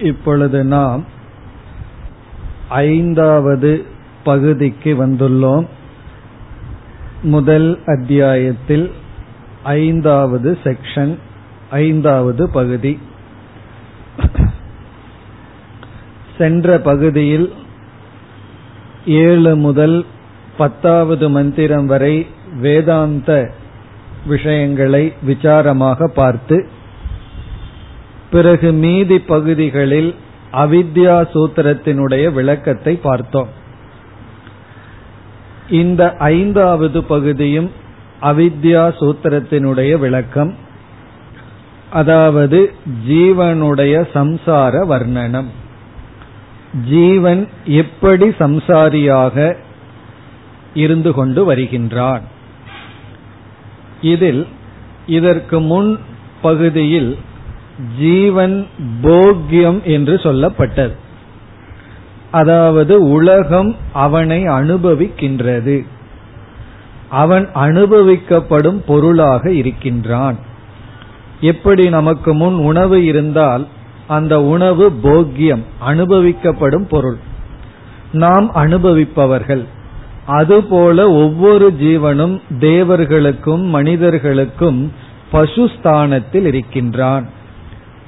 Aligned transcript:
இப்பொழுது 0.00 0.64
நாம் 0.64 1.04
ஐந்தாவது 2.68 3.84
பகுதிக்கு 4.24 5.06
வந்துள்ளோம். 5.06 5.66
முதல் 7.22 7.78
அத்தியாயத்தில் 7.86 8.90
ஐந்தாவது 9.62 10.58
செக்ஷன் 10.64 11.16
ஐந்தாவது 11.70 12.50
பகுதி. 12.50 12.98
சென்ற 16.38 16.78
பகுதியில் 16.78 17.52
ஏழு 19.06 19.56
முதல் 19.56 20.06
பத்தாவது 20.56 21.30
மந்திரம் 21.30 21.86
வரை 21.86 22.26
வேதாந்த 22.60 23.52
விஷயங்களை 24.26 25.12
விசாரமாக 25.26 26.06
பார்த்து 26.06 26.68
பிறகு 28.30 28.72
மீதி 28.72 29.18
பகுதிகளில் 29.18 30.14
அவித்யா 30.52 31.16
சூத்திரத்தினுடைய 31.34 32.32
விளக்கத்தை 32.32 32.96
பார்த்தோம். 32.96 33.48
இந்த 35.70 36.16
ஐந்தாவது 36.18 37.02
பகுதியும் 37.02 37.70
அவித்யா 38.22 38.82
சூத்திரத்தினுடைய 39.00 39.98
விளக்கம். 39.98 40.54
அதாவது 41.90 42.72
ஜீவனுடைய 43.08 43.94
சம்சார 44.14 44.74
வர்ணனம். 44.88 45.50
ஜீவன் 46.88 47.48
எப்படி 47.64 48.28
சம்சாரியாக 48.28 49.56
இருந்து 50.74 51.12
கொண்டு 51.12 51.44
வருகின்றான். 51.44 52.22
இதில் 54.02 54.46
இதற்கு 55.06 55.60
முன் 55.60 55.98
பகுதியில் 56.42 57.18
ஜீவன் 57.98 58.66
போக்கியம் 59.02 59.82
என்று 59.82 60.14
சொல்லப்பட்டது. 60.14 60.92
அதாவது 62.30 63.08
உலகம் 63.08 63.76
அவனை 63.92 64.44
அனுபவிக்கின்றது. 64.44 65.86
அவன் 67.08 67.48
அனுபவிக்கப்படும் 67.54 68.82
பொருளாக 68.86 69.52
இருக்கின்றான். 69.52 70.36
எப்படி 71.40 71.88
நமக்கு 71.88 72.34
முன் 72.34 72.54
உணவு 72.54 73.04
இருந்தால் 73.04 73.66
அந்த 74.08 74.42
உணவு 74.42 74.90
போக்கியம் 75.02 75.62
அனுபவிக்கப்படும் 75.88 76.88
பொருள். 76.88 77.16
நாம் 78.12 78.54
அனுபவிப்பவர்கள். 78.54 79.64
அதுபோல 80.26 81.10
ஒவ்வொரு 81.10 81.72
ஜீவனும் 81.80 82.40
தேவர்களுக்கும் 82.60 83.62
மனிதர்களுக்கும் 83.62 84.92
பசுஸ்தானத்தில் 85.32 86.44
இருக்கின்றான். 86.46 87.38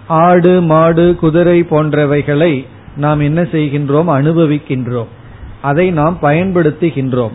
ஆடு 0.06 0.62
மாடு 0.62 1.16
குதிரை 1.16 1.62
போன்றவைகளை 1.62 2.66
நாம் 2.96 3.20
என்ன 3.20 3.42
செய்கின்றோம்? 3.42 4.08
அனுபவிக்கின்றோம். 4.08 5.06
அதை 5.62 5.90
நாம் 5.90 6.18
பயன்படுத்துகின்றோம். 6.22 7.32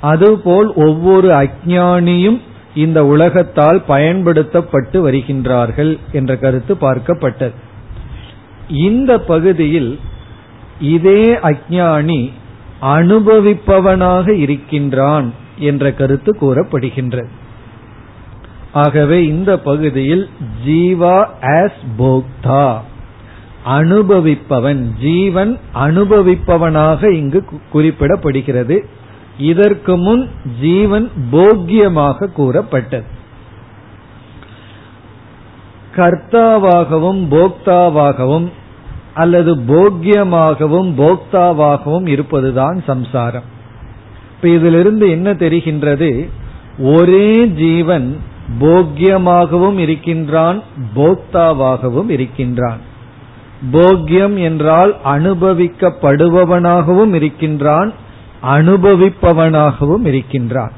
அதுபோல் 0.00 0.72
ஒவ்வொரு 0.74 1.30
அஜானியும் 1.30 2.40
இந்த 2.74 3.06
உலகத்தால் 3.06 3.82
பயன்படுத்தப்பட்டு 3.86 5.10
வருகின்றார்கள் 5.10 5.98
என்ற 6.12 6.36
கருத்து 6.36 6.74
பார்க்கப்பட்டது. 6.74 7.52
இந்த 8.68 9.18
பகுதியில் 9.18 10.00
இதே 10.80 11.34
அஜானி 11.34 12.30
அனுபவிப்பவனாக 12.82 14.30
இருக்கின்றான் 14.30 15.32
என்ற 15.58 15.92
கருத்து 15.92 16.36
கூறப்படுகின்றது. 16.40 17.28
ஆகவே 18.76 19.18
இந்த 19.26 19.58
பகுதியில் 19.58 20.28
ஜீவா 20.66 21.16
ஆஸ் 21.40 21.82
போக்தா. 21.98 22.66
அனுபவிப்பவன் 23.66 24.82
ஜீவன் 25.00 25.58
அனுபவிப்பவனாக 25.74 27.10
இங்கு 27.10 27.44
குறிப்பிடப்படுகிறது. 27.72 28.76
இதற்கு 29.38 29.96
முன் 29.96 30.28
ஜீவன் 30.60 31.10
போக்கியமாக 31.32 32.32
கூறப்பட்டது. 32.32 33.14
கர்த்தாவாகவும் 35.96 37.22
போக்தாவாகவும் 37.30 38.48
அல்லது 39.14 39.56
போக்கியமாகவும் 39.56 40.90
போக்தாவாகவும் 40.96 42.06
இருப்பதுதான் 42.06 42.82
சம்சாரம். 42.86 43.46
இப்ப 44.34 44.48
இதிலிருந்து 44.48 45.10
என்ன 45.10 45.32
தெரிகின்றது? 45.32 46.10
ஒரே 46.78 47.46
ஜீவன் 47.46 48.16
போக்கியமாகவும் 48.60 49.78
இருக்கின்றான் 49.78 50.62
போக்தாவாகவும் 50.96 52.08
இருக்கின்றான். 52.08 52.78
போக்கியம் 53.72 54.38
என்றால் 54.38 54.96
அனுபவிக்கப்படுபவனாகவும் 55.04 57.14
இருக்கின்றான் 57.14 57.92
அனுபவிப்பவனாகவும் 58.42 60.06
இருக்கின்றான். 60.06 60.72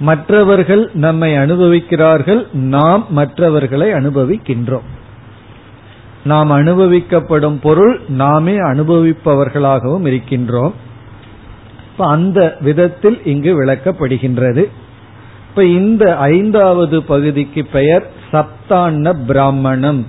மற்றவர்கள் 0.00 0.90
நம்மை 0.94 1.32
அனுபவிக்கிறார்கள் 1.32 2.52
நாம் 2.52 3.06
மற்றவர்களை 3.10 3.92
அனுபவிக்கின்றோம். 3.92 4.88
நாம் 6.24 6.50
அனுபவிக்கப்படும் 6.50 7.58
பொருள் 7.62 8.00
நாமே 8.08 8.52
அனுபவிப்பவர்களாகவும் 8.52 10.06
இருக்கின்றோம். 10.06 10.72
அந்த 11.98 12.56
விதத்தில் 12.60 13.24
இங்கு 13.24 13.64
விளக்கப்படுகின்றது. 13.64 14.66
இப்ப 15.50 15.64
இந்த 15.64 16.16
ஐந்தாவது 16.16 17.02
பகுதிக்கு 17.02 17.64
பெயர் 17.64 18.04
சப்தான்ன 18.32 19.12
பிராமணம் 19.26 20.06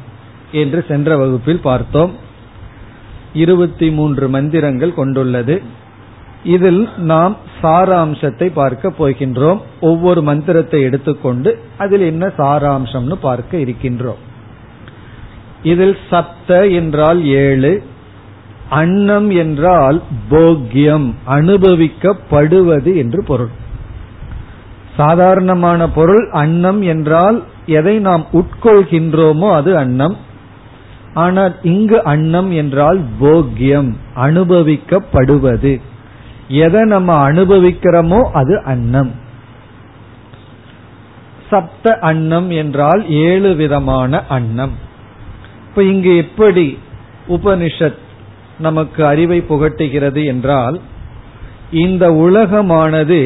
என்று 0.52 0.86
சென்ற 0.88 1.18
வகுப்பில் 1.18 1.60
பார்த்தோம். 1.60 2.12
இருபத்தி 3.34 3.92
மூன்று 3.92 4.30
மந்திரங்கள் 4.30 4.94
கொண்டுள்ளது. 4.94 5.62
இதில் 6.44 6.90
நாம் 6.98 7.38
சாராம்சத்தை 7.62 8.52
பார்க்க 8.54 8.94
போகின்றோம். 9.00 9.62
ஒவ்வொரு 9.82 10.22
மந்திரத்தை 10.22 10.82
எடுத்துக்கொண்டு 10.82 11.60
அதில் 11.78 12.02
என்ன 12.02 12.28
சாராம்சம்னு 12.38 13.18
பார்க்க 13.22 13.58
இருக்கின்றோம். 13.58 14.22
இதில் 15.64 15.98
சப்த 16.10 16.68
என்றால் 16.68 17.26
ஏழு 17.26 17.84
அன்னம் 18.70 19.30
என்றால் 19.30 20.02
போக்கியம் 20.30 21.14
அனுபவிக்கப்படுவது 21.30 22.96
என்று 22.96 23.24
பொருள். 23.24 23.60
சாதாரணமான 24.98 25.90
பொருள் 25.90 26.30
அன்னம் 26.30 26.82
என்றால் 26.82 27.44
எதை 27.66 28.00
நாம் 28.00 28.26
உட்கொள்கின்றோமோ 28.34 29.54
அது 29.54 29.78
அன்னம். 29.78 30.16
ஆனால் 31.14 31.54
இங்கு 31.62 32.04
அன்னம் 32.04 32.52
என்றால் 32.52 33.00
போக்கியம் 33.22 33.90
அனுபவிக்கப்படுவது. 34.16 35.74
எதை 36.48 36.84
நம்ம 36.86 37.32
அனுபவிக்கிறோமோ 37.32 38.22
அது 38.32 38.64
அன்னம். 38.64 39.12
சப்த 41.50 41.98
அன்னம் 42.02 42.50
என்றால் 42.50 43.10
ஏழு 43.10 43.56
விதமான 43.56 44.22
அன்னம். 44.28 44.72
இப்ப 45.68 45.84
இங்கு 45.84 46.18
எப்படி 46.18 46.78
உபனிஷத் 47.28 48.02
நமக்கு 48.60 49.06
அறிவை 49.06 49.44
புகட்டுகிறது 49.50 50.26
என்றால் 50.26 50.82
இந்த 51.72 52.12
உலகமானது 52.12 53.20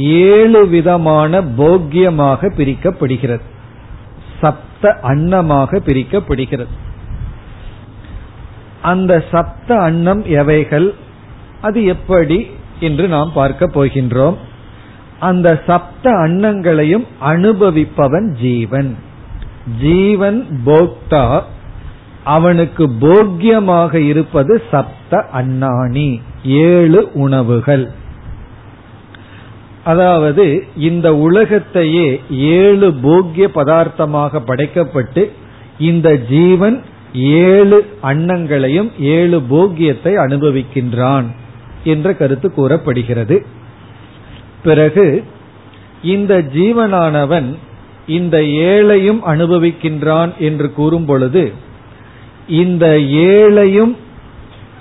ஏழு 0.00 0.68
விதமான 0.68 1.40
போக்கியமாக 1.40 2.50
பிரிக்கப்படுகிறது. 2.56 3.40
சப்த 4.40 4.98
அன்னமாக 5.02 5.80
பிரிக்கப்படுகிறது. 5.86 6.66
அந்த 8.82 9.24
சப்த 9.30 9.78
அன்னம் 9.78 10.24
எவைகள்? 10.24 10.94
அது 11.62 11.84
எப்படி 11.84 12.46
என்று 12.80 13.08
நாம் 13.08 13.32
பார்க்க 13.34 13.66
போகின்றோம். 13.66 14.34
அந்த 15.20 15.62
சப்த 15.66 16.10
அன்னங்களையும் 16.10 17.06
அனுபவிப்பவன் 17.20 18.32
ஜீவன். 18.32 18.96
ஜீவன் 19.80 20.62
போக்தா 20.66 21.42
அவனுக்கு 22.24 22.90
போக்கியமாக 23.00 23.94
இருப்பது 23.94 24.62
சப்த 24.70 25.26
அன்னானி 25.32 26.20
ஏழு 26.44 27.10
உணவுகள். 27.12 27.90
அதாவது 29.84 30.64
இந்த 30.76 31.16
உலகத்தையே 31.16 32.20
ஏழு 32.30 32.92
போக்கிய 32.92 33.50
பதார்த்தமாக 33.54 34.40
படைக்கப்பட்டு 34.40 35.30
இந்த 35.78 36.16
ஜீவன் 36.16 36.82
ஏழு 37.14 37.86
அன்னங்களையும் 38.02 38.90
ஏழு 38.98 39.40
போக்கியத்தை 39.40 40.16
அனுபவிக்கின்றான் 40.16 41.24
என்ற 41.84 42.14
கருத்து 42.14 42.52
கூறப்படுகிறது. 42.52 43.46
பிறகு 44.62 45.24
இந்த 46.02 46.42
ஜீவனானவன் 46.54 47.54
இந்த 48.06 48.42
ஏழையும் 48.42 49.20
அனுபவிக்கின்றான் 49.26 50.36
என்று 50.38 50.72
கூறும் 50.72 51.04
பொழுது 51.04 51.52
இந்த 52.46 52.98
ஏழையும் 53.00 53.96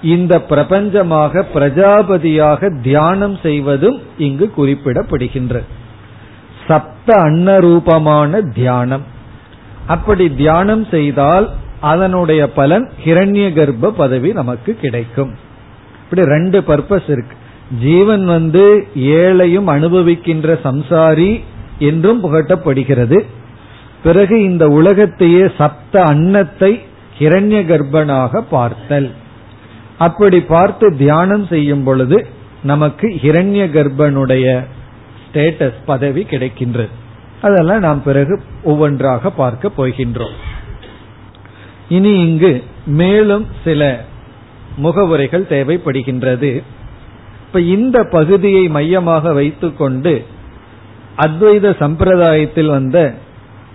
இந்த 0.03 0.41
பிரபஞ்சமாக 0.49 1.43
பிரஜாபதியாக 1.53 2.81
தியானம் 2.81 3.39
செய்வதும் 3.41 3.99
இங்கு 4.17 4.51
குறிப்பிடப்படுகின்றது 4.57 5.69
சப்த 6.67 7.15
அன்னரூபமான 7.21 8.41
தியானம். 8.53 9.01
அப்படி 9.87 10.35
தியானம் 10.35 10.85
செய்தால் 10.85 11.49
அதனுடைய 11.79 12.49
பலன் 12.49 12.89
ஹிரண்ய 13.05 13.53
கர்ப்ப 13.53 13.91
பதவி 13.91 14.31
நமக்கு 14.31 14.75
கிடைக்கும். 14.75 15.31
இப்படி 16.03 16.27
ரெண்டு 16.27 16.59
பர்பஸ் 16.59 17.09
இருக்கு. 17.09 17.35
ஜீவன் 17.79 18.25
வந்து 18.25 18.87
ஏழையும் 18.95 19.67
அனுபவிக்கின்ற 19.67 20.59
சம்சாரி 20.63 21.43
என்றும் 21.79 22.23
புகட்டப்படுகிறது. 22.23 23.19
பிறகு 24.03 24.43
இந்த 24.43 24.67
உலகத்தையே 24.67 25.51
சப்த 25.57 26.03
அன்னத்தை 26.03 26.81
ஹிரண்ய 27.19 27.59
கர்ப்பனாக 27.71 28.41
பார்த்தல். 28.49 29.11
அப்படி 30.05 30.39
பார்த்து 30.53 30.85
தியானம் 30.97 31.45
செய்யும் 31.45 31.83
பொழுது 31.83 32.17
நமக்கு 32.63 33.07
ஹிரண்ய 33.23 33.63
கர்ப்பனுடைய 33.75 34.47
ஸ்டேட்டஸ் 35.23 35.79
பதவி 35.85 36.21
கிடைக்கின்றது. 36.29 36.93
அதெல்லாம் 37.41 37.83
நாம் 37.87 38.01
பிறகு 38.03 38.33
ஒவ்வொன்றாக 38.63 39.31
பார்க்க 39.41 39.71
போகின்றோம். 39.77 40.37
இனி 41.89 42.13
இங்கு 42.27 42.53
மேலும் 42.99 43.45
சில 43.63 43.81
முகவுரைகள் 44.77 45.49
தேவைப்படுகின்றது. 45.49 46.51
இப்ப 47.45 47.61
இந்த 47.75 47.97
பகுதியை 48.11 48.63
மையமாக 48.75 49.33
வைத்துக்கொண்டு 49.33 50.13
அத்வைத 51.25 51.65
சம்பிரதாயத்தில் 51.81 52.71
வந்த 52.75 52.97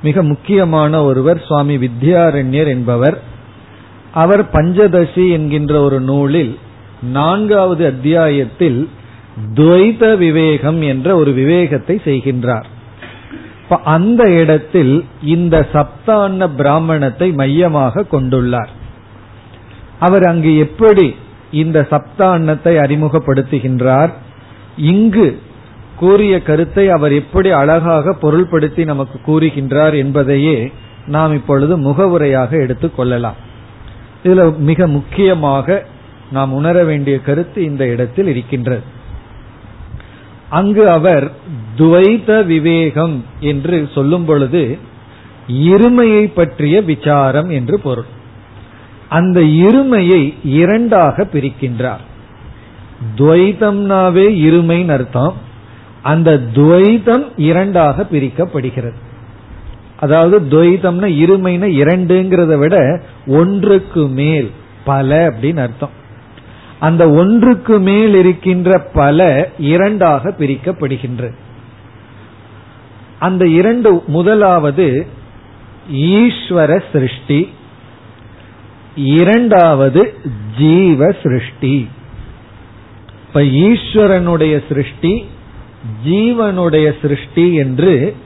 மிக 0.02 0.22
முக்கியமான 0.22 0.92
ஒருவர் 1.02 1.40
சுவாமி 1.46 1.76
வித்யாரண்யர் 1.76 2.70
என்பவர் 2.74 3.16
அவர் 4.12 4.44
பஞ்சதசி 4.44 5.30
என்கின்ற 5.30 5.80
ஒரு 5.80 6.00
நூலில் 6.00 6.58
நான்காவது 7.02 7.86
அத்தியாயத்தில் 7.86 8.88
துவைத 9.54 10.16
விவேகம் 10.16 10.82
என்ற 10.82 11.16
ஒரு 11.16 11.32
விவேகத்தை 11.32 12.00
செய்கின்றார். 12.04 12.64
அந்த 13.84 14.30
இடத்தில் 14.30 15.04
இந்த 15.22 15.66
சப்தான்ன 15.72 16.50
பிராமணத்தை 16.56 17.32
மையமாக 17.32 18.04
கொண்டுள்ளார். 18.12 18.68
அவர் 19.98 20.22
அங்கு 20.22 20.56
எப்படி 20.56 21.14
இந்த 21.50 21.86
சப்தான்னத்தை 21.90 22.76
அறிமுகப்படுத்துகின்றார்? 22.76 24.12
இங்கு 24.76 25.42
கூறிய 25.96 26.42
கருத்தை 26.42 26.88
அவர் 26.88 27.12
எப்படி 27.12 27.50
அழகாக 27.50 28.16
பொருள்படுத்தி 28.22 28.84
நமக்கு 28.84 29.20
கூறுகின்றார் 29.26 29.96
என்பதையே 29.96 30.72
நாம் 31.06 31.32
இப்பொழுது 31.32 31.78
முகவுரையாக 31.78 32.56
எடுத்துக் 32.56 32.96
கொள்ளலாம். 32.96 33.46
இதுல 34.24 34.56
மிக 34.56 34.86
முக்கியமாக 34.86 35.86
நாம் 36.32 36.52
உணர 36.52 36.84
வேண்டிய 36.84 37.20
கருத்து 37.20 37.64
இந்த 37.64 37.86
இடத்தில் 37.86 38.26
இருக்கின்றது. 38.26 38.82
அங்கு 40.48 40.90
அவர் 40.90 41.32
துவைத 41.76 42.44
விவேகம் 42.44 43.24
என்று 43.40 43.88
சொல்லும் 43.94 44.24
பொழுது 44.24 44.78
இருமையை 45.48 46.32
பற்றிய 46.34 46.82
விசாரம் 46.82 47.50
என்று 47.50 47.80
பொருள். 47.80 48.04
அந்த 49.08 49.40
இருமையை 49.40 50.34
இரண்டாக 50.44 51.28
பிரிக்கின்றார். 51.32 52.04
துவைதம்னாவே 53.16 54.26
இருமைன்னு 54.46 54.88
அர்த்தம். 54.88 55.34
அந்த 56.02 56.40
துவைதம் 56.54 57.26
இரண்டாக 57.36 58.06
பிரிக்கப்படுகிறது. 58.12 59.06
அதாவது 60.00 60.36
துவைதம்னா 60.50 61.08
இருமைனா 61.22 61.68
இரண்டுங்கிறத 61.82 62.58
விட 62.58 62.76
ஒன்றுக்கு 63.26 64.02
மேல் 64.08 64.50
பல 64.84 65.28
அப்படின்னு 65.28 65.56
அர்த்தம். 65.56 65.94
அந்த 66.80 67.10
ஒன்றுக்கு 67.10 67.78
மேல் 67.78 68.14
இருக்கின்ற 68.14 68.78
பல 68.94 69.50
இரண்டாக 69.58 70.34
பிரிக்கப்படுகின்றது 70.38 71.36
அந்த 73.18 73.46
இரண்டு 73.46 74.02
முதலாவது 74.06 75.06
ஈஸ்வர 75.92 76.82
சிருஷ்டி 76.92 77.40
இரண்டாவது 78.94 80.14
ஜீவ 80.58 81.10
சிருஷ்டி. 81.22 81.88
இப்ப 83.26 83.40
ஈஸ்வரனுடைய 83.40 84.54
சிருஷ்டி 84.68 85.24
ஜீவனுடைய 86.06 86.86
சிருஷ்டி 87.02 87.54
என்று 87.54 88.16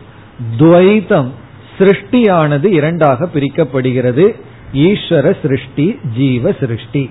துவைதம் 0.59 1.31
சிருஷ்டியானது 1.79 2.65
இரண்டாக 2.65 3.29
பிரிக்கப்படுகிறது. 3.35 4.35
ஈஸ்வர 4.75 5.37
சிருஷ்டி 5.43 5.99
ஜீவ 6.17 6.53
சிருஷ்டி. 6.61 7.11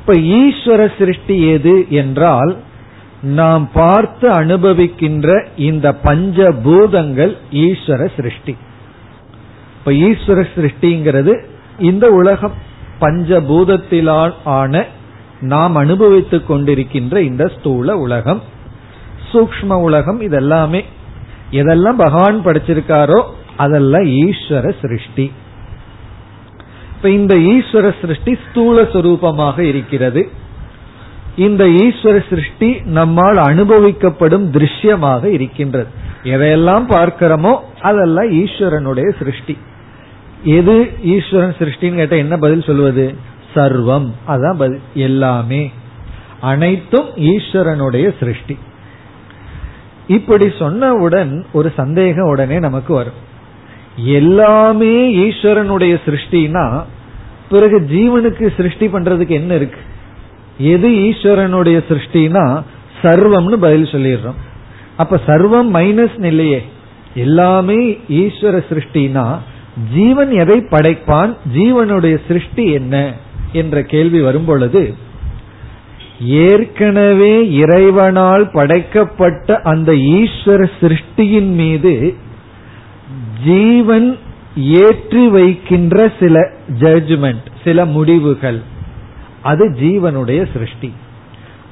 இப்ப 0.00 0.12
ஈஸ்வர 0.12 0.90
சிருஷ்டி 0.98 1.48
எது 1.48 1.86
என்றால் 1.90 2.56
நாம் 3.22 3.70
பார்த்து 3.72 4.30
அனுபவிக்கின்ற 4.30 5.46
இந்த 5.56 5.94
பஞ்ச 5.94 6.52
பூதங்கள் 6.52 7.36
ஈஸ்வர 7.52 8.08
சிருஷ்டி. 8.16 8.56
இப்ப 9.78 9.90
ஈஸ்வர 9.90 10.46
சிருஷ்டிங்கிறது 10.54 11.44
இந்த 11.78 12.10
உலகம். 12.10 12.52
பஞ்சபூதத்திலால் 13.00 14.32
ஆன 14.44 14.84
நாம் 15.40 15.74
அனுபவித்துக் 15.74 16.52
கொண்டிருக்கின்ற 16.52 17.18
இந்த 17.18 17.52
ஸ்தூல 17.58 17.96
உலகம். 17.96 18.42
சூக்ம 19.32 19.72
உலகம் 19.72 20.20
இதெல்லாமே 20.20 20.84
எதெல்லாம் 21.50 21.96
பகவான் 21.96 22.46
படைச்சிருக்காரோ 22.46 23.22
அதெல்லாம் 23.56 24.04
ஈஸ்வர 24.04 24.72
சிருஷ்டி. 24.80 25.32
இப்ப 26.96 27.10
இந்த 27.10 27.34
ஈஸ்வர 27.34 27.94
சிருஷ்டி 28.00 28.36
ஸ்தூல 28.50 28.82
சுரூபமாக 28.82 29.58
இருக்கிறது. 29.58 30.28
இந்த 31.36 31.64
ஈஸ்வர 31.64 32.22
சிருஷ்டி 32.28 32.80
நம்மால் 32.84 33.36
அனுபவிக்கப்படும் 33.36 34.50
திருஷ்யமாக 34.50 35.24
இருக்கின்றது. 35.24 35.86
எதையெல்லாம் 36.24 36.88
பார்க்கிறோமோ 36.90 37.58
அதெல்லாம் 37.80 38.32
ஈஸ்வரனுடைய 38.32 39.12
சிருஷ்டி. 39.18 39.58
எது 40.44 40.88
ஈஸ்வரன் 41.04 41.54
சிருஷ்டின்னு 41.58 41.94
கேட்ட 41.94 42.16
என்ன 42.16 42.36
பதில் 42.36 42.62
சொல்வது? 42.62 43.14
சர்வம். 43.54 44.10
அதான் 44.28 44.54
பதில். 44.54 44.80
எல்லாமே. 44.94 45.70
அனைத்தும் 46.40 47.08
ஈஸ்வரனுடைய 47.16 48.14
சிருஷ்டி. 48.18 48.58
இப்படி 50.06 50.46
சொன்னவுடன் 50.46 51.44
ஒரு 51.52 51.72
சந்தேகம் 51.76 52.28
உடனே 52.28 52.58
நமக்கு 52.58 52.94
வரும். 52.94 53.32
எல்லாமே 53.96 55.14
ஈஸ்வரனுடைய 55.16 55.98
சிருஷ்டினா 56.06 56.82
பிறகு 57.50 57.80
ஜீவனுக்கு 57.80 58.50
சிருஷ்டி 58.56 58.86
பண்றதுக்கு 58.86 59.28
என்ன 59.28 59.54
இருக்கு? 59.54 59.80
எது 60.58 60.88
ஈஸ்வரனுடைய 60.88 61.84
சிருஷ்டினா 61.88 62.62
சர்வம்னு 63.02 63.56
பதில் 63.56 63.84
சொல்லிடுறோம். 63.84 64.34
அப்ப 64.96 65.20
சர்வம் 65.26 65.74
மைனஸ் 65.74 66.24
இல்லையே 66.24 66.62
எல்லாமே 67.14 68.00
ஈஸ்வர 68.08 68.62
சிருஷ்டினா 68.70 69.38
ஜீவன் 69.94 70.30
எதை 70.30 70.58
படைப்பான் 70.70 71.36
ஜீவனுடைய 71.54 72.18
சிருஷ்டி 72.28 72.72
என்ன? 72.72 73.12
என்ற 73.52 73.82
கேள்வி 73.82 74.20
வரும் 74.20 74.44
பொழுது 74.44 74.94
ஏற்கனவே 76.20 77.50
இறைவனால் 77.50 78.50
படைக்கப்பட்ட 78.50 79.60
அந்த 79.62 79.92
ஈஸ்வர 79.92 80.70
சிருஷ்டியின் 80.80 81.52
மீது 81.54 82.14
ஜீவன் 83.44 84.18
ஏற்றி 84.56 85.28
வைக்கின்ற 85.28 86.12
சில 86.20 86.50
ஜட்ஜ்மெண்ட் 86.78 87.46
சில 87.64 87.84
முடிவுகள். 87.84 88.62
அது 89.42 89.70
ஜீவனுடைய 89.70 90.52
சிருஷ்டி. 90.52 90.94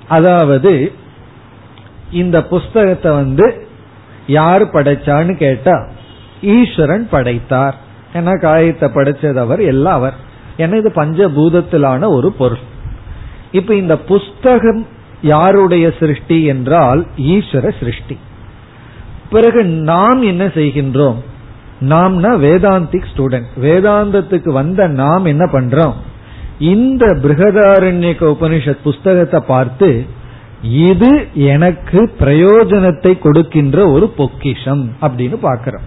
அதாவது 0.08 0.92
இந்த 2.10 2.44
புஸ்தகத்தை 2.44 3.12
வந்து 3.12 3.66
யார் 4.26 4.62
படைச்சான்னு 4.62 5.36
கேட்டா 5.36 5.88
ஈஸ்வரன் 6.42 7.08
படைத்தார். 7.10 7.74
ஏன்னா 8.12 8.40
காயத்தை 8.40 8.88
படைச்சது 8.88 9.34
அவர் 9.34 9.60
எல்லாம் 9.60 9.94
அவர். 9.94 10.14
ஏன்னா 10.58 10.76
இது 10.76 10.92
பஞ்சபூதத்திலான 10.94 12.08
ஒரு 12.08 12.32
பொருள். 12.32 12.70
இப்ப 13.52 13.74
இந்த 13.74 13.98
புஸ்தகம் 13.98 14.86
யாருடைய 15.22 15.92
சிருஷ்டி 16.00 16.44
என்றால் 16.44 17.06
ஈஸ்வர 17.16 17.78
சிருஷ்டி. 17.78 18.18
பிறகு 19.30 19.64
நாம் 19.64 20.22
என்ன 20.22 20.46
செய்கின்றோம்? 20.46 21.16
நாம்னா 21.80 22.30
வேதாந்திக் 22.44 23.04
ஸ்டூடெண்ட் 23.16 23.50
வேதாந்தத்துக்கு 23.60 24.48
வந்த 24.48 24.86
நாம் 24.86 25.24
என்ன 25.24 25.44
பண்றோம்? 25.52 25.94
இந்த 26.58 27.06
பிருகதாரண்யக 27.06 28.34
உபனிஷத் 28.34 28.84
புஸ்தகத்தை 28.84 29.40
பார்த்து 29.46 30.06
இது 30.62 31.26
எனக்கு 31.34 32.10
பிரயோஜனத்தை 32.20 33.18
கொடுக்கின்ற 33.18 33.86
ஒரு 33.90 34.08
பொக்கிஷம் 34.08 34.90
அப்படின்னு 35.02 35.36
பாக்கிறோம் 35.42 35.86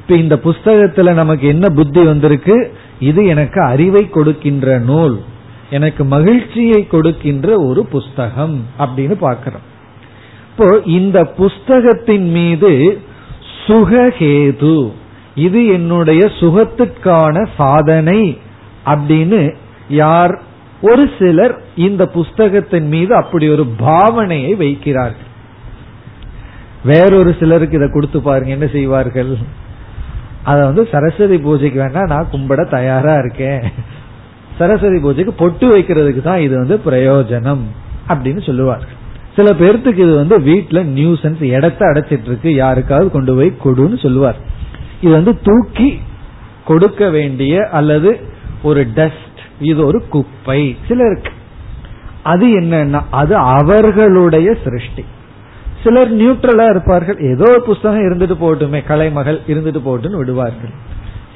இப்ப 0.00 0.16
இந்த 0.16 0.40
புஸ்தகத்துல 0.44 1.12
நமக்கு 1.12 1.46
என்ன 1.46 1.68
புத்தி 1.68 2.04
வந்திருக்கு? 2.04 2.72
இது 3.00 3.26
எனக்கு 3.26 3.60
அறிவை 3.62 4.08
கொடுக்கின்ற 4.08 4.78
நூல். 4.78 5.20
எனக்கு 5.70 6.04
மகிழ்ச்சியை 6.04 6.86
கொடுக்கின்ற 6.86 7.48
ஒரு 7.60 7.86
புஸ்தகம் 7.86 8.64
அப்படின்னு 8.78 9.16
பாக்கிறோம் 9.26 9.66
இப்போ 10.50 10.80
இந்த 10.84 11.24
புஸ்தகத்தின் 11.24 12.28
மீது 12.30 13.00
சுகஹேது 13.66 14.90
இது 15.34 15.66
என்னுடைய 15.66 16.22
சுகத்துக்கான 16.40 17.48
சாதனை 17.56 18.38
அப்படின்னு 18.84 19.54
யார் 19.88 20.40
ஒரு 20.80 21.10
சிலர் 21.18 21.54
இந்த 21.74 22.06
புஸ்தகத்தின் 22.06 22.88
மீது 22.88 23.14
அப்படி 23.14 23.50
ஒரு 23.50 23.64
பாவனையை 23.78 24.56
வைக்கிறார்கள். 24.56 25.30
வேறொரு 26.84 27.36
சிலருக்கு 27.38 27.76
இதை 27.76 27.88
கொடுத்து 27.90 28.22
பாருங்க 28.22 28.52
என்ன 28.52 28.66
செய்வார்கள்? 28.66 29.38
அத 30.42 30.64
வந்து 30.64 30.88
சரஸ்வதி 30.92 31.38
பூஜைக்கு 31.38 31.80
வேணா 31.80 32.02
நான் 32.06 32.32
கும்பிட 32.32 32.70
தயாரா 32.70 33.14
இருக்கேன். 33.14 33.72
சரஸ்வதி 34.58 34.98
பூஜைக்கு 35.04 35.32
பொட்டு 35.40 35.66
வைக்கிறதுக்கு 35.72 36.22
தான் 36.28 36.44
இது 36.46 36.54
வந்து 36.62 36.76
பிரயோஜனம் 36.86 37.64
அப்படின்னு 38.10 38.42
சொல்லுவார்கள். 38.48 38.94
சில 39.36 39.48
பேர்த்துக்கு 39.60 40.02
இது 40.06 40.14
வந்து 40.22 40.36
வீட்டுல 40.50 40.82
நியூசன்ஸ் 40.98 41.42
இடத்த 41.56 41.80
அடைச்சிட்டு 41.90 42.28
இருக்கு 42.30 42.50
யாருக்காவது 42.54 43.08
கொண்டு 43.16 43.32
போய் 43.38 43.50
கொடுன்னு 43.64 43.96
சொல்லுவார். 44.04 44.38
இது 45.02 45.12
வந்து 45.18 45.34
தூக்கி 45.48 45.88
கொடுக்க 46.68 47.08
வேண்டிய 47.16 47.64
அல்லது 47.78 48.12
ஒரு 48.68 48.82
டஸ்ட் 48.98 49.40
இது 49.70 49.80
ஒரு 49.88 49.98
குப்பை 50.14 50.60
சிலருக்கு 50.86 51.32
அது 52.32 52.46
என்னன்னா 52.60 53.00
அது 53.20 53.34
அவர்களுடைய 53.56 54.48
சிருஷ்டி. 54.64 55.04
சிலர் 55.82 56.12
நியூட்ரலா 56.20 56.66
இருப்பார்கள். 56.72 57.18
ஏதோ 57.32 57.46
ஒரு 57.52 57.62
புஸ்தகம் 57.68 58.06
இருந்துட்டு 58.06 58.36
போட்டுமே 58.44 58.80
கலைமகள் 58.88 59.38
இருந்துட்டு 59.52 59.82
போட்டுன்னு 59.88 60.20
விடுவார்கள். 60.22 60.72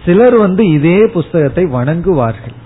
சிலர் 0.05 0.37
வந்து 0.47 0.63
இதே 0.77 0.99
புஸ்தகத்தை 1.17 1.65
வணங்குவார்கள். 1.77 2.57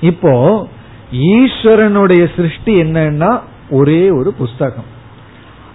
இப்போ 0.00 0.68
ஈஸ்வரனுடைய 1.12 2.22
சிருஷ்டி 2.36 2.74
என்னன்னா 2.82 3.40
ஒரே 3.70 4.10
ஒரு 4.10 4.32
புஸ்தகம். 4.32 4.88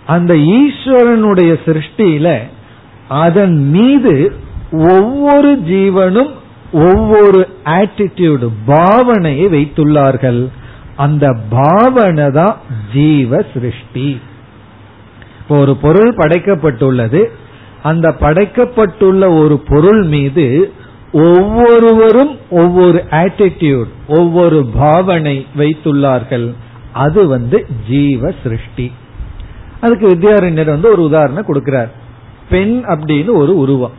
அந்த 0.05 0.33
ஈஸ்வரனுடைய 0.33 1.51
சிருஷ்டியில 1.65 2.41
அதன் 3.07 3.69
மீது 3.69 4.31
ஒவ்வொரு 4.71 5.51
ஜீவனும் 5.67 6.31
ஒவ்வொரு 6.73 7.47
ஆட்டிடியூடு 7.65 8.47
பாவனையை 8.67 9.45
வைத்துள்ளார்கள். 9.55 10.47
அந்த 10.95 11.37
பாவனை 11.49 12.31
தான் 12.31 12.55
ஜீவ 12.93 13.43
சிருஷ்டி. 13.53 14.19
இப்போ 15.39 15.57
ஒரு 15.57 15.75
பொருள் 15.75 16.11
படைக்கப்பட்டுள்ளது. 16.15 17.25
அந்த 17.83 18.15
படைக்கப்பட்டுள்ள 18.19 19.43
ஒரு 19.43 19.57
பொருள் 19.67 20.03
மீது 20.03 20.73
ஒவ்வொருவரும் 21.15 22.37
ஒவ்வொரு 22.49 23.03
ஆட்டிடியூட் 23.09 23.89
ஒவ்வொரு 24.07 24.69
பாவனை 24.73 25.47
வைத்துள்ளார்கள். 25.57 26.53
அது 26.93 27.27
வந்து 27.27 27.67
ஜீவ 27.89 28.31
சிருஷ்டி. 28.43 28.91
அதுக்கு 29.81 30.07
வித்யாரண்யர் 30.07 30.65
வந்து 30.65 30.91
ஒரு 30.91 31.01
உதாரணம் 31.01 31.45
கொடுக்கிறார். 31.47 31.89
பெண் 32.49 32.83
அப்படின்னு 32.85 33.33
ஒரு 33.33 33.57
உருவம். 33.57 33.91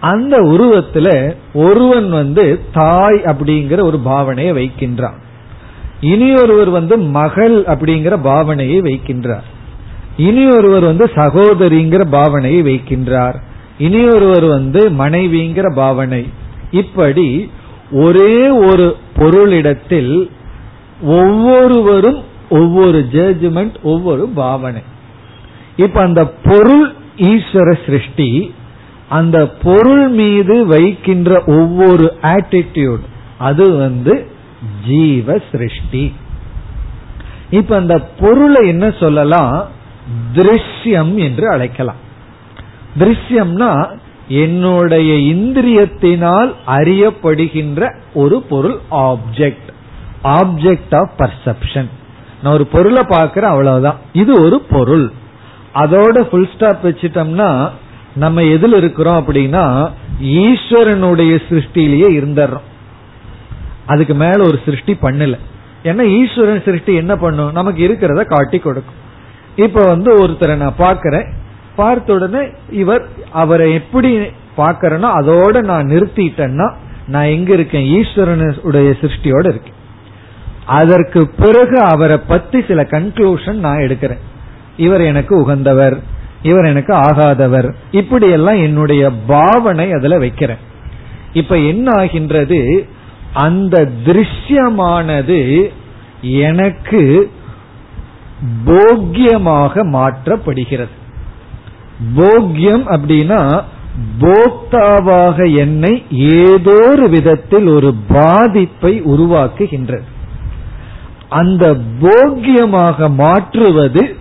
அந்த 0.00 0.36
உருவத்துல 0.36 1.34
ஒருவன் 1.54 2.10
வந்து 2.10 2.60
தாய் 2.72 3.20
அப்படிங்கிற 3.24 3.82
ஒரு 3.82 4.00
பாவனையை 4.04 4.52
வைக்கின்றான். 4.52 5.18
இனி 6.00 6.34
ஒருவர் 6.34 6.70
வந்து 6.70 6.98
மகள் 6.98 7.64
அப்படிங்கிற 7.64 8.16
பாவனையை 8.24 8.80
வைக்கின்றார். 8.80 9.46
இனி 10.16 10.50
ஒருவர் 10.50 10.84
வந்து 10.84 11.04
சகோதரிங்கிற 11.04 12.04
பாவனையை 12.12 12.62
வைக்கின்றார். 12.62 13.34
இனி 13.78 14.08
ஒருவர் 14.08 14.44
வந்து 14.44 14.90
மனைவிங்கிற 14.90 15.74
பாவனை. 15.74 16.28
இப்படி 16.70 17.50
ஒரே 17.92 18.48
ஒரு 18.48 18.96
பொருளிடத்தில் 19.16 20.30
ஒவ்வொருவரும் 21.02 22.22
ஒவ்வொரு 22.50 23.08
ஜட்ஜ்மெண்ட் 23.12 23.74
ஒவ்வொரு 23.82 24.28
பாவனை. 24.28 24.82
இப்ப 25.76 26.00
அந்த 26.00 26.26
பொருள் 26.26 26.92
ஈஸ்வர 27.16 27.76
சிருஷ்டி 27.86 28.54
அந்த 29.08 29.46
பொருள் 29.46 30.08
மீது 30.08 30.66
வைக்கின்ற 30.66 31.42
ஒவ்வொரு 31.46 32.16
ஆட்டிடியூட் 32.22 33.04
அது 33.38 33.76
வந்து 33.76 34.30
ஜீவ 34.86 35.38
சிருஷ்டி. 35.52 36.14
இப்ப 37.50 37.76
அந்த 37.76 37.98
பொருளை 37.98 38.68
என்ன 38.68 38.90
சொல்லலாம்? 38.90 39.68
திருஷ்யம் 40.34 41.14
என்று 41.14 41.50
அழைக்கலாம். 41.50 42.06
திருஷ்யம்னா 42.98 43.98
என்னுடைய 44.28 45.34
இந்திரியத்தினால் 45.34 46.52
அறியப்படுகின்ற 46.66 47.94
ஒரு 48.14 48.42
பொருள் 48.42 48.78
ஆப்ஜெக்ட் 48.90 49.68
ஆப்ஜெக்ட் 50.24 50.94
ஆஃப் 50.96 51.10
பர்செப்ஷன் 51.18 51.88
நான் 52.42 52.52
ஒரு 52.52 52.66
பொருளை 52.66 53.02
பார்க்கிறேன் 53.08 53.50
அவ்வளவுதான். 53.50 53.98
இது 54.12 54.42
ஒரு 54.42 54.60
பொருள். 54.60 55.12
அதோட 55.74 56.20
ஃபுல் 56.20 56.48
ஸ்டாப் 56.54 56.86
வச்சிட்டோம்னா 56.86 57.70
நம்ம 58.14 58.42
எதில் 58.42 58.74
இருக்கிறோம் 58.74 59.24
அப்படின்னா 59.26 59.90
ஈஸ்வரனுடைய 60.22 61.32
சிருஷ்டிலேயே 61.48 62.08
இருந்துடுறோம் 62.18 62.66
அதுக்கு 63.86 64.14
மேல 64.14 64.44
ஒரு 64.46 64.60
சிருஷ்டி 64.64 64.96
பண்ணல. 65.02 65.38
ஏன்னா 65.82 66.04
ஈஸ்வரன் 66.20 66.62
சிருஷ்டி 66.64 66.94
என்ன 66.94 67.16
பண்ணும்? 67.16 67.52
நமக்கு 67.52 67.96
இருக்கிறத 67.96 68.24
காட்டி 68.24 68.58
கொடுக்கும். 68.58 68.94
இப்ப 69.56 69.86
வந்து 69.86 70.26
ஒருத்தரை 70.26 70.56
நான் 70.56 70.78
பாக்கிறேன் 70.78 71.28
பார்த்த 71.78 72.14
உடனே 72.14 72.42
இவர் 72.82 73.04
அவரை 73.32 73.68
எப்படி 73.72 74.10
பாக்கிறேனோ 74.56 75.08
அதோட 75.20 75.56
நான் 75.62 75.86
நிறுத்திட்டேன்னா 75.86 76.66
நான் 77.06 77.32
எங்க 77.36 77.50
இருக்கேன்? 77.52 77.88
ஈஸ்வரனுடைய 77.98 78.88
சிருஷ்டியோட 79.00 79.46
இருக்கேன். 79.48 79.76
அதற்கு 80.78 81.20
பிறகு 81.38 81.76
அவரை 81.80 82.18
பத்தி 82.28 82.58
சில 82.68 82.80
கன்க்ளூஷன் 82.82 83.62
நான் 83.66 83.78
எடுக்கிறேன். 83.78 84.22
இவர் 84.76 85.04
எனக்கு 85.10 85.34
உகந்தவர் 85.42 85.96
இவர் 86.42 86.66
எனக்கு 86.66 86.92
ஆகாதவர் 86.94 87.68
இப்படி 87.90 88.26
எல்லாம் 88.30 88.60
என்னுடைய 88.62 89.04
பாவனை 89.26 89.86
அதுல 89.92 90.18
வைக்கிறேன். 90.18 90.62
இப்ப 91.32 91.56
என்ன 91.70 91.88
ஆகின்றது? 92.00 92.60
அந்த 93.46 93.76
திருஷ்யமானது 94.06 95.40
எனக்கு 96.20 97.02
போக்கியமாக 98.66 99.84
மாற்றப்படுகிறது. 99.96 100.96
போக்கியம் 102.16 102.84
அப்படின்னா 102.94 103.62
போக்தாவாக 104.20 105.56
என்னை 105.56 106.04
ஏதோ 106.10 106.88
ஒரு 106.90 107.08
விதத்தில் 107.08 107.66
ஒரு 107.66 107.94
பாதிப்பை 108.08 109.02
உருவாக்குகின்றது. 109.02 110.06
அந்த 111.28 111.76
போக்கியமாக 112.00 113.14
மாற்றுவது 113.14 114.16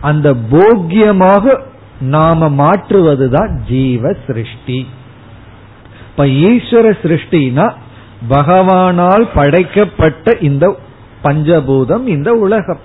அந்த 0.00 0.34
போக்கியமாக 0.52 1.60
நாம 2.00 2.48
மாற்றுவதுதான் 2.48 3.60
ஜீவ 3.68 4.12
சிருஷ்டி 4.26 4.86
இப்ப 6.10 6.24
ஈஸ்வர 6.24 6.86
சிருஷ்டினா 7.02 7.72
பகவானால் 8.30 9.28
படைக்கப்பட்ட 9.34 10.36
இந்த 10.40 10.78
பஞ்சபூதம் 11.22 12.06
இந்த 12.06 12.32
உலகம். 12.32 12.80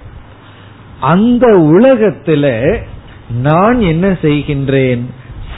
அந்த 1.00 1.48
உலகத்துல 1.48 2.46
நான் 3.42 3.82
என்ன 3.82 4.08
செய்கின்றேன்? 4.08 5.02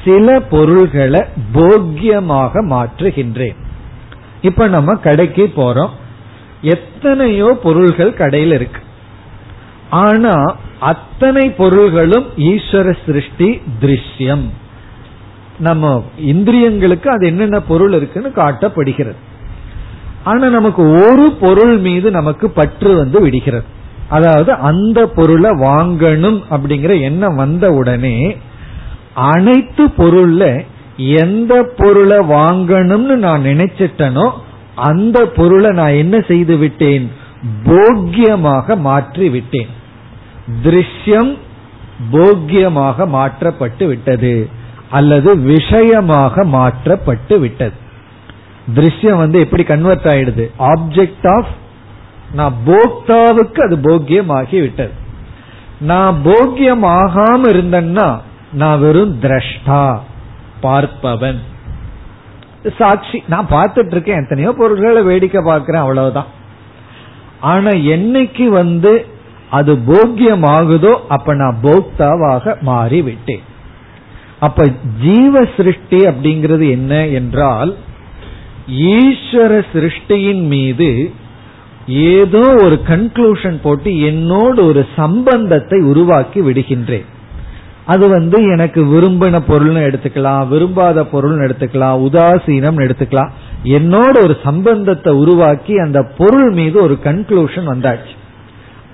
சில 0.05 0.39
பொருள்களை 0.39 1.23
போக்கியமாக 1.53 2.49
மாற்றுகின்றேன். 2.53 3.55
இப்ப 4.41 4.67
நம்ம 4.67 4.95
கடைக்கு 4.95 5.51
போறோம். 5.55 5.89
எத்தனையோ 6.61 7.59
பொருள்கள் 7.63 8.13
கடையில் 8.13 8.51
இருக்கு. 8.51 8.81
ஆனா 9.89 10.55
அத்தனை 10.79 11.49
பொருள்களும் 11.49 12.25
ஈஸ்வர 12.37 12.95
சிருஷ்டி 13.05 13.61
திருஷ்யம். 13.81 14.49
நம்ம 15.59 16.03
இந்திரியங்களுக்கு 16.25 17.07
அது 17.07 17.27
என்னென்ன 17.27 17.59
பொருள் 17.59 17.93
இருக்குன்னு 17.93 18.31
காட்டப்படுகிறது. 18.35 19.15
ஆனா 20.23 20.47
நமக்கு 20.47 20.89
ஒரு 20.89 21.37
பொருள் 21.39 21.77
மீது 21.77 22.11
நமக்கு 22.11 22.49
பற்று 22.49 22.95
வந்து 22.95 23.21
விடுகிறது. 23.21 23.74
அதாவது 24.09 24.53
அந்த 24.53 25.07
பொருளை 25.07 25.51
வாங்கணும் 25.51 26.43
அப்படிங்கிற 26.49 27.01
எண்ணம் 27.01 27.35
வந்த 27.35 27.73
உடனே 27.73 28.37
அனைத்து 29.13 29.85
பொருள்ல 29.85 30.65
எந்த 30.97 31.73
பொருளை 31.77 32.17
வாங்கணும்னு 32.17 33.15
நான் 33.15 33.43
நினைச்சிட்டனோ 33.43 34.31
அந்த 34.75 35.25
பொருளை 35.25 35.71
நான் 35.71 35.91
என்ன 35.91 36.19
செய்து 36.19 36.57
விட்டேன்? 36.57 37.11
போக்கியமாக 37.65 38.77
மாற்றி 38.77 39.29
விட்டேன். 39.29 39.67
திருஷ்யம் 40.63 41.37
போக்கியமாக 42.11 43.07
மாற்றப்பட்டு 43.07 43.87
விட்டது. 43.87 44.49
அல்லது 44.89 45.37
விஷயமாக 45.37 46.43
மாற்றப்பட்டு 46.43 47.39
விட்டது. 47.39 47.73
திருஷ்யம் 48.75 49.17
வந்து 49.17 49.39
எப்படி 49.39 49.63
கன்வெர்ட் 49.63 50.05
ஆயிடுது? 50.05 50.51
ஆப்ஜெக்ட் 50.59 51.27
ஆஃப் 51.29 51.47
நான் 52.37 52.55
போக்தாவுக்கு 52.67 53.59
அது 53.65 53.75
போக்கியமாகி 53.87 54.57
விட்டது. 54.61 54.93
நான் 55.89 56.15
போக்கியம் 56.25 56.85
ஆகாம 56.99 57.41
இருந்தேன்னா 57.53 58.07
நான் 58.61 58.79
வெறும் 58.79 59.15
திரஷ்டா 59.23 59.83
பார்ப்பவன். 60.61 61.41
சாட்சி 62.77 63.17
நான் 63.33 63.51
பார்த்துட்டு 63.51 63.93
இருக்கேன் 63.95 64.21
எத்தனையோ 64.21 64.51
பொருள்களை 64.51 65.01
வேடிக்கை 65.03 65.41
பார்க்கிறேன் 65.43 65.83
அவ்வளவுதான். 65.83 66.29
ஆனா 67.51 67.71
என்னைக்கு 67.95 68.45
வந்து 68.61 68.93
அது 69.49 69.71
போக்கியம் 69.89 70.45
ஆகுதோ 70.55 70.93
அப்ப 71.15 71.33
நான் 71.41 71.57
போக்தாவாக 71.63 72.55
மாறி 72.69 72.99
விட்டேன் 73.01 73.43
அப்ப 74.39 74.63
ஜீவ 75.03 75.43
சிருஷ்டி 75.57 75.99
அப்படிங்கிறது 76.09 76.65
என்ன 76.77 76.93
என்றால் 77.19 77.71
ஈஸ்வர 78.93 79.51
சிருஷ்டியின் 79.73 80.43
மீது 80.53 80.89
ஏதோ 81.87 82.55
ஒரு 82.61 82.81
கன்க்ளூஷன் 82.87 83.57
போட்டு 83.61 83.99
என்னோடு 83.99 84.65
ஒரு 84.65 84.85
சம்பந்தத்தை 84.95 85.79
உருவாக்கி 85.79 86.41
விடுகின்றேன். 86.41 87.05
அது 87.85 88.07
வந்து 88.07 88.43
எனக்கு 88.43 88.83
விரும்பின 88.83 89.39
பொருள்னு 89.47 89.81
எடுத்துக்கலாம் 89.87 90.47
விரும்பாத 90.47 91.01
பொருள்னு 91.01 91.45
எடுத்துக்கலாம் 91.45 92.01
உதாசீனம் 92.01 92.79
எடுத்துக்கலாம். 92.79 93.29
என்னோட 93.63 94.23
ஒரு 94.23 94.37
சம்பந்தத்தை 94.43 95.13
உருவாக்கி 95.13 95.77
அந்த 95.79 96.03
பொருள் 96.17 96.51
மீது 96.51 96.81
ஒரு 96.81 96.97
கன்க்ளூஷன் 97.03 97.67
வந்தாச்சு. 97.67 98.13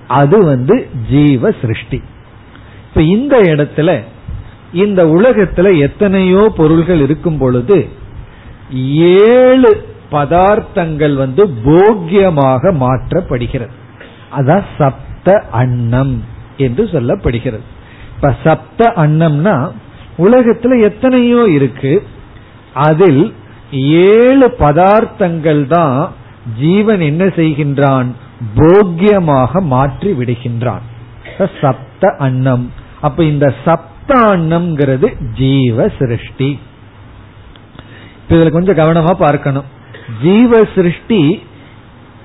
அது 0.06 0.44
வந்து 0.44 0.86
ஜீவ 1.10 1.50
சிருஷ்டி. 1.60 2.00
இப்ப 2.88 3.02
இந்த 3.02 3.40
இடத்துல 3.40 4.00
இந்த 4.72 5.04
உலகத்துல 5.04 5.78
எத்தனையோ 5.78 6.52
பொருள்கள் 6.56 7.00
இருக்கும் 7.00 7.38
பொழுது 7.38 7.88
ஏழு 8.96 9.90
பதார்த்தங்கள் 10.14 11.14
வந்து 11.22 11.42
போக்கியமாக 11.66 12.72
மாற்றப்படுகிறது. 12.84 13.74
அதான் 14.38 14.64
சப்த 14.78 15.28
அன்னம் 15.60 16.14
என்று 16.64 16.82
சொல்லப்படுகிறது. 16.94 17.66
இப்ப 18.14 18.32
சப்த 18.46 18.80
அன்னம்னா 19.04 19.56
உலகத்துல 20.24 20.72
எத்தனையோ 20.88 21.42
இருக்கு. 21.56 21.92
அதில் 22.86 23.22
ஏழு 24.14 24.46
பதார்த்தங்கள் 24.64 25.62
தான் 25.76 25.96
ஜீவன் 26.60 27.02
என்ன 27.10 27.24
செய்கின்றான்? 27.38 28.08
போக்கியமாக 28.58 29.60
மாற்றி 29.74 30.10
விடுகின்றான். 30.18 30.84
சப்த 31.60 32.02
அன்னம். 32.26 32.64
அப்ப 33.06 33.24
இந்த 33.32 33.46
சப்த 33.64 34.10
அன்னம்ங்கிறது 34.32 35.08
ஜீவ 35.40 35.88
சிருஷ்டி. 35.98 36.50
இதுல 38.28 38.50
கொஞ்சம் 38.56 38.80
கவனமா 38.80 39.12
பார்க்கணும். 39.24 39.68
ஜீவ 40.22 40.64
சிருஷ்டி 40.74 41.42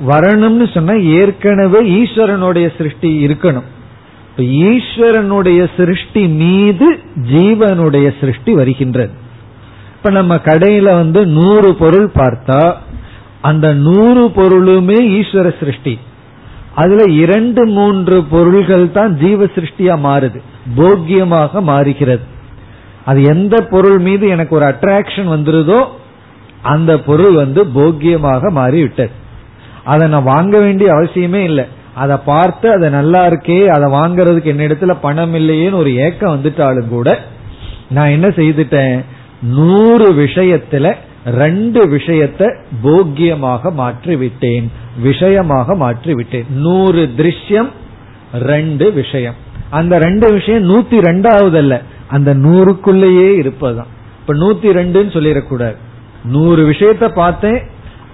வரணும்னு 0.08 0.74
சொன்னா 0.74 0.94
ஏற்கனவே 0.94 1.92
ஈஸ்வரனுடைய 1.92 2.70
சிருஷ்டி 2.78 3.28
இருக்கணும். 3.28 3.64
ஈஸ்வரனுடைய 4.38 5.68
சிருஷ்டி 5.78 6.28
மீது 6.28 7.00
ஜீவனுடைய 7.32 8.14
சிருஷ்டி 8.20 8.54
வருகின்றது. 8.54 9.12
இப்ப 9.96 10.10
நம்ம 10.10 10.36
கடையில 10.36 10.84
வந்து 10.84 11.26
நூறு 11.26 11.76
பொருள் 11.76 12.12
பார்த்தா 12.16 12.74
அந்த 13.42 13.74
நூறு 13.74 14.32
பொருளுமே 14.36 15.00
ஈஸ்வர 15.02 15.60
சிருஷ்டி. 15.60 16.00
அதுல 16.76 17.04
இரண்டு 17.12 17.66
மூன்று 17.66 18.24
பொருள்கள் 18.24 18.92
தான் 18.92 19.18
ஜீவ 19.18 19.46
சிருஷ்டியா 19.46 19.96
மாறுது. 20.04 20.42
போக்கியமாக 20.78 21.62
மாறுகிறது. 21.62 22.24
அது 23.06 23.24
எந்த 23.24 23.68
பொருள் 23.70 24.00
மீது 24.00 24.28
எனக்கு 24.28 24.56
ஒரு 24.56 24.66
அட்ராக்ஷன் 24.66 25.28
வந்துருதோ 25.28 25.86
அந்த 26.62 27.00
பொருள் 27.00 27.34
வந்து 27.34 27.66
போக்கியமாக 27.66 28.50
மாறிவிட்டது. 28.50 29.12
அதை 29.84 30.08
நான் 30.08 30.24
வாங்க 30.24 30.60
வேண்டிய 30.60 30.94
அவசியமே 30.94 31.44
இல்லை. 31.44 31.66
அதை 31.94 32.18
பார்த்து 32.26 32.72
அது 32.72 32.90
நல்லா 32.90 33.28
இருக்கே 33.28 33.66
அதை 33.66 33.92
வாங்கறதுக்கு 33.92 34.52
என்னிடத்துல 34.54 34.96
பணம் 35.02 35.36
இல்லையேன்னு 35.36 35.72
ஒரு 35.72 35.96
ஏக்கம் 35.96 36.34
வந்துட்டாலும் 36.36 36.88
கூட 36.88 37.20
நான் 37.90 38.10
என்ன 38.10 38.28
செய்துட்டேன்? 38.28 39.04
நூறு 39.42 40.14
விஷயத்துல 40.14 40.96
ரெண்டு 41.26 41.90
விஷயத்த 41.90 42.56
போக்கியமாக 42.84 43.72
மாற்றி 43.72 44.16
விட்டேன் 44.16 44.72
விஷயமாக 45.02 45.76
மாற்றி 45.76 46.14
விட்டேன் 46.14 46.46
நூறு 46.50 47.10
திருஷ்யம் 47.18 47.70
ரெண்டு 48.34 48.94
விஷயம். 48.94 49.36
அந்த 49.70 50.00
ரெண்டு 50.00 50.32
விஷயம் 50.32 50.70
நூத்தி 50.70 50.98
ரெண்டாவது 51.00 51.58
அல்ல 51.58 51.82
அந்த 52.08 52.36
நூறுக்குள்ளேயே 52.36 53.38
இருப்பதுதான். 53.38 53.88
இப்ப 54.20 54.34
நூத்தி 54.34 54.70
ரெண்டுன்னு 54.78 55.16
சொல்லிடக்கூடாது. 55.18 55.76
நூறு 56.24 56.64
விஷயத்த 56.70 57.08
பார்த்தேன் 57.14 57.60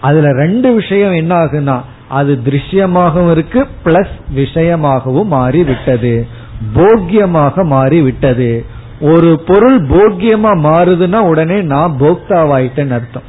அதுல 0.01 0.31
ரெண்டு 0.31 0.74
விஷயம் 0.74 1.13
என்ன 1.13 1.36
ஆகுனா 1.36 1.79
அது 2.07 2.39
திருஷ்யமாகவும் 2.45 3.31
இருக்கு 3.31 3.67
பிளஸ் 3.86 4.15
விஷயமாகவும் 4.36 5.24
மாறி 5.24 5.63
விட்டது 5.63 6.27
போக்கியமாக 6.75 7.63
மாறி 7.63 8.01
விட்டது 8.01 8.65
ஒரு 9.01 9.39
பொருள் 9.45 9.79
போக்கியமா 9.81 10.51
மாறுதுன்னா 10.67 11.19
உடனே 11.19 11.62
நான் 11.62 11.95
போக்தாவாயிட்டேன்னு 12.00 12.95
அர்த்தம். 12.98 13.24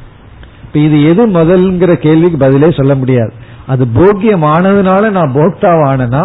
இப்ப 0.63 0.79
இது 0.79 1.03
எது 1.03 1.27
முதல்ங்கிற 1.27 1.93
கேள்விக்கு 1.93 2.37
பதிலே 2.37 2.71
சொல்ல 2.71 2.95
முடியாது. 2.95 3.33
அது 3.67 3.85
போக்கியமானதுனால 3.85 5.09
நான் 5.09 5.35
போக்தாவானனா 5.35 6.23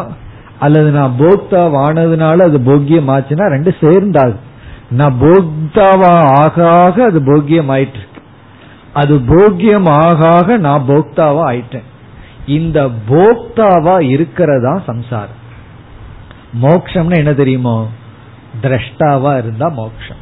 அல்லது 0.59 0.91
நான் 0.91 1.15
போக்தாவானதுனால 1.19 2.43
அது 2.43 2.59
போக்கியம் 2.59 3.11
ஆச்சுன்னா 3.15 3.49
ரெண்டு 3.49 3.75
சேர்ந்தாகும். 3.81 4.47
நான் 4.91 5.17
போக்தாவா 5.21 6.13
ஆக 6.43 6.71
ஆக 6.71 7.05
அது 7.05 7.21
போக்கியம் 7.21 7.71
ஆயிட்டு 7.71 8.10
அது 8.93 9.17
போக்கியம் 9.17 10.59
நான் 10.59 10.85
போக்தாவா 10.89 11.43
ஆயிட்டேன். 11.53 11.89
இந்த 12.47 12.91
போக்தாவா 13.09 14.01
இருக்கிறதா 14.09 14.83
சம்சாரம். 14.87 15.39
மோக்ஷம்னு 16.63 17.17
என்ன 17.17 17.33
தெரியுமோ? 17.33 17.89
திரஷ்டாவா 18.63 19.39
இருந்தா 19.39 19.69
மோக்ஷம். 19.69 20.17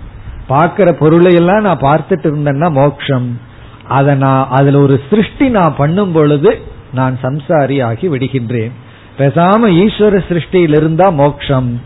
பார்க்கிற 0.46 0.92
பொருளை 0.92 1.34
எல்லாம் 1.34 1.62
நான் 1.62 1.78
பார்த்துட்டு 1.78 2.26
இருந்தேன்னா 2.26 2.70
மோக்ஷம். 2.70 3.40
அதை 3.88 4.14
நான் 4.14 4.46
அதுல 4.50 4.78
ஒரு 4.78 5.00
சிருஷ்டி 5.10 5.48
நான் 5.48 5.74
பண்ணும் 5.76 6.12
பொழுது 6.12 6.62
நான் 6.94 7.18
சம்சாரி 7.22 7.84
ஆகி 7.84 8.08
விடுகின்றேன். 8.08 8.70
பேசாம 9.18 9.68
ஈஸ்வர 9.68 10.22
சிருஷ்டியில் 10.28 10.76
இருந்தா 10.76 11.08
மோக்ஷம் 11.08 11.80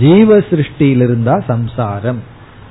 ஜீவ 0.00 0.38
சிருஷ்டியில் 0.38 1.02
இருந்தா 1.02 1.40
சம்சாரம். 1.46 2.22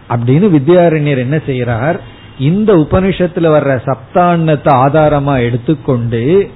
அப்படின்னு 0.09 0.59
வித்யாரண்யர் 0.59 1.17
என்ன 1.17 1.37
செய்யறார் 1.37 1.99
இந்த 2.39 2.73
உபனிஷத்துல 2.73 3.49
வர்ற 3.57 3.81
சப்தாண்ணத்தை 3.85 4.73
ஆதாரமா 4.75 5.41
எடுத்துக்கொண்டு 5.41 6.51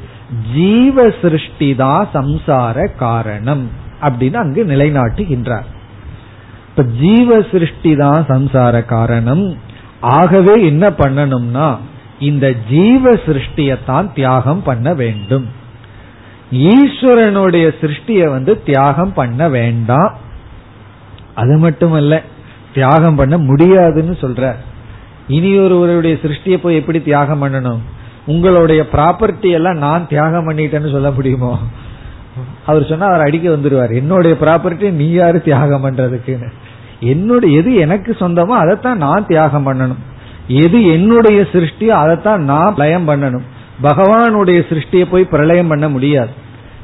ஜீவ 0.53 1.09
சிருஷ்டி 1.21 1.75
தான் 1.75 2.09
சம்சார 2.13 2.95
காரணம் 2.95 3.69
அப்படின்னு 4.01 4.33
அங்கு 4.33 4.65
நிலைநாட்டுகின்றார். 4.65 5.65
இப்ப 6.69 6.83
ஜீவ 6.83 7.41
சிருஷ்டி 7.51 7.95
தான் 7.95 8.25
சம்சார 8.27 8.85
காரணம். 8.85 9.57
ஆகவே 10.01 10.65
என்ன 10.65 10.89
பண்ணணும்னா 10.89 11.77
இந்த 12.19 12.53
ஜீவ 12.69 13.11
சிருஷ்டியத்தான் 13.11 14.13
தியாகம் 14.13 14.63
பண்ண 14.63 14.93
வேண்டும். 14.93 15.45
ஈஸ்வரனுடைய 16.51 17.73
சிருஷ்டிய 17.81 18.29
வந்து 18.29 18.63
தியாகம் 18.63 19.13
பண்ண 19.13 19.49
வேண்டாம். 19.49 20.15
அது 21.35 21.57
மட்டுமல்ல 21.57 22.21
தியாகம் 22.73 23.15
பண்ண 23.15 23.37
முடியாதுன்னு 23.37 24.17
சொல்ற. 24.21 24.55
இனி 25.27 25.59
ஒருவருடைய 25.59 26.17
சிருஷ்டியை 26.23 26.57
போய் 26.57 26.75
எப்படி 26.75 27.01
தியாகம் 27.01 27.43
பண்ணணும்? 27.43 27.79
உங்களுடைய 28.25 28.87
ப்ராப்பர்ட்டி 28.91 29.49
எல்லாம் 29.49 29.77
நான் 29.77 30.07
தியாகம் 30.07 30.49
பண்ணிட்டேன்னு 30.49 30.91
சொல்ல 30.91 31.11
முடியுமோ? 31.11 31.59
அவர் 32.65 32.85
சொன்னா 32.85 33.05
அவர் 33.05 33.21
அடிக்க 33.21 33.49
வந்துருவார். 33.49 33.95
என்னுடைய 33.95 34.37
ப்ராப்பர்ட்டி 34.41 34.91
நீ 34.91 35.11
யாரு 35.11 35.41
தியாகம் 35.41 35.85
பண்றதுக்குன்னு? 35.85 36.49
என்னுடைய 36.99 37.57
எது 37.57 37.75
எனக்கு 37.75 38.15
சொந்தமோ 38.19 38.55
அதைத்தான் 38.61 38.97
நான் 38.97 39.25
தியாகம் 39.25 39.67
பண்ணணும். 39.67 40.01
எது 40.47 40.85
என்னுடைய 40.85 41.41
சிருஷ்டியோ 41.41 41.87
அதைத்தான் 41.87 42.43
நான் 42.43 42.75
லயம் 42.75 43.07
பண்ணணும். 43.07 43.45
பகவானுடைய 43.83 44.59
சிருஷ்டியை 44.69 45.05
போய் 45.09 45.23
பிரளயம் 45.23 45.67
பண்ண 45.67 45.89
முடியாது. 45.89 46.29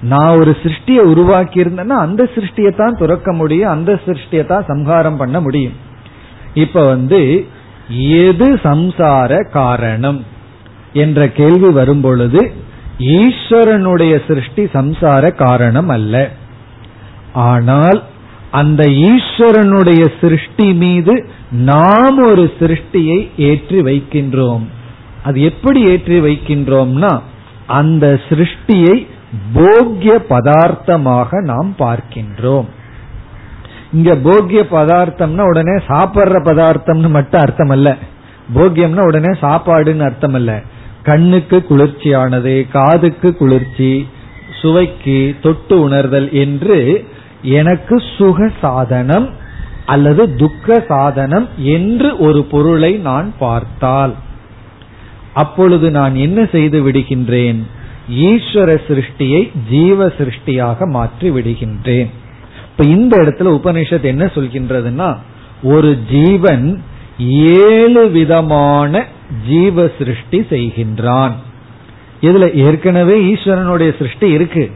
நான் 0.02 0.38
ஒரு 0.38 0.58
சிருஷ்டியை 0.64 1.00
உருவாக்கி 1.00 1.64
இருந்தேன்னா 1.64 1.98
அந்த 2.06 2.30
சிருஷ்டியை 2.36 2.76
தான் 2.76 2.98
துறக்க 2.98 3.34
முடியும் 3.34 3.70
அந்த 3.70 4.00
சிருஷ்டியை 4.06 4.46
தான் 4.46 4.66
சம்ஹாரம் 4.68 5.18
பண்ண 5.18 5.40
முடியும். 5.40 5.74
இப்ப 6.54 6.86
வந்து 6.86 7.48
எது 7.96 8.56
சம்சார 8.56 9.50
காரணம் 9.50 10.26
என்ற 10.94 11.28
கேள்வி 11.28 11.70
வரும்பொழுது 11.70 12.52
ஈஸ்வரனுடைய 13.00 14.22
சிருஷ்டி 14.28 14.64
சம்சார 14.64 15.36
காரணம் 15.36 15.90
அல்ல. 15.90 16.30
ஆனால் 17.34 18.04
அந்த 18.52 18.84
ஈஸ்வரனுடைய 18.86 20.12
சிருஷ்டி 20.22 20.74
மீது 20.74 21.26
நாம் 21.52 22.18
ஒரு 22.18 22.54
சிருஷ்டியை 22.60 23.30
ஏற்றி 23.36 23.82
வைக்கின்றோம். 23.82 24.66
அது 25.24 25.42
எப்படி 25.42 25.82
ஏற்றி 25.84 26.20
வைக்கின்றோம்னா 26.20 27.20
அந்த 27.68 28.20
சிருஷ்டியை 28.30 29.08
போக்கிய 29.54 30.26
பதார்த்தமாக 30.30 31.42
நாம் 31.42 31.76
பார்க்கின்றோம். 31.78 32.68
இங்க 33.94 34.12
போக்கிய 34.16 34.62
பதார்த்தம்னா 34.72 35.46
உடனே 35.52 35.76
சாப்பிடுற 35.88 36.38
பதார்த்தம்னு 36.50 37.10
மட்டும் 37.10 37.42
அர்த்தம் 37.42 37.70
அல்ல 37.70 37.90
போக்கியம்னா 38.56 39.04
உடனே 39.06 39.32
சாப்பாடுன்னு 39.42 40.06
அர்த்தம் 40.10 40.34
அல்ல 40.34 40.52
கண்ணுக்கு 41.04 41.58
குளிர்ச்சியானது 41.70 42.56
காதுக்கு 42.72 43.30
குளிர்ச்சி 43.36 43.92
சுவைக்கு 44.62 45.36
தொட்டு 45.42 45.76
உணர்தல் 45.82 46.28
என்று 46.44 46.78
எனக்கு 47.42 47.96
சுக 48.18 48.50
சாதனம் 48.62 49.28
அல்லது 49.86 50.24
துக்க 50.36 50.86
சாதனம் 50.88 51.48
என்று 51.76 52.18
ஒரு 52.18 52.42
பொருளை 52.44 52.92
நான் 53.10 53.30
பார்த்தால். 53.40 54.14
அப்பொழுது 55.34 55.92
நான் 55.92 56.16
என்ன 56.16 56.40
செய்து 56.52 56.78
விடுகின்றேன்? 56.88 57.60
ஈஸ்வர 58.30 58.70
சிருஷ்டியை 58.88 59.42
ஜீவ 59.70 60.08
சிருஷ்டியாக 60.18 60.88
மாற்றி 60.88 61.30
விடுகின்றேன். 61.30 62.12
இப்ப 62.72 62.84
இந்த 62.84 63.18
இடத்துல 63.18 63.50
உபனிஷத் 63.60 64.02
என்ன 64.02 64.26
சொல்கின்றதுன்னா 64.26 65.18
ஒரு 65.64 65.98
ஜீவன் 66.12 66.84
ஏழு 67.64 68.10
விதமான 68.10 69.06
ஜீவ 69.48 69.90
சிருஷ்டி 69.98 70.40
செய்கின்றான். 70.40 71.32
இதுல 72.22 72.54
ஏற்கனவே 72.54 73.34
ஈஸ்வரனுடைய 73.34 73.98
சிருஷ்டி 73.98 74.30
இருக்கு. 74.30 74.72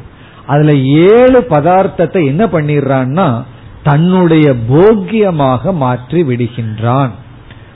அதுல 0.45 0.73
ஏழு 1.09 1.45
பதார்த்தத்தை 1.49 2.25
என்ன 2.25 2.45
பண்ணிடுறான்னா 2.45 3.43
தன்னுடைய 3.83 4.53
போக்கியமாக 4.71 5.73
மாற்றி 5.73 6.23
விடுகின்றான். 6.23 7.09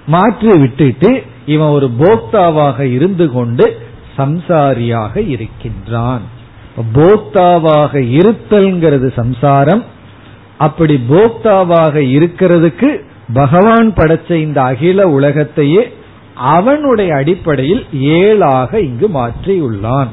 மாற்றி 0.05 0.51
விட்டுட்டு 0.57 1.23
இவன் 1.45 1.67
ஒரு 1.67 1.91
போக்தாவாக 1.99 2.79
இருந்து 2.79 3.31
கொண்டு 3.31 3.77
சம்சாரியாக 4.17 5.27
இருக்கின்றான். 5.27 6.21
போக்தாவாக 6.93 7.93
இருத்தல்ங்கிறது 8.19 9.13
சம்சாரம் 9.13 9.83
அப்படி 10.59 10.95
போக்தாவாக 11.09 11.95
இருக்கிறதுக்கு 12.17 12.89
பகவான் 13.33 13.89
படைச்ச 13.93 14.31
இந்த 14.33 14.59
அகில 14.61 15.07
உலகத்தையே 15.09 15.83
அவனுடைய 16.33 17.15
அடிப்படையில் 17.15 17.83
ஏழாக 18.17 18.79
இங்கு 18.79 19.07
மாற்றியுள்ளான். 19.07 20.11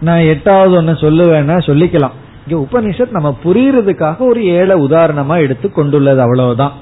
நான் 0.00 0.28
எட்டாவது 0.32 0.74
ஒன்னு 0.76 0.92
சொல்லுவேன்னா 0.92 1.56
சொல்லிக்கலாம். 1.68 2.16
இங்க 2.46 2.56
உபனிஷத் 2.56 3.10
நம்ம 3.10 3.30
புரியறதுக்காக 3.44 4.16
ஒரு 4.18 4.44
ஏழை 4.44 4.76
உதாரணமா 4.80 5.36
எடுத்து 5.36 5.70
கொண்டுள்ளது 5.72 6.20
அவ்வளவுதான். 6.20 6.72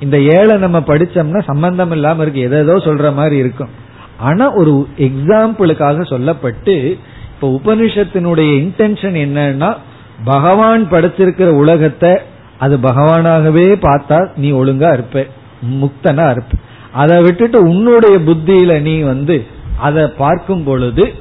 இந்த 0.00 0.18
ஏழை 0.20 0.56
நம்ம 0.56 0.78
படிச்சோம்னா 0.80 1.42
சம்பந்தம் 1.42 1.90
இல்லாம 1.90 2.22
இருக்கு 2.22 2.40
எதோ 2.40 2.76
சொல்ற 2.86 3.14
மாதிரி 3.14 3.36
இருக்கும். 3.36 3.72
ஆனா 4.18 4.54
ஒரு 4.54 4.88
எக்ஸாம்பிளுக்காக 4.98 6.04
சொல்லப்பட்டு 6.12 6.76
இப்ப 7.34 7.50
உபனிஷத்தினுடைய 7.50 8.50
இன்டென்ஷன் 8.60 9.18
என்னன்னா 9.26 9.70
பகவான் 10.24 10.86
படைச்சிருக்கிற 10.90 11.46
உலகத்தை 11.46 12.18
அது 12.58 12.78
பகவானாகவே 12.78 13.66
பார்த்தா 13.80 14.28
நீ 14.36 14.52
ஒழுங்கா 14.52 14.92
இருப்ப 14.92 15.26
முக்தனா 15.80 16.30
இருப்ப. 16.30 16.52
அதை 16.92 17.22
விட்டுட்டு 17.22 17.62
உன்னுடைய 17.62 18.18
புத்தியில 18.18 18.80
நீ 18.80 19.00
வந்து 19.00 19.46
அதை 19.78 20.06
பார்க்கும் 20.06 20.64
பொழுது 20.64 21.12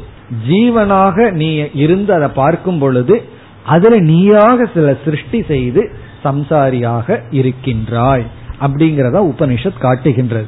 ஜீவனாக 0.47 1.31
நீ 1.31 1.69
இருந்து 1.73 2.13
அதை 2.13 2.27
பார்க்கும் 2.27 2.79
பொழுது 2.79 3.21
அதுல 3.65 3.97
நீயாக 3.97 4.65
சில 4.73 4.97
சிருஷ்டி 5.05 5.43
செய்து 5.43 5.91
சம்சாரியாக 6.23 7.19
இருக்கின்றாய் 7.31 8.25
அப்படிங்கிறத 8.61 9.17
உபனிஷத் 9.31 9.79
காட்டுகின்றது. 9.79 10.45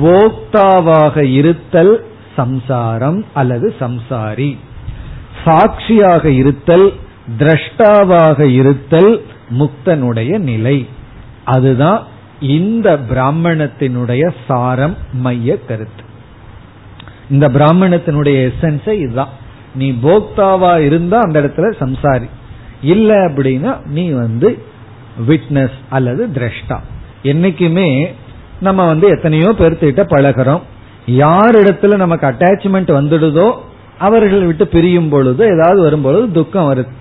போக்தாவாக 0.00 1.16
இருத்தல் 1.22 2.04
சம்சாரம் 2.36 3.24
அல்லது 3.34 3.74
சம்சாரி. 3.80 4.56
சாட்சியாக 5.44 6.30
இருத்தல் 6.30 6.92
திரஷ்டாவாக 7.38 8.40
இருத்தல் 8.40 9.24
முக்தனுடைய 9.58 10.38
நிலை. 10.38 10.88
அதுதான் 11.44 12.06
இந்த 12.40 12.98
பிராமணத்தினுடைய 13.10 14.30
சாரம் 14.48 14.96
மைய 15.12 15.58
கருத்து. 15.58 16.04
இந்த 17.30 17.48
பிராமணத்தினுடைய 17.48 18.50
எசன்ஸே 18.50 18.92
இதுதான். 18.92 19.28
நீ 19.74 19.90
போக்தாவா 19.90 20.78
இருந்தா 20.78 21.20
அந்த 21.20 21.40
இடத்துல 21.40 21.72
சம்சாரி. 21.80 22.28
இல்ல 22.82 23.14
அப்படின்னா 23.14 23.86
நீ 23.86 24.10
வந்து 24.10 24.62
விட்னஸ் 25.28 25.78
அல்லது 25.88 26.26
திரஷ்டா. 26.26 26.78
என்னைக்குமே 27.22 28.12
நம்ம 28.60 28.86
வந்து 28.86 29.08
எத்தனையோ 29.08 29.54
பெருத்துக்கிட்ட 29.58 30.02
பழகிறோம். 30.04 30.60
யார் 31.06 31.56
இடத்துல 31.56 31.96
நமக்கு 31.96 32.26
அட்டாச்மெண்ட் 32.26 32.90
வந்துடுதோ 32.92 33.54
அவர்கள் 33.98 34.44
விட்டு 34.44 34.66
பிரியும் 34.68 35.08
பொழுது 35.08 35.44
ஏதாவது 35.44 35.82
வரும்பொழுது 35.82 36.32
துக்கம் 36.32 36.74
வருது. 36.74 37.00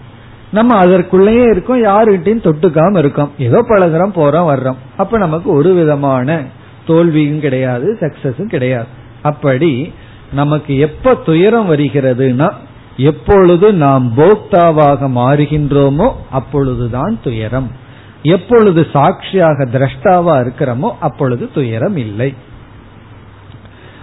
நம்ம 0.52 0.76
அதற்குள்ளேயே 0.76 1.44
இருக்கோம் 1.44 1.84
யாருகிட்டையும் 1.84 2.46
தொட்டுக்காம 2.48 2.98
இருக்கோம். 2.98 3.32
ஏதோ 3.38 3.66
பழகிறோம் 3.68 4.16
போறோம் 4.16 4.50
வர்றோம். 4.52 4.80
அப்ப 4.98 5.18
நமக்கு 5.18 5.52
ஒரு 5.54 5.74
விதமான 5.74 6.44
தோல்வியும் 6.86 7.40
கிடையாது 7.40 7.98
சக்சஸும் 8.00 8.54
கிடையாது. 8.56 8.86
அப்படி 9.22 9.94
நமக்கு 10.34 10.78
எப்ப 10.78 11.14
துயரம் 11.16 11.72
வருகிறதுனா 11.72 12.50
எப்பொழுது 12.98 13.74
நாம் 13.74 14.14
போக்தாவாக 14.18 15.10
மாறுகின்றோமோ 15.16 16.12
அப்பொழுதுதான் 16.32 17.20
துயரம். 17.24 17.72
எப்பொழுது 18.24 18.88
சாட்சியாக 18.94 19.66
திரஷ்டாவா 19.66 20.34
இருக்கிறோமோ 20.44 20.90
அப்பொழுது 21.00 21.50
துயரம் 21.54 21.98
இல்லை. 21.98 22.34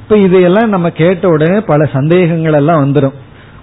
இப்ப 0.02 0.16
இதையெல்லாம் 0.16 0.68
நம்ம 0.68 0.90
கேட்ட 0.90 1.28
உடனே 1.28 1.60
பல 1.60 1.84
சந்தேகங்கள் 1.84 2.52
எல்லாம் 2.52 2.82
வந்துடும் 2.84 3.16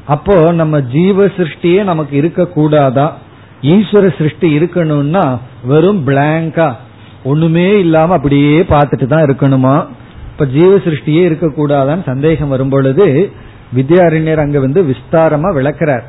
அப்போ 0.05 0.51
நம்ம 0.51 0.79
ஜீவ 0.79 1.25
சிருஷ்டியே 1.25 1.83
நமக்கு 1.83 2.17
இருக்க 2.17 2.47
கூடாதா? 2.47 3.17
ஈஸ்வர 3.61 4.17
சிருஷ்டி 4.17 4.57
இருக்கணும்னா 4.57 5.37
வெறும் 5.63 6.07
பிளாங்கா 6.07 6.75
ஒண்ணுமே 7.23 7.79
இல்லாம 7.79 8.13
அப்படியே 8.13 8.61
பார்த்துட்டு 8.61 9.05
தான் 9.05 9.25
இருக்கணுமா? 9.25 9.85
இப்ப 10.31 10.45
ஜீவ 10.45 10.75
சிருஷ்டியே 10.77 11.23
இருக்கக்கூடாதான்னு 11.29 12.03
சந்தேகம் 12.05 12.47
வரும் 12.47 12.69
பொழுது 12.69 13.31
வித்யாரண்யர் 13.75 14.43
அங்க 14.43 14.59
வந்து 14.59 14.81
விஸ்தாரமா 14.83 15.49
விளக்கிறார். 15.53 16.03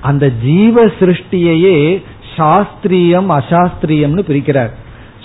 அந்த 0.00 0.28
ஜீவ 0.28 0.86
சிருஷ்டியையே 1.00 2.04
சாஸ்திரியம் 2.36 3.28
அசாஸ்திரியம்னு 3.38 4.24
பிரிக்கிறார். 4.30 4.72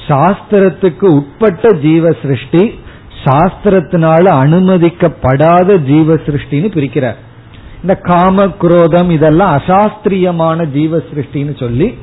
சாஸ்திரத்துக்கு 0.08 1.06
உட்பட்ட 1.06 1.74
ஜீவ 1.78 2.12
சிருஷ்டி 2.22 2.80
சாஸ்திரத்தினால 3.26 4.24
அனுமதிக்கப்படாத 4.44 5.78
ஜீவ 5.78 6.14
சிருஷ்டின்னு 6.14 6.70
பிரிக்கிறார். 6.78 7.18
இந்த 7.82 7.96
காம 7.96 8.48
குரோதம் 8.48 9.10
இதெல்லாம் 9.10 9.60
அசாஸ்திரியமான 9.60 10.66
ஜீவ 10.72 10.98
சிருஷ்டின்னு 10.98 11.60
சொல்லி 11.60 11.98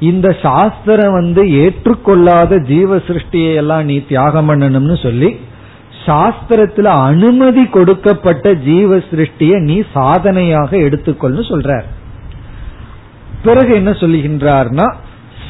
இந்த 0.00 0.36
சாஸ்திரம் 0.42 1.12
வந்து 1.12 1.50
ஏற்றுக்கொள்ளாத 1.50 2.58
ஜீவ 2.58 2.96
சிருஷ்டியை 2.96 3.54
எல்லாம் 3.54 3.84
நீ 3.84 3.98
தியாகம் 4.08 4.48
பண்ணணும்னு 4.48 5.02
சொல்லி 5.02 5.40
சாஸ்திரத்துல 6.06 6.84
அனுமதி 6.84 7.64
கொடுக்கப்பட்ட 7.68 8.54
ஜீவ 8.54 8.96
சிருஷ்டியை 8.96 9.60
நீ 9.60 9.82
சாதனையாக 9.92 10.76
எடுத்துக்கொள்ளு 10.76 11.40
சொல்றார். 11.40 11.84
பிறகு 13.42 13.74
என்ன 13.74 13.90
சொல்லுகின்றார்னா 13.90 14.94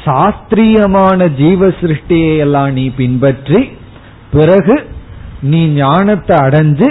சாஸ்திரியமான 0.04 1.26
ஜீவ 1.26 1.68
சிருஷ்டியை 1.68 2.36
எல்லாம் 2.36 2.72
நீ 2.72 2.90
பின்பற்றி 2.90 3.70
பிறகு 4.30 4.84
நீ 5.42 5.66
ஞானத்தை 5.66 6.36
அடைஞ்சு 6.36 6.88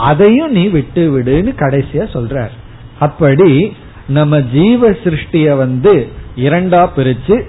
அதையும் 0.00 0.52
நீ 0.52 0.66
விட்டு 0.66 1.18
விடுன்னு 1.18 1.52
கடைசியா 1.58 2.04
சொல்றார். 2.12 2.50
அப்படி 2.98 3.76
நம்ம 4.08 4.40
ஜீவ 4.40 4.90
சிருஷ்டிய 4.90 5.56
வந்து 5.56 6.08
இரண்டா 6.36 6.88
பிரிச்சு 6.96 7.42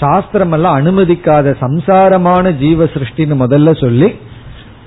சாஸ்திரம் 0.00 0.52
எல்லாம் 0.52 0.84
அனுமதிக்காத 0.84 1.54
சம்சாரமான 1.60 2.56
ஜீவ 2.56 2.84
சிருஷ்டின்னு 2.84 3.36
முதல்ல 3.44 3.80
சொல்லி 3.80 4.14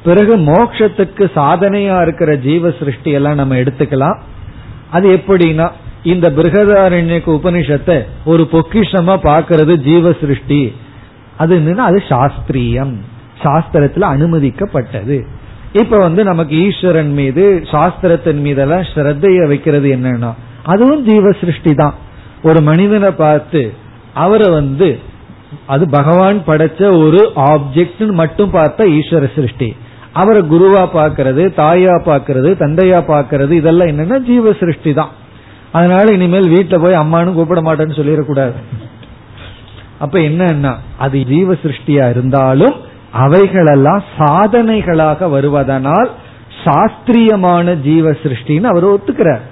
பிறகு 0.04 0.38
மோக்ஷத்துக்கு 0.38 1.32
சாதனையா 1.36 2.02
இருக்கிற 2.02 2.36
ஜீவ 2.36 2.72
சிருஷ்டி 2.72 3.12
எல்லாம் 3.12 3.36
நம்ம 3.36 3.56
எடுத்துக்கலாம். 3.56 4.20
அது 4.92 5.10
எப்படின்னா 5.10 5.70
இந்த 6.04 6.30
பிருகதாரண்யக்கு 6.30 7.30
உபனிஷத்தை 7.30 8.02
ஒரு 8.26 8.48
பொக்கிஷமா 8.52 9.16
பாக்குறது 9.24 9.76
ஜீவ 9.76 10.14
சிருஷ்டி. 10.22 10.74
அது 11.38 11.60
என்னன்னா 11.60 11.78
அது 11.78 12.04
சாஸ்திரியம். 12.10 12.96
சாஸ்திரத்துல 13.44 14.02
அனுமதிக்கப்பட்டது. 14.02 15.26
இப்ப 15.80 15.98
வந்து 16.06 16.22
நமக்கு 16.30 16.56
ஈஸ்வரன் 16.66 17.12
மீது 17.20 17.44
சாஸ்திரத்தின் 17.72 18.42
மீதெல்லாம் 18.46 18.88
ஸ்ரத்தைய 18.92 19.44
வைக்கிறது 19.52 19.88
என்னன்னா 19.98 20.32
அதுவும் 20.72 21.06
ஜீவ 21.10 21.32
சிருஷ்டி 21.42 21.72
தான். 21.82 21.96
ஒரு 22.50 22.60
மனிதனை 22.70 23.10
பார்த்து 23.22 23.62
அவரை 24.24 24.50
வந்து 24.60 24.90
அது 25.74 25.84
பகவான் 25.96 26.38
படைச்ச 26.50 26.82
ஒரு 27.04 27.22
ஆப்ஜெக்ட் 27.52 28.04
மட்டும் 28.22 28.52
பார்த்தா 28.58 28.84
ஈஸ்வர 28.98 29.26
சிருஷ்டி. 29.38 29.70
அவரை 30.22 30.42
குருவா 30.52 30.84
பாக்கிறது 30.98 31.44
தாயா 31.62 31.96
பாக்கிறது 32.10 32.50
தந்தையா 32.64 33.00
பாக்கிறது 33.12 33.54
இதெல்லாம் 33.62 33.92
என்னன்னா 33.92 34.18
ஜீவ 34.30 34.54
சிருஷ்டி 34.62 34.94
தான். 35.00 35.12
அதனால 35.78 36.06
இனிமேல் 36.18 36.54
வீட்டுல 36.56 36.78
போய் 36.84 37.02
அம்மானு 37.02 37.36
கூப்பிட 37.38 37.62
மாட்டேன்னு 37.68 37.98
சொல்லிடக்கூடாது. 38.00 38.58
அப்ப 40.06 40.16
என்னன்னா 40.30 40.74
அது 41.06 41.18
ஜீவ 41.34 41.56
சிருஷ்டியா 41.64 42.06
இருந்தாலும் 42.14 42.76
அவைகளெல்லாம் 43.12 44.04
சாதனைகளாக 44.18 45.30
வருவதனால் 45.30 46.10
சாஸ்திரியமான 46.64 47.74
ஜீவ 47.74 48.12
சிருஷ்டின்னு 48.12 48.64
அவர் 48.64 48.88
ஒத்துக்கிறார். 48.88 49.46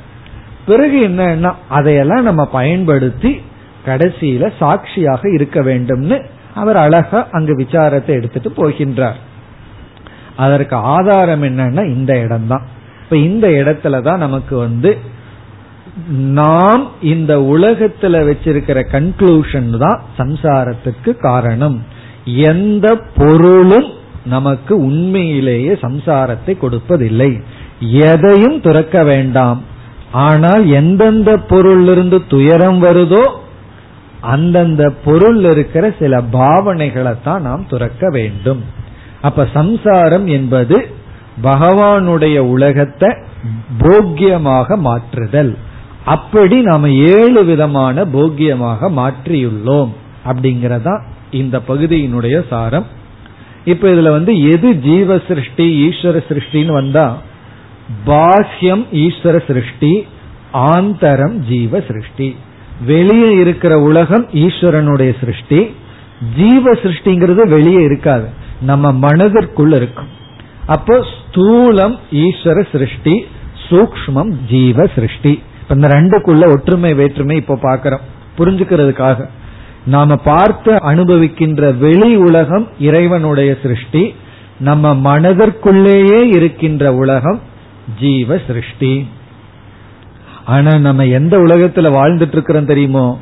பிறகு 0.65 1.07
என்னன்னா 1.07 1.53
அதையெல்லாம் 1.69 2.23
நம்ம 2.23 2.45
பயன்படுத்தி 2.45 3.41
கடைசியில 3.85 4.51
சாட்சியாக 4.59 5.33
இருக்க 5.33 5.61
வேண்டும்னு 5.61 6.25
அவர் 6.55 6.75
அழகா 6.75 7.27
அங்கு 7.31 7.55
விசாரத்தை 7.55 8.07
எடுத்துட்டு 8.07 8.53
போகின்றார். 8.57 9.19
அதற்கு 10.35 10.75
ஆதாரம் 10.75 11.43
என்னன்னா 11.43 11.85
இந்த 11.85 12.19
இடம்தான். 12.19 12.65
இப்ப 13.03 13.17
இந்த 13.17 13.47
இடத்துலதான் 13.47 14.17
நமக்கு 14.17 14.57
வந்து 14.57 14.97
நாம் 16.09 16.91
இந்த 17.01 17.37
உலகத்துல 17.37 18.19
வச்சிருக்கிற 18.29 18.85
கன்க்ளூஷன் 18.91 19.77
தான் 19.77 20.01
சம்சாரத்துக்கு 20.17 21.17
காரணம். 21.17 21.83
எந்த 22.35 22.87
பொருளும் 23.15 23.89
நமக்கு 24.25 24.73
உண்மையிலேயே 24.77 25.73
சம்சாரத்தை 25.73 26.53
கொடுப்பதில்லை. 26.61 27.31
எதையும் 27.89 28.61
துறக்க 28.61 29.03
வேண்டாம். 29.03 29.59
ஆனால் 30.11 30.63
எந்தெந்த 30.67 31.31
பொருளிலிருந்து 31.49 32.17
துயரம் 32.27 32.81
வருதோ 32.83 33.23
அந்தந்த 34.21 34.83
பொருள் 35.05 35.43
இருக்கிற 35.43 35.85
சில 35.99 36.21
பாவனைகளை 36.21 37.13
தான் 37.23 37.41
நாம் 37.41 37.65
துறக்க 37.67 38.09
வேண்டும். 38.09 38.61
அப்ப 39.21 39.45
சம்சாரம் 39.53 40.27
என்பது 40.27 40.77
பகவானுடைய 41.43 42.37
உலகத்தை 42.37 43.09
போக்கியமாக 43.77 44.77
மாற்றுதல். 44.77 45.57
அப்படி 46.05 46.61
நாம 46.61 46.89
ஏழு 46.89 47.45
விதமான 47.45 48.03
போக்கியமாக 48.03 48.89
மாற்றியுள்ளோம். 48.99 49.91
அப்படிங்கறதா 50.27 50.95
இந்த 51.31 51.61
பகுதியினுடைய 51.67 52.47
சாரம். 52.49 52.85
இப்ப 53.65 53.89
இதுல 53.89 54.09
வந்து 54.09 54.49
எது 54.49 54.75
ஜீவ 54.75 55.19
சிருஷ்டி 55.27 55.89
ஈஸ்வர 55.89 56.23
சிருஷ்டின்னு 56.29 56.73
வந்தா 56.73 57.17
பாஹ்யம் 58.05 58.83
ஈஸ்வர 58.91 59.41
சிருஷ்டி 59.47 60.05
ஆந்தரம் 60.51 61.35
ஜீவ 61.35 61.81
சிருஷ்டி 61.87 62.35
வெளியே 62.85 63.37
இருக்கிற 63.37 63.79
உலகம் 63.79 64.27
ஈஸ்வரனுடைய 64.33 65.19
சிருஷ்டி 65.19 65.75
ஜீவ 66.35 66.71
சிருஷ்டிங்கிறது 66.71 67.49
வெளியே 67.49 67.83
இருக்காது. 67.83 68.29
நம்ம 68.61 68.91
மனதிற்குள்ள 68.91 69.75
இருக்கும். 69.75 70.07
அப்போ 70.65 71.05
ஸ்தூலம் 71.15 71.97
ஈஸ்வர 72.11 72.65
சிருஷ்டி 72.71 73.25
சூக்மம் 73.69 74.31
ஜீவ 74.49 74.87
சிருஷ்டி 74.95 75.43
இந்த 75.69 75.87
ரெண்டுக்குள்ள 75.87 76.51
ஒற்றுமை 76.51 76.93
வேற்றுமை 76.93 77.35
இப்போ 77.35 77.59
பாக்கிறோம். 77.61 78.01
புரிஞ்சுக்கிறதுக்காக. 78.37 79.29
நாம 79.89 80.15
பார்த்து 80.15 80.71
அனுபவிக்கின்ற 80.71 81.77
வெளி 81.77 82.15
உலகம் 82.15 82.67
இறைவனுடைய 82.79 83.55
சிருஷ்டி 83.61 84.15
நம்ம 84.59 84.93
மனதிற்குள்ளேயே 84.95 86.21
இருக்கின்ற 86.35 86.93
உலகம் 86.93 87.39
ஜீவ 87.99 88.39
சிருஷ்டி. 88.47 89.07
ஆனா 90.45 90.77
நம்ம 90.77 91.05
எந்த 91.05 91.37
உலகத்துல 91.37 91.87
வாழ்ந்துட்டு 91.97 92.31
இருக்கிறோம் 92.31 92.65
தெரியுமோ? 92.65 93.19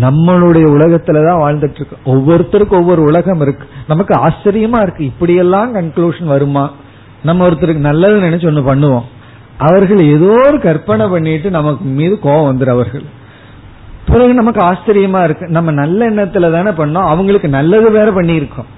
நம்மளுடைய 0.00 0.66
உலகத்துலதான் 0.76 1.42
வாழ்ந்துட்டு 1.44 1.76
இருக்கோம் 1.76 2.04
ஒவ்வொருத்தருக்கும் 2.04 2.80
ஒவ்வொரு 2.80 3.02
உலகம் 3.02 3.40
இருக்கு. 3.40 3.68
நமக்கு 3.88 4.14
ஆச்சரியமா 4.26 4.82
இருக்கு. 4.82 5.04
இப்படியெல்லாம் 5.04 5.74
கன்க்ளூஷன் 5.74 6.24
வருமா? 6.24 6.72
நம்ம 7.22 7.48
ஒருத்தருக்கு 7.48 7.86
நல்லது 7.90 8.20
நினைச்சு 8.20 8.46
ஒண்ணு 8.50 8.68
பண்ணுவோம். 8.70 9.02
அவர்கள் 9.58 10.00
ஏதோ 10.00 10.40
ஒரு 10.46 10.60
கற்பனை 10.60 11.08
பண்ணிட்டு 11.08 11.50
நமக்கு 11.50 11.84
மீது 11.84 12.18
கோபம் 12.18 12.50
வந்துரு 12.50 12.68
அவர்கள். 12.68 13.02
பிறகு 14.08 14.34
நமக்கு 14.34 14.60
ஆச்சரியமா 14.60 15.24
இருக்கு. 15.24 15.46
நம்ம 15.46 15.70
நல்ல 15.70 16.10
எண்ணத்துல 16.10 16.52
தானே 16.52 16.70
பண்ணோம். 16.70 17.08
அவங்களுக்கு 17.08 17.48
நல்லது 17.48 17.90
வேற 17.90 18.10
பண்ணியிருக்கோம். 18.10 18.68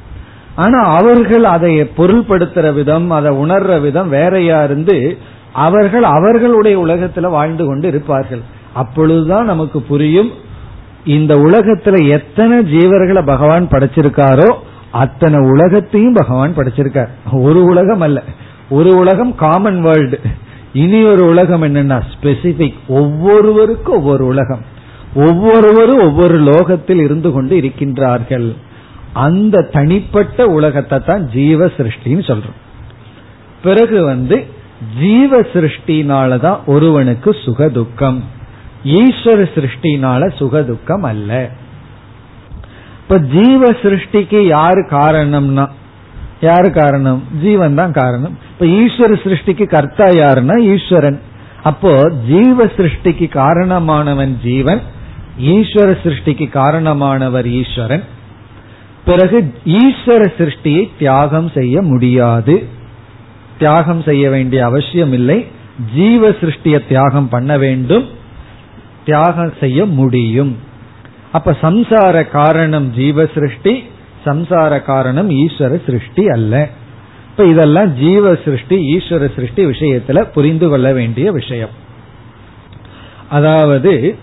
ஆனா 0.54 0.78
அவர்கள் 0.82 1.44
அதை 1.44 1.80
பொருள்படுத்துற 1.80 2.74
விதம் 2.74 3.10
அதை 3.10 3.36
உணர்ற 3.36 3.80
விதம் 3.80 4.08
வேறையா 4.08 4.64
இருந்து 4.64 5.18
அவர்கள் 5.52 6.02
அவர்களுடைய 6.02 6.78
உலகத்துல 6.78 7.30
வாழ்ந்து 7.30 7.66
கொண்டு 7.66 7.88
இருப்பார்கள். 7.88 8.40
அப்பொழுதுதான் 8.72 9.44
நமக்கு 9.44 9.82
புரியும் 9.82 10.30
இந்த 11.04 11.36
உலகத்துல 11.36 12.08
எத்தனை 12.08 12.58
ஜீவர்களை 12.58 13.26
பகவான் 13.26 13.68
படைச்சிருக்காரோ 13.68 14.54
அத்தனை 14.90 15.48
உலகத்தையும் 15.48 16.12
பகவான் 16.12 16.56
படைச்சிருக்கார். 16.56 17.08
ஒரு 17.32 17.62
உலகம் 17.62 18.00
அல்ல. 18.00 18.22
ஒரு 18.70 18.96
உலகம் 18.96 19.34
காமன் 19.34 19.80
வேர்ல்டு 19.80 20.20
இனி 20.72 21.04
ஒரு 21.04 21.26
உலகம் 21.26 21.62
என்னன்னா 21.62 22.00
ஸ்பெசிபிக் 22.12 22.74
ஒவ்வொருவருக்கும் 22.88 23.94
ஒவ்வொரு 23.94 24.26
உலகம். 24.26 24.78
ஒவ்வொருவரும் 25.14 25.98
ஒவ்வொரு 25.98 26.38
லோகத்தில் 26.38 26.98
இருந்து 26.98 27.32
கொண்டு 27.32 27.56
இருக்கின்றார்கள். 27.56 28.56
அந்த 29.12 29.68
தனிப்பட்ட 29.72 30.46
உலகத்தை 30.46 30.98
தான் 30.98 31.28
ஜீவ 31.28 31.66
சிருஷ்டின்னு 31.66 32.24
சொல்றோம். 32.26 32.58
பிறகு 33.62 34.04
வந்து 34.04 34.46
ஜீவ 34.98 35.40
சிருஷ்டினாலதான் 35.40 36.58
ஒருவனுக்கு 36.66 37.36
சுக 37.44 37.68
துக்கம் 37.68 38.24
ஈஸ்வர 38.84 39.48
சிருஷ்டினால 39.54 40.36
சுக 40.36 40.62
துக்கம் 40.62 41.02
அல்ல. 41.02 41.50
இப்ப 43.02 43.18
ஜீவ 43.18 43.66
சிருஷ்டிக்கு 43.66 44.46
யாரு 44.46 44.86
காரணம்னா? 44.90 45.68
யாரு 46.40 46.70
காரணம்? 46.70 47.24
ஜீவன் 47.42 47.74
தான் 47.74 47.92
காரணம். 47.92 48.38
இப்ப 48.50 48.66
ஈஸ்வர 48.66 49.12
சிருஷ்டிக்கு 49.24 49.66
கர்த்தா 49.66 50.06
யாருன்னா 50.06 50.60
ஈஸ்வரன். 50.60 51.20
அப்போ 51.62 52.10
ஜீவ 52.28 52.64
சிருஷ்டிக்கு 52.64 53.28
காரணமானவன் 53.34 54.40
ஜீவன் 54.42 54.80
ஈஸ்வர 55.40 55.96
சிருஷ்டிக்கு 56.03 56.46
காரணமானவர் 56.55 57.46
ஈஸ்வரன். 57.46 58.05
பிறகு 59.05 59.55
ஈஸ்வர 59.64 60.22
சிருஷ்டியை 60.38 60.90
தியாகம் 60.98 61.50
செய்ய 61.55 61.83
முடியாது. 61.83 62.66
தியாகம் 63.59 64.03
செய்ய 64.03 64.31
வேண்டிய 64.31 64.64
அவசியம் 64.64 65.12
இல்லை 65.12 65.46
ஜீவ 65.94 66.29
சிருஷ்டியை 66.29 66.87
தியாகம் 66.88 67.29
பண்ண 67.29 67.59
வேண்டும். 67.59 68.09
தியாகம் 69.05 69.53
செய்ய 69.61 69.87
முடியும். 69.87 70.57
அப்ப 71.33 71.57
சம்சார 71.62 72.29
காரணம் 72.31 72.94
ஜீவ 72.94 73.26
சிருஷ்டி 73.26 73.85
சம்சார 74.24 74.83
காரணம் 74.83 75.31
ஈஸ்வர 75.31 75.85
சிருஷ்டி 75.87 76.26
அல்ல. 76.26 76.68
இப்ப 77.31 77.44
இதெல்லாம் 77.44 77.94
ஜீவ 77.94 78.35
சிருஷ்டி 78.44 78.96
ஈஸ்வர 78.96 79.35
சிருஷ்டி 79.35 79.66
விஷயத்துல 79.66 80.22
புரிந்து 80.33 80.68
கொள்ள 80.68 80.92
வேண்டிய 80.92 81.33
விஷயம். 81.33 81.68
அதாவது 83.29 84.18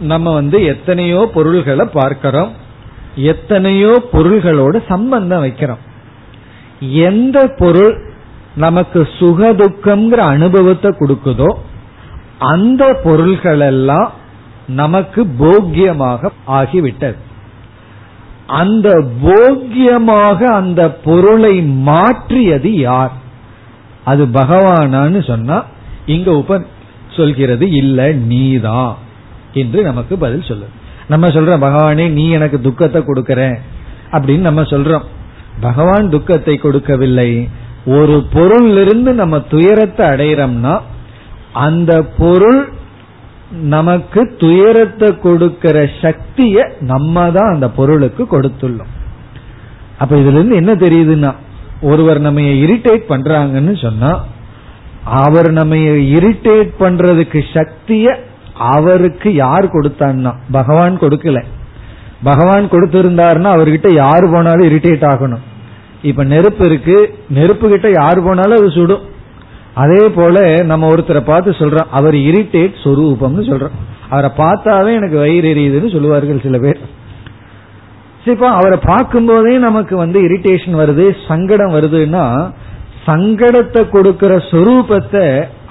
நம்ம 0.00 0.32
வந்து 0.32 0.64
எத்தனையோ 0.64 1.30
பொருள்களை 1.34 1.86
பார்க்கிறோம். 1.86 2.52
எத்தனையோ 3.14 4.08
பொருள்களோடு 4.12 4.82
சம்பந்தம் 4.88 5.44
வைக்கிறோம். 5.44 5.82
எந்த 6.80 7.54
பொருள் 7.58 8.08
நமக்கு 8.54 9.08
சுகதுக்கம்ங்கிற 9.18 10.16
அனுபவத்தை 10.16 10.94
கொடுக்குதோ 10.98 11.50
அந்த 12.38 13.00
பொருள்கள் 13.02 13.60
எல்லாம் 13.60 14.12
நமக்கு 14.66 15.26
போக்கியமாக 15.38 16.28
ஆகிவிட்டது. 16.46 17.14
அந்த 18.46 19.04
போக்கியமாக 19.24 20.44
அந்த 20.44 20.90
பொருளை 20.90 21.62
மாற்றியது 21.62 22.70
யார்? 22.70 23.12
அது 24.04 24.26
பகவானான்னு 24.26 25.26
சொன்னா 25.26 25.64
இங்க 26.06 26.30
உப 26.32 26.62
சொல்கிறது 27.16 27.70
இல்ல 27.70 28.12
நீதான். 28.12 28.96
என்று 29.52 29.82
நமக்கு 29.82 30.16
பதில் 30.16 30.48
சொல்லு 30.48 30.66
நம்ம 31.08 31.26
சொல்றோம் 31.26 31.64
பகவானே 31.66 32.04
நீ 32.10 32.30
எனக்கு 32.30 32.60
துக்கத்தை 32.60 33.02
கொடுக்கற 33.02 33.40
அப்படின்னு 34.12 34.38
நம்ம 34.38 34.62
சொல்றோம். 34.62 35.06
பகவான் 35.60 36.08
துக்கத்தை 36.08 36.54
கொடுக்கவில்லை. 36.58 37.48
ஒரு 37.86 38.26
பொருளிலிருந்து 38.34 39.12
நம்ம 39.12 39.38
துயரத்தை 39.38 40.04
அடையிறோம்னா 40.06 40.80
அந்த 41.52 42.02
பொருள் 42.02 42.60
நமக்கு 43.50 44.36
துயரத்தை 44.38 45.18
கொடுக்கிற 45.18 45.76
சக்திய 46.02 46.72
நம்ம 46.80 47.30
தான் 47.30 47.52
அந்த 47.54 47.68
பொருளுக்கு 47.68 48.24
கொடுத்துள்ளோம். 48.24 48.92
அப்ப 49.98 50.12
இதுல 50.16 50.38
இருந்து 50.38 50.56
என்ன 50.56 50.72
தெரியுதுன்னா 50.74 51.32
ஒருவர் 51.80 52.20
நம்ம 52.20 52.40
இரிட்டேட் 52.40 53.04
பண்றாங்கன்னு 53.08 53.74
சொன்னா 53.82 54.10
அவர் 55.04 55.52
நம்ம 55.52 55.76
இரிட்டேட் 56.18 56.72
பண்றதுக்கு 56.78 57.40
சக்திய 57.56 58.16
அவருக்கு 58.68 59.34
யார் 59.34 59.66
கொடுத்தான்னா? 59.66 60.32
பகவான் 60.50 60.98
கொடுக்கல. 60.98 61.44
பகவான் 62.22 62.70
கொடுத்திருந்தாருன்னா 62.70 63.50
அவர்கிட்ட 63.56 63.94
யார் 63.94 64.26
போனாலும் 64.32 64.68
இரிட்டேட் 64.68 65.06
ஆகணும். 65.12 65.44
இப்ப 66.02 66.24
நெருப்பு 66.24 66.66
இருக்கு. 66.66 67.14
நெருப்பு 67.28 67.68
கிட்ட 67.68 67.88
யார் 67.90 68.22
போனாலும் 68.22 68.58
அது 68.58 68.70
சுடும். 68.70 69.04
அதே 69.74 70.08
போல 70.08 70.62
நம்ம 70.64 70.88
ஒருத்தரை 70.88 71.20
பார்த்து 71.20 71.50
சொல்றோம். 71.50 71.90
அவர் 71.90 72.14
இரிட்டேட் 72.14 72.80
சொரூபம்னு 72.84 73.44
சொல்றோம். 73.50 73.76
அவரை 74.10 74.30
பார்த்தாவே 74.36 74.92
எனக்கு 74.94 75.18
வயிறு 75.18 75.48
எரியுதுன்னு 75.54 75.92
சொல்லுவார்கள் 75.92 76.40
சில 76.42 76.58
பேர். 76.58 76.80
இப்போ 78.24 78.48
அவரை 78.48 78.78
பார்க்கும் 78.84 79.26
போதே 79.26 79.58
நமக்கு 79.58 79.96
வந்து 79.96 80.18
இரிட்டேஷன் 80.20 80.74
வருது 80.80 81.16
சங்கடம் 81.28 81.74
வருதுன்னா 81.74 82.24
சங்கடத்தை 83.06 83.82
கொடுக்கிற 83.88 84.32
சொரூபத்தை 84.50 85.24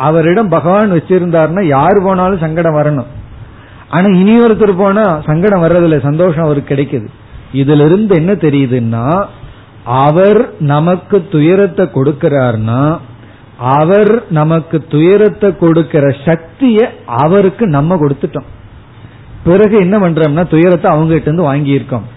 அவரிடம் 0.07 0.53
பகவான் 0.55 0.95
வச்சிருந்தாருன்னா 0.97 1.63
யார் 1.77 1.97
போனாலும் 2.05 2.43
சங்கடம் 2.45 2.77
வரணும். 2.79 3.09
ஆனா 3.95 4.07
இனி 4.21 4.35
ஒருத்தர் 4.45 4.73
போனா 4.81 5.05
சங்கடம் 5.27 5.63
வர்றதில்ல 5.65 5.99
சந்தோஷம் 6.09 6.45
அவருக்கு 6.47 6.71
கிடைக்குது. 6.73 7.07
இதுல 7.61 7.85
இருந்து 7.89 8.13
என்ன 8.15 8.31
தெரியுதுன்னா 8.45 9.05
அவர் 10.05 10.39
நமக்கு 10.73 11.17
துயரத்தை 11.35 11.85
கொடுக்கிறார்னா 11.97 12.81
அவர் 13.77 14.11
நமக்கு 14.39 14.77
துயரத்தை 14.93 15.49
கொடுக்கிற 15.57 16.05
சக்திய 16.27 16.79
அவருக்கு 17.23 17.65
நம்ம 17.77 17.95
கொடுத்துட்டோம். 17.95 18.49
பிறகு 19.43 19.75
என்ன 19.85 19.95
பண்றோம்னா 19.97 20.43
துயரத்தை 20.47 20.87
அவங்க 20.91 21.11
கிட்ட 21.13 21.29
இருந்து 21.29 21.49
வாங்கியிருக்கோம். 21.51 22.07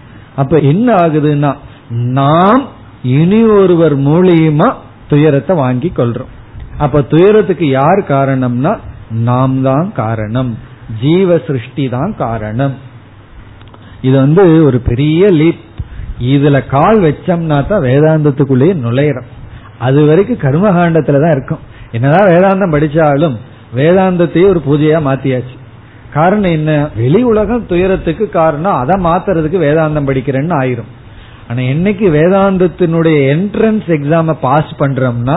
அப்ப 0.41 0.59
என்ன 0.73 0.89
ஆகுதுன்னா 0.95 1.53
நாம் 2.19 2.63
இனி 3.19 3.41
ஒருவர் 3.59 3.97
மூலியமா 4.09 4.69
துயரத்தை 5.13 5.55
வாங்கி 5.57 5.91
கொள்றோம். 5.97 6.33
அப்ப 6.85 7.03
துயரத்துக்கு 7.13 7.67
யார் 7.81 8.01
காரணம்னா 8.13 8.73
நாம் 9.29 9.57
தான் 9.63 9.89
காரணம். 9.97 10.53
ஜீவ 11.01 11.39
சிருஷ்டி 11.47 11.85
தான் 11.89 12.13
காரணம். 12.19 12.75
இது 14.03 14.17
வந்து 14.25 14.45
ஒரு 14.65 14.79
பெரிய 14.89 15.31
லீப் 15.41 15.63
இதுல 16.33 16.57
கால் 16.67 16.99
வச்சோம்னா 17.03 17.59
தான் 17.69 17.85
வேதாந்தத்துக்குள்ளேயே 17.89 18.75
நுழையிறோம். 18.85 19.29
அது 19.79 20.01
வரைக்கும் 20.07 20.43
கர்மகாண்டத்துல 20.45 21.21
தான் 21.25 21.35
இருக்கும். 21.37 21.63
என்னதான் 21.97 22.31
வேதாந்தம் 22.33 22.75
படிச்சாலும் 22.75 23.37
வேதாந்தத்தையே 23.77 24.47
ஒரு 24.53 24.63
பூஜையா 24.69 24.99
மாத்தியாச்சு. 25.09 25.57
காரணம் 26.17 26.55
என்ன? 26.59 26.71
வெளி 26.97 27.21
உலகம் 27.23 27.67
துயரத்துக்கு 27.67 28.25
காரணம். 28.39 28.79
அதை 28.83 28.97
மாத்துறதுக்கு 29.07 29.59
வேதாந்தம் 29.67 30.09
படிக்கிறேன்னு 30.09 30.57
ஆயிரும். 30.63 30.91
ஆனா 31.49 31.61
என்னைக்கு 31.73 32.07
வேதாந்தத்தினுடைய 32.19 33.19
என்ட்ரன்ஸ் 33.35 33.89
எக்ஸாம 33.97 34.37
பாஸ் 34.41 34.73
பண்றோம்னா 34.79 35.37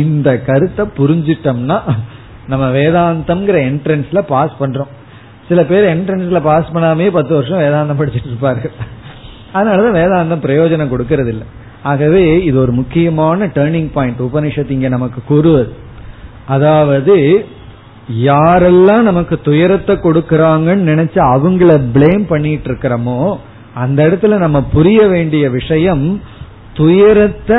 இந்த 0.00 0.28
கருத்தை 0.48 0.84
புரிஞ்சிட்டோம்னா 0.98 1.78
நம்ம 2.46 2.64
வேதாந்தம்ங்கிற 2.70 3.58
என்ட்ரன்ஸ்ல 3.70 4.20
பாஸ் 4.34 4.54
பண்றோம். 4.60 4.92
சில 5.48 5.60
பேர் 5.64 5.86
என்ட்ரன்ஸ்ல 5.94 6.40
பாஸ் 6.42 6.72
பண்ணாமே 6.74 7.06
பத்து 7.10 7.32
வருஷம் 7.34 7.62
வேதாந்தம் 7.64 8.00
படிச்சுட்டு 8.00 8.30
இருப்பார்கள். 8.32 8.74
அதனாலதான் 9.54 9.98
வேதாந்தம் 10.00 10.44
பிரயோஜனம் 10.46 10.92
கொடுக்கறது 10.92 11.30
இல்லை 11.34 11.46
ஆகவே 11.82 12.22
இது 12.44 12.56
ஒரு 12.58 12.72
முக்கியமான 12.72 13.46
டேர்னிங் 13.56 13.90
பாயிண்ட் 13.92 14.22
உபனிஷத்து 14.28 14.76
இங்க 14.76 14.88
நமக்கு 14.88 15.20
கூறுவது. 15.28 15.72
அதாவது 16.54 17.14
யாரெல்லாம் 18.28 19.04
நமக்கு 19.08 19.34
துயரத்தை 19.40 19.94
கொடுக்கறாங்கன்னு 19.96 20.88
நினைச்சு 20.92 21.18
அவங்கள 21.34 21.70
பிளேம் 21.94 22.24
பண்ணிட்டு 22.32 22.68
இருக்கிறோமோ 22.70 23.18
அந்த 23.74 24.06
இடத்துல 24.06 24.38
நம்ம 24.38 24.62
புரிய 24.62 25.08
வேண்டிய 25.08 25.50
விஷயம் 25.50 26.22
துயரத்தை 26.74 27.58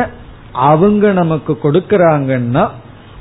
அவங்க 0.51 1.11
நமக்கு 1.11 1.53
கொடுக்கறாங்கன்னா 1.63 2.69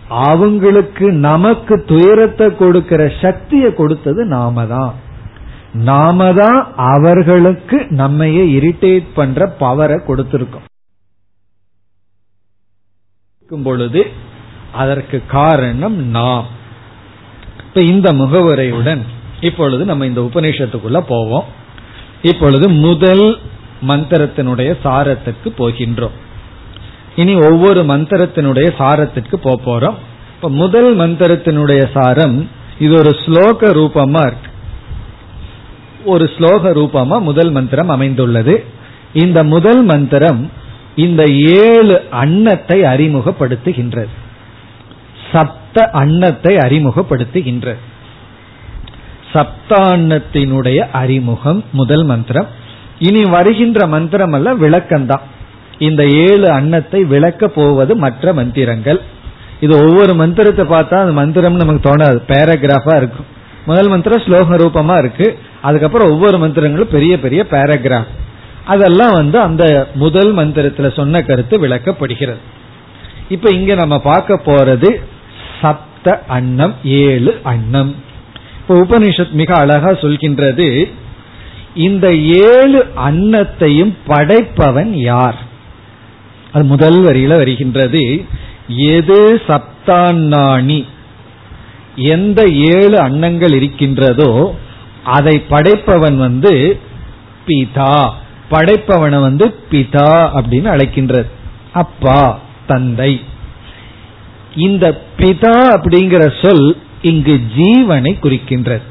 அவங்களுக்கு 0.08 1.12
நமக்கு 1.12 1.84
துயரத்தை 1.84 2.56
கொடுக்கிற 2.56 3.12
சக்தியை 3.22 3.74
கொடுத்தது 3.74 4.24
நாம 4.24 4.66
தான் 4.66 4.94
நாம 5.72 6.32
தான் 6.32 6.72
அவர்களுக்கு 6.76 7.76
நம்மைய 7.90 8.40
இரிட்டேட் 8.58 9.06
பண்ற 9.14 9.56
பவரை 9.60 9.98
கொடுத்திருக்கோம். 10.08 10.68
பொழுது 13.62 14.10
அதற்கு 14.72 15.22
காரணம் 15.26 15.96
நாம். 16.08 16.46
இப்ப 17.66 17.80
இந்த 17.80 18.12
முகவுரையுடன் 18.12 19.02
இப்பொழுது 19.40 19.84
நம்ம 19.84 20.06
இந்த 20.06 20.20
உபநிஷத்துக்குள்ள 20.20 21.00
போவோம். 21.08 21.62
இப்பொழுது 22.24 22.68
முதல் 22.68 23.38
மந்திரத்தினுடைய 23.88 24.70
சாரத்துக்கு 24.84 25.48
போகின்றோம். 25.58 26.16
இனி 27.16 27.34
ஒவ்வொரு 27.34 27.80
மந்திரத்தினுடைய 27.80 28.68
சாரத்திற்கு 28.78 29.36
போறோம். 29.42 29.98
இப்ப 30.34 30.50
முதல் 30.62 30.96
மந்திரத்தினுடைய 30.96 31.82
சாரம் 31.92 32.48
இது 32.78 32.94
ஒரு 32.98 33.10
ஸ்லோக 33.10 33.60
ரூபமா 33.78 34.22
இருக்கு. 34.26 34.50
ஒரு 36.04 36.30
ஸ்லோக 36.36 36.72
ரூபமா 36.80 37.20
முதல் 37.20 37.50
மந்திரம் 37.50 37.88
அமைந்துள்ளது. 37.88 38.64
இந்த 39.12 39.44
முதல் 39.44 39.82
மந்திரம் 39.82 40.50
இந்த 40.96 41.24
ஏழு 41.64 41.96
அன்னத்தை 42.10 42.82
அறிமுகப்படுத்துகின்றது. 42.82 44.14
சப்த 45.32 45.90
அன்னத்தை 45.92 46.56
அறிமுகப்படுத்துகின்றது. 46.56 47.82
சப்தான்னத்தினுடைய 49.34 50.90
அறிமுகம் 50.92 51.64
முதல் 51.72 52.04
மந்திரம். 52.04 52.46
இனி 52.98 53.24
வருகின்ற 53.24 53.86
மந்திரம் 53.86 54.32
அல்ல 54.32 54.54
விளக்கம்தான். 54.54 55.24
இந்த 55.78 56.06
ஏழு 56.06 56.50
அன்னத்தை 56.50 57.04
விளக்க 57.04 57.48
போவது 57.48 57.96
மற்ற 57.96 58.32
மந்திரங்கள். 58.32 59.00
இது 59.60 59.86
ஒவ்வொரு 59.86 60.14
மந்திரத்தை 60.14 60.64
பார்த்தா 60.64 60.94
அந்த 60.94 61.12
மந்திரம் 61.12 61.54
நமக்கு 61.54 61.90
தோணாது. 61.90 62.18
பேராகிராஃபா 62.28 62.96
இருக்கும். 62.96 63.26
முதல் 63.66 63.88
மந்திரம் 63.88 64.22
ஸ்லோக 64.22 64.56
ரூபமா 64.56 64.98
இருக்கு. 64.98 65.38
அதுக்கப்புறம் 65.60 66.10
ஒவ்வொரு 66.10 66.38
மந்திரங்களும் 66.38 66.92
பெரிய 66.96 67.20
பெரிய 67.20 67.46
பேராகிராஃப் 67.50 68.12
அதெல்லாம் 68.64 69.12
வந்து 69.12 69.38
அந்த 69.38 69.88
முதல் 69.94 70.34
மந்திரத்துல 70.34 70.96
சொன்ன 70.96 71.22
கருத்து 71.22 71.66
விளக்கப்படுகிறது. 71.66 72.42
இப்ப 73.28 73.50
இங்க 73.50 73.74
நம்ம 73.74 73.98
பார்க்க 73.98 74.40
போறது 74.44 74.90
சப்த 75.60 76.22
அன்னம் 76.28 76.74
ஏழு 76.84 77.40
அன்னம். 77.42 77.94
இப்ப 78.68 78.74
உபனிஷத் 78.74 79.30
மிக 79.30 79.54
அழகா 79.54 79.90
சொல்கின்றது 79.90 80.92
இந்த 81.74 82.14
ஏழு 82.16 82.86
அன்னத்தையும் 82.96 83.92
படைப்பவன் 84.08 84.90
யார்? 84.92 85.38
அது 86.52 86.64
முதல் 86.64 87.04
வரியில 87.04 87.36
வருகின்றது 87.36 88.24
எது 88.68 89.40
சப்தாண்ணாணி 89.46 90.84
எந்த 91.96 92.46
ஏழு 92.46 92.98
அன்னங்கள் 93.02 93.54
இருக்கின்றதோ 93.54 94.54
அதை 95.04 95.42
படைப்பவன் 95.50 96.16
வந்து 96.16 96.80
பிதா. 97.46 98.10
படைப்பவனை 98.50 99.20
வந்து 99.20 99.54
பிதா 99.70 100.30
அப்படின்னு 100.34 100.68
அழைக்கின்றது. 100.76 101.26
அப்பா 101.72 102.40
தந்தை. 102.66 103.20
இந்த 104.56 105.00
பிதா 105.18 105.80
அப்படிங்கிற 105.80 106.46
சொல் 106.46 106.76
இங்கு 107.04 107.34
ஜீவனை 107.56 108.12
குறிக்கின்றது. 108.22 108.86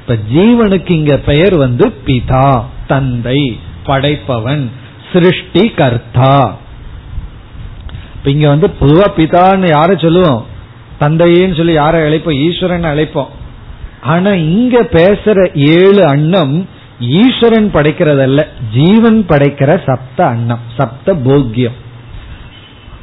இப்ப 0.00 0.16
ஜீவனுக்கு 0.34 0.90
இங்க 0.90 1.16
பெயர் 1.16 1.56
வந்து 1.56 1.86
பிதா 2.06 2.62
தந்தை 2.86 3.40
படைப்பவன் 3.86 4.70
சிருஷ்டி 5.12 5.64
கர்த்தா. 5.70 6.36
இங்க 8.24 8.48
வந்து 8.48 8.68
பொதுவா 8.80 9.06
பிதான்னு 9.16 9.68
யார 9.76 9.90
சொல்லுவோம்? 10.02 10.42
தந்தையேன்னு 11.00 11.56
சொல்லி 11.56 11.72
யாரை 11.72 12.00
அழைப்போம்? 12.00 12.40
ஈஸ்வரன் 12.46 12.84
அழைப்போம். 12.84 13.32
ஆனா 14.02 14.30
இங்க 14.30 14.82
பேசுற 14.92 15.38
ஏழு 15.54 16.02
அன்னம் 16.06 16.68
ஈஸ்வரன் 17.00 17.70
படைக்கிறதல்ல 17.74 18.40
ஜீவன் 18.74 19.20
படைக்கிற 19.28 19.70
சப்த 19.86 20.18
அன்னம் 20.26 20.64
சப்த 20.76 21.14
போக்கியம். 21.26 21.78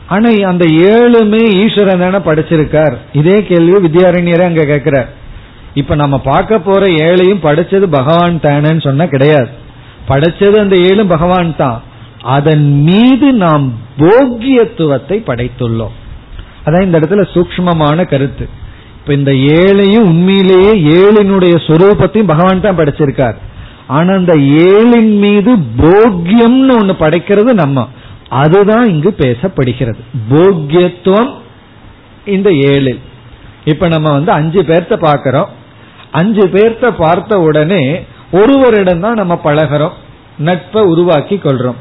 ஆனா 0.10 0.30
அந்த 0.48 0.66
ஏழுமே 0.66 1.42
ஈஸ்வரன் 1.64 2.00
தானே 2.00 2.20
படைச்சிருக்கார்? 2.28 2.96
இதே 3.14 3.38
கேள்வி 3.44 3.88
வித்யாரண்யரே 3.88 4.44
அங்க 4.44 4.64
கேட்கிறார். 4.66 5.10
இப்ப 5.74 5.96
நம்ம 5.96 6.20
பார்க்க 6.20 6.60
போற 6.60 6.86
ஏழையும் 6.86 7.44
படைச்சது 7.44 7.84
பகவான் 7.84 8.40
தானேன்னு 8.40 8.84
சொன்னா 8.84 9.06
கிடையாது. 9.06 9.48
படைச்சது 10.08 10.56
அந்த 10.60 10.76
ஏழும் 10.76 11.08
பகவான் 11.08 11.56
தான். 11.56 11.82
அதன் 12.22 12.82
மீது 12.84 13.34
நாம் 13.34 13.74
போக்கியத்துவத்தை 13.98 15.18
படைத்துள்ளோம். 15.28 15.96
அதான் 16.66 16.82
இந்த 16.82 17.00
இடத்துல 17.00 17.26
சூக்மமான 17.34 18.08
கருத்து. 18.10 18.48
இப்ப 19.00 19.14
இந்த 19.14 19.32
ஏழையும் 19.32 20.08
உண்மையிலேயே 20.08 20.74
ஏழினுடைய 20.96 21.56
சுரூபத்தையும் 21.68 22.32
பகவான் 22.34 22.62
தான் 22.62 22.78
படைச்சிருக்கார். 22.78 23.38
ஆனா 23.88 24.14
அந்த 24.14 24.34
ஏழின் 24.68 25.14
மீது 25.18 25.52
போக்கியம்னு 25.78 26.76
ஒண்ணு 26.82 26.96
படைக்கிறது 27.00 27.54
நம்ம. 27.64 27.88
அதுதான் 28.30 28.90
இங்கு 28.90 29.16
பேசப்படுகிறது. 29.18 30.00
போக்கியத்துவம் 30.30 31.34
இந்த 32.26 32.50
ஏழில். 32.50 33.00
இப்ப 33.66 33.88
நம்ம 33.88 34.12
வந்து 34.12 34.32
அஞ்சு 34.32 34.62
பேர்த்த 34.62 34.96
பாக்கிறோம் 34.96 35.46
அஞ்சு 36.12 36.48
பேர்த்த 36.48 36.92
பார்த்த 36.98 37.40
உடனே 37.40 38.06
ஒருவரிடம் 38.32 39.00
தான் 39.00 39.14
நம்ம 39.14 39.42
பழகிறோம். 39.44 39.92
நட்பை 40.38 40.82
உருவாக்கி 40.84 41.40
கொள்றோம். 41.44 41.76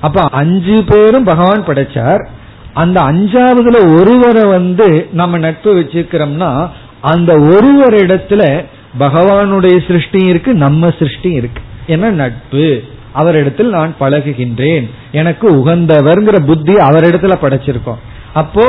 அப்ப 0.00 0.22
அஞ்சு 0.22 0.84
பேரும் 0.86 1.24
பகவான் 1.24 1.66
படைச்சார். 1.66 2.26
அந்த 2.74 3.00
அஞ்சாவதுல 3.00 4.00
ஒருவரை 4.00 4.42
வந்து 4.42 5.08
நம்ம 5.12 5.38
நட்பு 5.38 5.74
வச்சிருக்கிறோம்னா 5.74 6.70
அந்த 7.00 7.38
ஒருவர் 7.38 7.94
இடத்துல 7.94 8.64
பகவானுடைய 8.98 9.86
சிருஷ்டி 9.86 10.24
இருக்கு 10.24 10.54
நம்ம 10.54 10.90
சிருஷ்டி 10.98 11.30
இருக்கு. 11.30 11.62
என்ன 11.86 12.10
நட்பு? 12.10 12.82
அவரிடத்தில் 13.14 13.74
நான் 13.76 13.92
பழகுகின்றேன். 14.00 14.86
எனக்கு 15.12 15.46
உகந்தவர்ங்கிற 15.60 16.38
புத்தி 16.46 16.74
அவரிடத்துல 16.88 17.34
படைச்சிருக்கோம். 17.42 18.00
அப்போ 18.34 18.64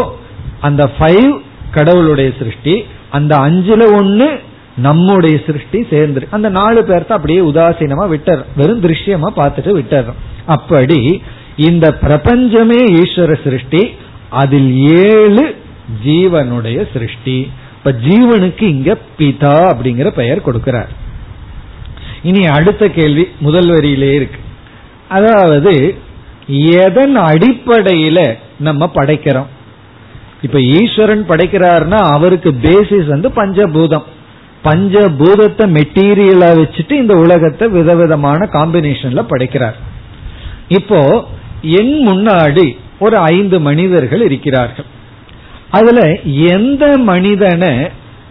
அந்த 0.61 0.83
ஃபைவ் 0.97 1.29
கடவுளுடைய 1.71 2.29
சிருஷ்டி 2.39 2.75
அந்த 3.09 3.33
அஞ்சுல 3.37 3.83
ஒன்னு 3.97 4.27
நம்முடைய 4.77 5.35
சிருஷ்டி 5.45 5.79
சேர்ந்து 5.89 6.27
அந்த 6.31 6.47
நாலு 6.49 6.79
பேர்த்த 6.87 7.17
அப்படியே 7.17 7.41
உதாசீனமா 7.41 8.05
விட்டுற 8.13 8.37
வெறும் 8.55 8.81
திருஷ்யமா 8.81 9.29
பார்த்துட்டு 9.35 9.73
விட்டுறோம் 9.77 10.19
அப்படி 10.45 10.99
இந்த 11.69 11.85
பிரபஞ்சமே 11.93 12.81
ஈஸ்வர 13.01 13.33
சிருஷ்டி 13.43 13.83
அதில் 14.41 14.71
ஏழு 15.07 15.43
ஜீவனுடைய 16.05 16.77
சிருஷ்டி. 16.93 17.37
இப்ப 17.77 17.91
ஜீவனுக்கு 18.07 18.63
இங்க 18.75 18.91
பிதா 19.17 19.55
அப்படிங்கிற 19.71 20.09
பெயர் 20.09 20.45
கொடுக்கிறார். 20.45 20.91
இனி 22.27 22.43
அடுத்த 22.57 22.83
கேள்வி 22.97 23.23
முதல் 23.39 23.69
வரியிலே 23.69 24.09
இருக்கு. 24.19 24.39
அதாவது 25.07 25.73
எதன் 26.83 27.15
அடிப்படையில 27.29 28.19
நம்ம 28.67 28.91
படைக்கிறோம்? 28.95 29.49
இப்ப 30.41 30.59
ஈஸ்வரன் 30.77 31.23
படைக்கிறாருன்னா 31.29 31.99
அவருக்கு 32.15 32.49
பேசிஸ் 32.67 33.07
வந்து 33.07 33.29
பஞ்சபூதம். 33.39 34.05
பஞ்சபூதத்தை 34.63 35.65
மெட்டீரியலா 35.77 36.49
வச்சுட்டு 36.59 36.93
இந்த 37.01 37.13
உலகத்தை 37.23 37.65
விதவிதமான 37.67 38.47
காம்பினேஷன்ல 38.53 39.23
படைக்கிறார். 39.31 39.77
இப்போ 40.77 40.99
என் 41.79 41.95
முன்னாடி 42.07 42.65
ஒரு 42.99 43.17
ஐந்து 43.33 43.57
மனிதர்கள் 43.59 44.21
இருக்கிறார்கள். 44.21 44.87
அதுல 45.69 46.01
எந்த 46.55 46.85
மனிதனை 47.11 47.71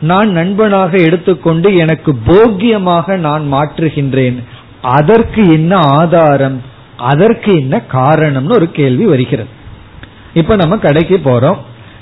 நான் 0.01 0.31
நண்பனாக 0.31 0.97
எடுத்துக்கொண்டு 0.97 1.77
எனக்கு 1.77 2.15
போக்கியமாக 2.27 3.17
நான் 3.17 3.53
மாற்றுகின்றேன். 3.53 4.43
அதற்கு 4.83 5.53
என்ன 5.53 5.77
ஆதாரம்? 5.77 6.63
அதற்கு 6.97 7.55
என்ன 7.55 7.83
காரணம்னு 7.93 8.53
ஒரு 8.53 8.71
கேள்வி 8.71 9.05
வருகிறது. 9.05 9.49
இப்ப 10.35 10.57
நம்ம 10.57 10.77
கடைக்கு 10.77 11.21
போறோம். 11.25 11.57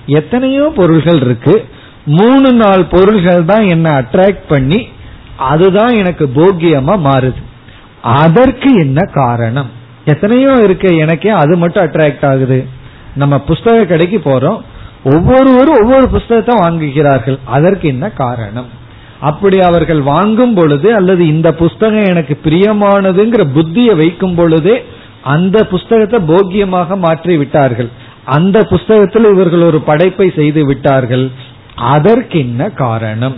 எத்தனையோ 0.07 0.73
பொருள்கள் 0.77 1.21
இருக்கு. 1.21 1.67
மூணு 2.05 2.53
நாள் 2.53 2.85
பொருள்கள் 2.85 3.45
தான் 3.45 3.69
என்ன 3.69 3.91
அட்ராக்ட் 4.01 4.43
பண்ணி 4.49 4.89
அதுதான் 5.37 5.95
எனக்கு 5.95 6.31
போக்கியமா 6.35 6.99
மாறுது. 7.05 7.43
அதற்கு 8.03 8.75
என்ன 8.75 9.11
காரணம்? 9.13 9.71
எத்தனையோ 10.05 10.61
இருக்கு. 10.63 10.97
எனக்கே 10.97 11.29
அது 11.29 11.57
மட்டும் 11.57 11.85
அட்ராக்ட் 11.85 12.27
ஆகுது. 12.27 12.67
நம்ம 13.15 13.45
புஸ்தக 13.49 13.87
கடைக்கு 13.87 14.23
போறோம். 14.25 14.61
ஒவ்வொருவரும் 15.05 15.79
ஒவ்வொரு 15.83 16.09
புஸ்தகத்தை 16.09 16.55
வாங்குகிறார்கள். 16.57 17.39
அதற்கு 17.45 17.89
என்ன 17.89 18.11
காரணம்? 18.11 18.67
அப்படி 19.21 19.61
அவர்கள் 19.61 20.01
வாங்கும் 20.01 20.55
பொழுது 20.55 20.95
அல்லது 20.95 21.27
இந்த 21.27 21.53
புஸ்தகம் 21.53 22.05
எனக்கு 22.05 22.39
பிரியமானதுங்கிற 22.45 23.43
புத்தியை 23.55 23.97
வைக்கும் 23.97 24.35
பொழுதே 24.35 24.85
அந்த 25.23 25.65
புஸ்தகத்தை 25.65 26.21
போக்கியமாக 26.21 26.99
மாற்றி 26.99 27.37
விட்டார்கள். 27.37 27.89
அந்த 28.25 28.63
புஸ்தகத்தில் 28.63 29.25
இவர்கள் 29.25 29.63
ஒரு 29.63 29.81
படைப்பை 29.81 30.33
செய்து 30.37 30.67
விட்டார்கள். 30.67 31.31
அதற்கென்ன 31.77 32.69
காரணம்? 32.69 33.35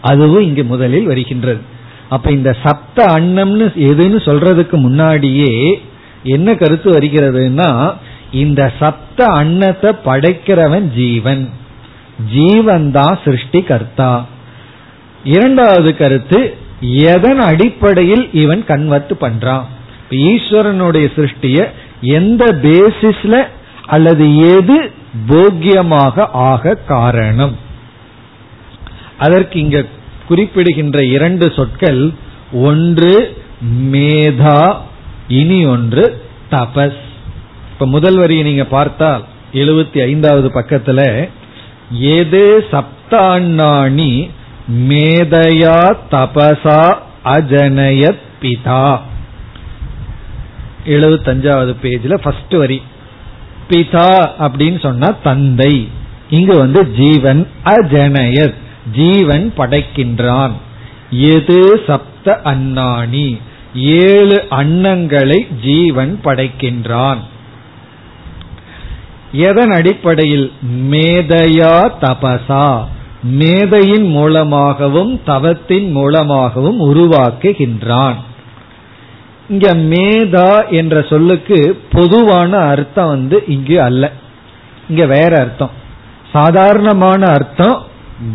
அதுவும் 0.00 0.42
இங்கு 0.42 0.64
முதலில் 0.64 1.06
வருகின்றது. 1.06 1.60
அப்ப 2.08 2.30
இந்த 2.30 2.56
சப்த 2.62 3.04
அன்னம்னு 3.04 3.66
எதுன்னு 3.90 4.18
சொல்றதுக்கு 4.28 4.76
முன்னாடியே 4.76 5.82
என்ன 6.22 6.54
கருத்து 6.54 6.90
வருகிறதுனா 6.90 7.94
இந்த 8.32 8.72
சப்த 8.78 9.26
அன்னத்தை 9.26 9.90
படைக்கிறவன் 10.04 10.86
ஜீவன். 10.94 11.48
ஜீவன் 12.32 12.90
தான் 12.90 13.18
சிருஷ்டி 13.24 13.60
கர்த்தா 13.62 14.24
இரண்டாவது 15.24 15.96
கருத்து 15.96 16.40
எதன் 16.92 17.38
அடிப்படையில் 17.38 18.24
இவன் 18.32 18.64
கன்வெர்ட் 18.64 19.12
பண்றான்? 19.20 19.64
ஈஸ்வரனுடைய 20.10 21.06
சிருஷ்டிய 21.16 21.58
எந்த 22.00 22.44
பேசிஸ்ல 22.62 23.46
அல்லது 23.86 24.36
எது 24.36 24.90
போக்கியமாக 25.28 26.26
ஆக 26.32 26.74
காரணம்? 26.74 27.56
அதற்கு 29.18 29.60
இங்க 29.60 29.84
குறிப்பிடுகின்ற 30.28 30.98
இரண்டு 31.04 31.52
சொற்கள் 31.52 32.12
ஒன்று 32.52 33.14
மேதா 33.92 34.76
இனி 35.28 35.64
ஒன்று 35.64 36.22
தபஸ். 36.50 37.02
இப்ப 37.80 37.92
முதல் 37.92 38.16
வரியை 38.16 38.42
நீங்க 38.42 38.64
பார்த்தால் 38.64 39.24
எழுபத்தி 39.52 40.02
ஐந்தாவது 40.02 40.48
பக்கத்துல 40.48 41.28
எது 41.90 42.64
சப்தாண்ணாணி 42.70 44.30
மேதையா 44.88 45.96
தபசா 46.10 46.94
அஜனயத் 47.24 48.20
பிதா? 48.42 49.00
எழுபத்தஞ்சாவது 50.86 51.74
பேஜ்ல 51.82 52.14
ஃபர்ஸ்ட் 52.14 52.54
வரி 52.54 52.82
பிதா 53.68 54.30
அப்படின்னு 54.38 54.80
சொன்னா 54.80 55.16
தந்தை. 55.22 55.88
இங்கு 56.30 56.58
வந்து 56.58 56.90
ஜீவன் 56.90 57.48
அஜனயத் 57.64 58.54
ஜீவன் 58.92 59.52
படைக்கின்றான். 59.56 60.52
எது 61.10 61.80
சப்த 61.86 62.40
அண்ணாணி 62.44 63.40
ஏழு 63.74 64.46
அன்னங்களை 64.50 65.46
ஜீவன் 65.64 66.20
படைக்கின்றான். 66.24 67.18
எதன் 69.32 69.70
அடிப்படையில்? 69.70 70.52
மேதையா 70.90 71.92
தபசா. 72.00 72.84
மேதையின் 73.22 74.06
மூலமாகவும் 74.06 75.20
தவத்தின் 75.26 75.90
மூலமாகவும் 75.90 76.80
உருவாக்குகின்றான். 76.80 78.14
இங்க 79.48 79.74
மேதா 79.74 80.68
என்ற 80.68 81.02
சொல்லுக்கு 81.02 81.82
பொதுவான 81.92 82.56
அர்த்தம் 82.56 83.08
வந்து 83.08 83.44
இங்கு 83.46 83.82
அல்ல. 83.82 84.12
இங்க 84.88 85.06
வேற 85.06 85.40
அர்த்தம். 85.40 85.70
சாதாரணமான 86.32 87.26
அர்த்தம் 87.26 87.82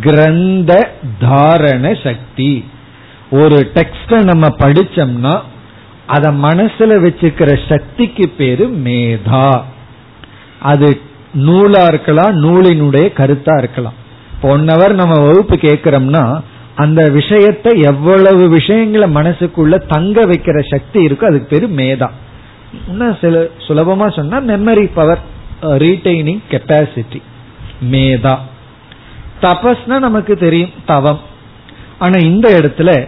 கிரந்த 0.01 0.93
தாரண 1.19 2.03
சக்தி. 2.03 2.65
ஒரு 3.31 3.71
டெக்ஸ்ட 3.73 4.23
நம்ம 4.23 4.47
படிச்சோம்னா 4.47 5.39
அத 6.05 6.31
மனசுல 6.31 7.05
வச்சுக்கிற 7.05 7.59
சக்திக்கு 7.69 8.29
பேரு 8.29 8.69
மேதா. 8.83 9.61
அது 10.59 11.01
நூலா 11.33 11.83
இருக்கலாம் 11.87 12.33
நூலினுடைய 12.43 13.05
கருத்தா 13.19 13.57
இருக்கலாம். 13.57 13.97
ஒன் 14.41 14.65
ஹவர் 14.69 14.93
நம்ம 14.93 15.15
வகுப்பு 15.19 15.55
கேட்கிறோம்னா 15.55 16.41
அந்த 16.75 17.09
விஷயத்தை 17.09 17.79
எவ்வளவு 17.79 18.49
விஷயங்களை 18.49 19.07
மனசுக்குள்ள 19.13 19.75
தங்க 19.85 20.25
வைக்கிற 20.25 20.59
சக்தி 20.69 21.05
இருக்கோ 21.05 21.25
அதுக்கு 21.25 21.47
பேரு 21.49 21.67
மேதா. 21.67 22.09
இன்னும் 22.87 23.17
சில 23.21 23.47
சுலபமா 23.67 24.15
சொன்னா 24.15 24.37
மெமரி 24.39 24.89
பவர் 24.93 25.21
ரீடைனிங் 25.61 26.41
கெப்பாசிட்டி 26.51 27.21
மேதா. 27.91 28.35
தபஸ்னா 29.41 29.99
நமக்கு 29.99 30.37
தெரியும் 30.37 30.73
தவம். 30.85 31.21
ஆனா 31.99 32.17
இந்த 32.17 32.47
இடத்துல 32.59 33.07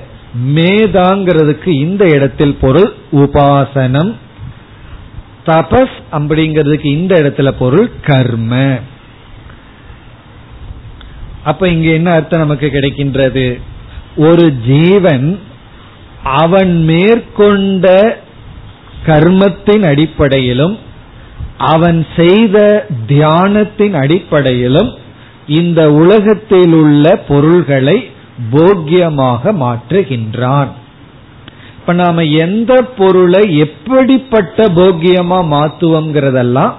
மேதாங்கிறதுக்கு 0.56 1.68
இந்த 1.68 2.06
இடத்தில் 2.06 2.56
பொருள் 2.56 2.94
உபாசனம். 3.12 4.16
தபஸ் 5.48 5.98
அப்படிங்கிறதுக்கு 6.12 6.86
இந்த 6.86 7.16
இடத்துல 7.22 7.52
பொருள் 7.60 7.92
கர்ம. 8.02 8.80
அப்ப 11.44 11.68
இங்க 11.68 11.90
என்ன 11.90 12.12
அர்த்தம் 12.12 12.40
நமக்கு 12.40 12.70
கிடைக்கின்றது? 12.74 13.62
ஒரு 14.16 14.54
ஜீவன் 14.68 15.40
அவன் 16.24 16.84
மேற்கொண்ட 16.84 18.18
கர்மத்தின் 19.06 19.86
அடிப்படையிலும் 19.86 20.80
அவன் 21.58 22.06
செய்த 22.16 22.86
தியானத்தின் 23.08 23.94
அடிப்படையிலும் 23.94 24.90
இந்த 25.48 25.92
உலகத்தில் 25.92 26.74
உள்ள 26.74 27.16
பொருள்களை 27.28 28.12
போக்கியமாக 28.52 29.54
மாற்றுகின்றான். 29.64 30.68
இப்ப 31.88 32.00
நாம 32.00 32.24
எந்த 32.24 32.74
பொருளை 32.98 33.58
எப்படிப்பட்ட 33.58 34.64
போக்கியமா 34.64 35.38
மாத்துவோங்கிறதெல்லாம் 35.54 36.74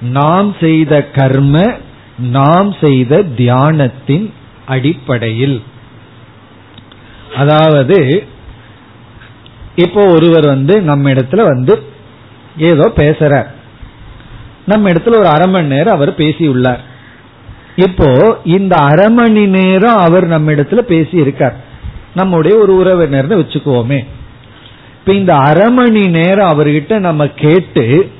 நாம் 0.00 0.54
செய்த 0.60 1.02
கர்ம 1.04 1.62
நாம் 2.16 2.74
செய்த 2.82 3.22
தியானத்தின் 3.22 4.26
அடிப்படையில். 4.66 5.62
அதாவது 7.36 7.98
இப்போ 9.76 10.06
ஒருவர் 10.06 10.46
வந்து 10.46 10.82
நம்ம 10.82 11.10
இடத்துல 11.10 11.44
வந்து 11.44 11.82
ஏதோ 12.56 12.92
பேசுறார். 12.96 13.50
நம்ம 14.66 14.90
இடத்துல 14.90 15.20
ஒரு 15.22 15.26
அரை 15.26 15.50
மணி 15.50 15.66
நேரம் 15.66 15.94
அவர் 15.94 16.14
பேசியுள்ளார். 16.14 16.84
இப்போ 17.76 18.38
இந்த 18.44 18.76
அரை 18.76 19.10
மணி 19.10 19.46
நேரம் 19.46 19.96
அவர் 19.96 20.26
நம்ம 20.26 20.52
இடத்துல 20.52 20.80
பேசி 20.94 21.16
இருக்கார் 21.16 21.58
நம்முடைய 22.14 22.58
ஒரு 22.58 22.72
உறவினர்னு 22.82 23.42
வச்சுக்குவோமே. 23.42 24.02
இப்ப 25.00 25.12
இந்த 25.12 25.34
அரை 25.34 25.70
மணி 25.70 26.08
நேரம் 26.08 26.50
அவர்கிட்ட 26.52 26.98
நம்ம 26.98 27.26
கேட்டு 27.26 28.10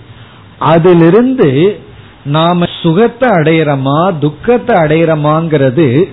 அதிலிருந்து 0.59 1.81
நாம 2.25 2.67
சுகத்தை 2.83 3.29
அடையிறோமா 3.29 4.19
துக்கத்தை 4.19 4.77
அடையிறோமாங்கிறது 4.77 6.09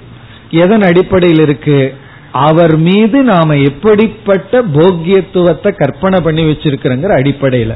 எதன் 0.52 0.82
அடிப்படையில் 0.82 1.40
இருக்கு? 1.40 1.96
அவர் 2.32 2.78
மீது 2.78 3.24
நாம 3.24 3.56
எப்படிப்பட்ட 3.56 4.62
போக்கியத்துவத்தை 4.62 5.76
கற்பனை 5.76 6.22
பண்ணி 6.22 6.44
வச்சிருக்கிறோங்கிற 6.44 7.14
அடிப்படையில. 7.22 7.74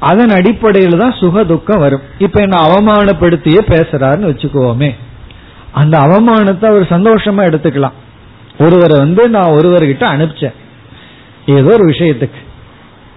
அதன் 0.00 0.28
அடிப்படையில் 0.28 0.98
தான் 0.98 1.18
சுக 1.20 1.44
துக்கம் 1.44 1.78
வரும். 1.78 2.02
இப்ப 2.18 2.40
என்ன 2.40 2.56
அவமானப்படுத்தியே 2.56 3.60
பேசுறாருன்னு 3.68 4.30
வச்சுக்குவோமே 4.30 4.94
அந்த 5.72 5.98
அவமானத்தை 5.98 6.64
அவர் 6.64 6.92
சந்தோஷமா 6.96 7.44
எடுத்துக்கலாம். 7.50 7.96
ஒருவரை 8.58 8.98
வந்து 8.98 9.28
நான் 9.28 9.56
ஒருவர்கிட்ட 9.58 10.04
அனுப்பிச்சேன். 10.14 10.56
ஏதோ 11.46 11.72
ஒரு 11.72 11.84
விஷயத்துக்கு. 11.86 12.40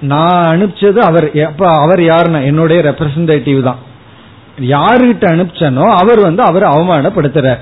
நான் 0.02 0.58
அனுப்பிச்சது 0.58 0.98
அவர் 0.98 1.42
அப்ப 1.42 1.72
அவர் 1.72 2.00
யாருன்னா 2.00 2.44
என்னுடைய 2.44 2.82
ரெப்ரசன்டேட்டிவ் 2.82 3.64
தான். 3.64 3.78
யாருகிட்ட 4.62 5.26
அனுப்பிச்சனோ 5.34 5.86
அவர் 5.90 6.20
வந்து 6.20 6.44
அவரை 6.44 6.70
அவமானப்படுத்துறார். 6.70 7.58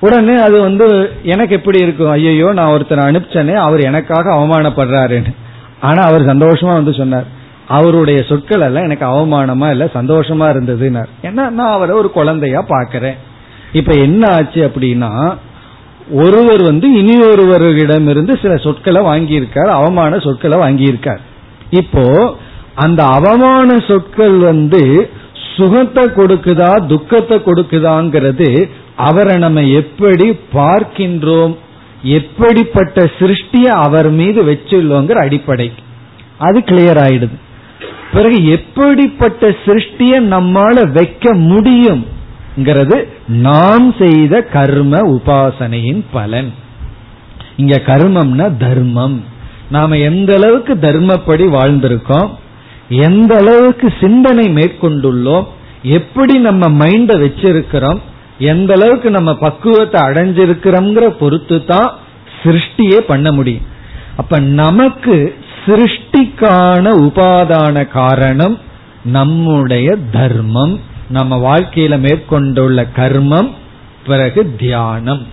உடனே 0.00 0.36
அது 0.36 0.60
வந்து 0.60 1.12
எனக்கு 1.22 1.54
எப்படி 1.54 1.78
இருக்கும்? 1.78 2.10
ஐயையோ 2.10 2.52
நான் 2.52 2.72
ஒருத்தரை 2.72 3.02
அனுப்பிச்சனே 3.04 3.54
அவர் 3.54 3.80
எனக்காக 3.80 4.34
அவமானப்படுறாருன்னு. 4.34 5.34
ஆனா 5.80 6.02
அவர் 6.02 6.26
சந்தோஷமா 6.26 6.72
வந்து 6.72 6.92
சொன்னார். 6.92 7.24
அவருடைய 7.68 8.22
சொற்கள் 8.22 8.60
எல்லாம் 8.60 8.82
எனக்கு 8.82 9.06
அவமானமா 9.06 9.70
இல்ல 9.70 9.84
சந்தோஷமா 9.84 10.46
இருந்ததுன்னார். 10.54 11.08
ஏன்னா 11.22 11.50
நான் 11.50 11.72
அவரை 11.72 11.96
ஒரு 11.96 12.10
குழந்தையா 12.10 12.64
பாக்கிறேன் 12.68 13.16
இப்ப 13.72 13.92
என்ன 13.92 14.28
ஆச்சு 14.28 14.70
அப்படின்னா 14.70 15.36
ஒருவர் 16.10 16.62
வந்து 16.62 16.92
இனி 16.92 17.20
ஒருவரிடமிருந்து 17.20 18.40
சில 18.42 18.56
சொற்களை 18.56 19.02
வாங்கியிருக்கார் 19.02 19.66
அவமான 19.66 20.18
சொற்களை 20.18 20.58
வாங்கியிருக்கார். 20.58 21.18
இப்போ 21.70 22.36
அந்த 22.74 23.04
அவமான 23.04 23.78
சொற்கள் 23.86 24.38
வந்து 24.38 25.10
சுகத்தை 25.56 26.04
கொடுக்குதா 26.04 26.86
துக்கத்தை 26.86 27.38
கொடுக்குதாங்கிறது 27.38 28.68
அவரை 28.96 29.38
நம்ம 29.38 29.62
எப்படி 29.62 30.38
பார்க்கின்றோம் 30.52 31.54
எப்படிப்பட்ட 32.02 33.02
சிருஷ்டிய 33.18 33.64
அவர் 33.64 34.10
மீது 34.10 34.44
வச்சுள்ளோங்கிற 34.44 35.14
அடிப்படை 35.14 35.72
அது 36.38 36.58
கிளியர் 36.60 37.00
ஆயிடுது. 37.06 37.36
பிறகு 38.12 38.44
எப்படிப்பட்ட 38.46 39.48
சிருஷ்டிய 39.64 40.20
நம்மால 40.20 40.92
வைக்க 40.92 41.34
முடியும் 41.34 42.04
நாம் 43.26 43.94
செய்த 43.98 44.40
கர்ம 44.42 44.98
உபாசனையின் 44.98 46.04
பலன். 46.12 46.52
இங்க 47.56 47.82
கர்மம்னா 47.86 48.56
தர்மம். 48.56 49.24
நாம 49.70 49.96
எந்த 49.96 50.34
அளவுக்கு 50.34 50.74
தர்மப்படி 50.74 51.44
வாழ்ந்திருக்கோம் 51.56 52.30
எந்த 52.88 53.36
அளவுக்கு 53.36 53.92
சிந்தனை 54.00 54.44
மேற்கொண்டுள்ளோம் 54.44 55.46
எப்படி 55.82 56.38
நம்ம 56.38 56.86
மைண்ட 56.86 57.16
வச்சிருக்கிறோம் 57.18 58.00
எந்த 58.38 58.74
அளவுக்கு 58.74 59.10
நம்ம 59.10 59.34
பக்குவத்தை 59.34 60.02
அடைஞ்சிருக்கிறோங்கிற 60.02 61.06
பொறுத்து 61.08 61.64
தான் 61.64 61.92
சிருஷ்டியே 62.42 62.98
பண்ண 62.98 63.32
முடியும். 63.32 63.66
அப்ப 64.16 64.38
நமக்கு 64.38 65.34
சிருஷ்டிக்கான 65.66 66.84
உபாதான 67.06 67.88
காரணம் 67.88 68.58
நம்முடைய 69.04 69.96
தர்மம். 70.12 70.80
நம்ம 71.08 71.36
வாழ்க்கையில 71.36 71.98
மேற்கொண்டுள்ள 71.98 72.86
கர்மம் 72.96 73.50
பிறகு 74.06 74.54
தியானம். 74.58 75.26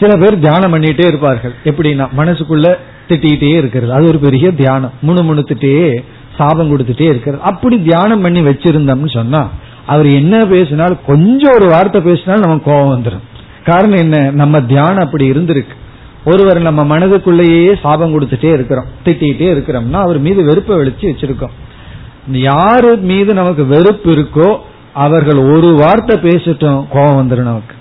சில 0.00 0.16
பேர் 0.16 0.38
தியானம் 0.38 0.74
பண்ணிட்டே 0.74 1.06
இருப்பார்கள். 1.06 1.54
எப்படின்னா 1.64 2.08
மனசுக்குள்ள 2.16 2.76
திட்டிகிட்டே 3.08 3.56
இருக்கிறது. 3.56 3.92
அது 3.92 4.06
ஒரு 4.06 4.18
பெரிய 4.18 4.52
தியானம். 4.52 4.92
முணு 5.00 5.34
முணுத்துட்டே 5.34 6.04
சாபம் 6.36 6.78
கொடுத்துட்டே 6.78 7.00
இருக்கிறது. 7.00 7.42
அப்படி 7.42 7.82
தியானம் 7.82 8.20
பண்ணி 8.20 8.40
வச்சிருந்தோம்னு 8.40 9.10
சொன்னா 9.10 9.50
அவர் 9.86 10.06
என்ன 10.06 10.46
பேசினாலும் 10.46 10.98
கொஞ்சம் 11.06 11.54
ஒரு 11.54 11.66
வார்த்தை 11.66 12.00
பேசினாலும் 12.00 12.40
நமக்கு 12.40 12.70
கோபம் 12.70 13.02
வந்துடும் 13.02 13.28
காரணம் 13.64 13.98
என்ன? 13.98 14.30
நம்ம 14.30 14.60
தியானம் 14.60 15.04
அப்படி 15.04 15.30
இருந்திருக்கு. 15.30 15.78
ஒருவர் 16.24 16.60
நம்ம 16.60 16.98
மனதுக்குள்ளேயே 16.98 17.80
சாபம் 17.80 18.20
கொடுத்துட்டே 18.20 18.52
இருக்கிறோம். 18.52 18.84
திட்டிகிட்டே 19.04 19.52
இருக்கிறோம்னா 19.54 19.92
அவர் 19.92 20.18
மீது 20.18 20.44
வெறுப்பை 20.44 20.76
வெளிச்சு 20.76 21.12
வச்சிருக்கோம். 21.12 21.50
யாரு 22.32 22.96
மீது 22.96 23.34
நமக்கு 23.34 23.66
வெறுப்பு 23.66 24.10
இருக்கோ 24.10 24.58
அவர்கள் 24.94 25.36
ஒரு 25.36 25.74
வார்த்தை 25.74 26.18
பேசிட்டோம் 26.18 26.86
கோபம் 26.90 27.28
வந்துடும் 27.28 27.42
நமக்கு. 27.42 27.74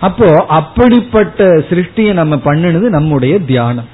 அப்போ 0.00 0.44
அப்படிப்பட்ட 0.48 1.44
சிருஷ்டியை 1.44 2.12
நம்ம 2.12 2.36
பண்ணினது 2.36 2.88
நம்முடைய 2.88 3.38
தியானம். 3.38 3.88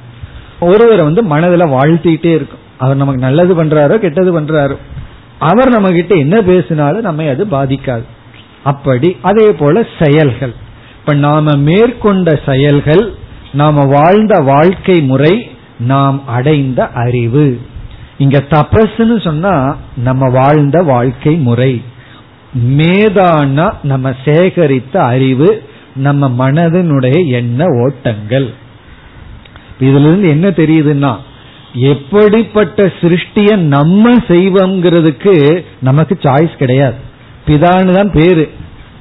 ஒருவரை 0.60 1.04
வந்து 1.04 1.22
மனதில் 1.22 1.66
வாழ்த்திட்டே 1.66 2.26
இருக்கும். 2.26 2.58
அவர் 2.78 2.96
நமக்கு 2.96 3.20
நல்லது 3.20 3.64
பண்றாரோ 3.64 3.98
கெட்டது 3.98 4.40
பண்றாரோ. 4.40 4.76
அவர் 5.38 5.68
நம்ம 5.68 5.90
கிட்ட 5.90 6.14
என்ன 6.14 6.42
பேசினாலும் 6.42 7.00
நம்ம 7.00 7.28
அது 7.28 7.44
பாதிக்காது. 7.44 8.02
அப்படி 8.64 9.16
அதே 9.22 9.52
போல 9.52 9.86
செயல்கள். 10.02 10.54
இப்ப 10.98 11.14
நாம 11.14 11.56
மேற்கொண்ட 11.56 12.40
செயல்கள் 12.46 13.14
நாம 13.52 13.84
வாழ்ந்த 13.84 14.40
வாழ்க்கை 14.40 15.00
முறை 15.00 15.50
நாம் 15.78 16.22
அடைந்த 16.26 16.88
அறிவு. 16.88 17.60
இங்க 18.18 18.38
தபஸ்ன்னு 18.38 19.24
சொன்னா 19.24 19.76
நம்ம 19.96 20.28
வாழ்ந்த 20.28 20.82
வாழ்க்கை 20.82 21.34
முறை. 21.36 21.82
மேதானா 22.56 23.72
நம்ம 23.82 24.14
சேகரித்த 24.24 24.96
அறிவு 24.96 25.62
நம்ம 25.94 26.28
மனதினுடைய 26.28 27.26
எண்ண 27.26 27.64
ஓட்டங்கள். 27.64 28.54
இதுல 29.80 30.06
இருந்து 30.08 30.28
என்ன 30.28 30.48
தெரியுதுன்னா 30.50 31.16
எப்படிப்பட்ட 31.72 32.82
சிருஷ்டிய 33.00 33.56
நம்ம 33.56 34.10
செய்வோங்கிறதுக்கு 34.10 35.64
நமக்கு 35.80 36.18
சாய்ஸ் 36.22 36.56
கிடையாது. 36.56 36.94
பிதான்னு 37.46 37.92
தான் 37.92 38.12
பேரு. 38.12 38.50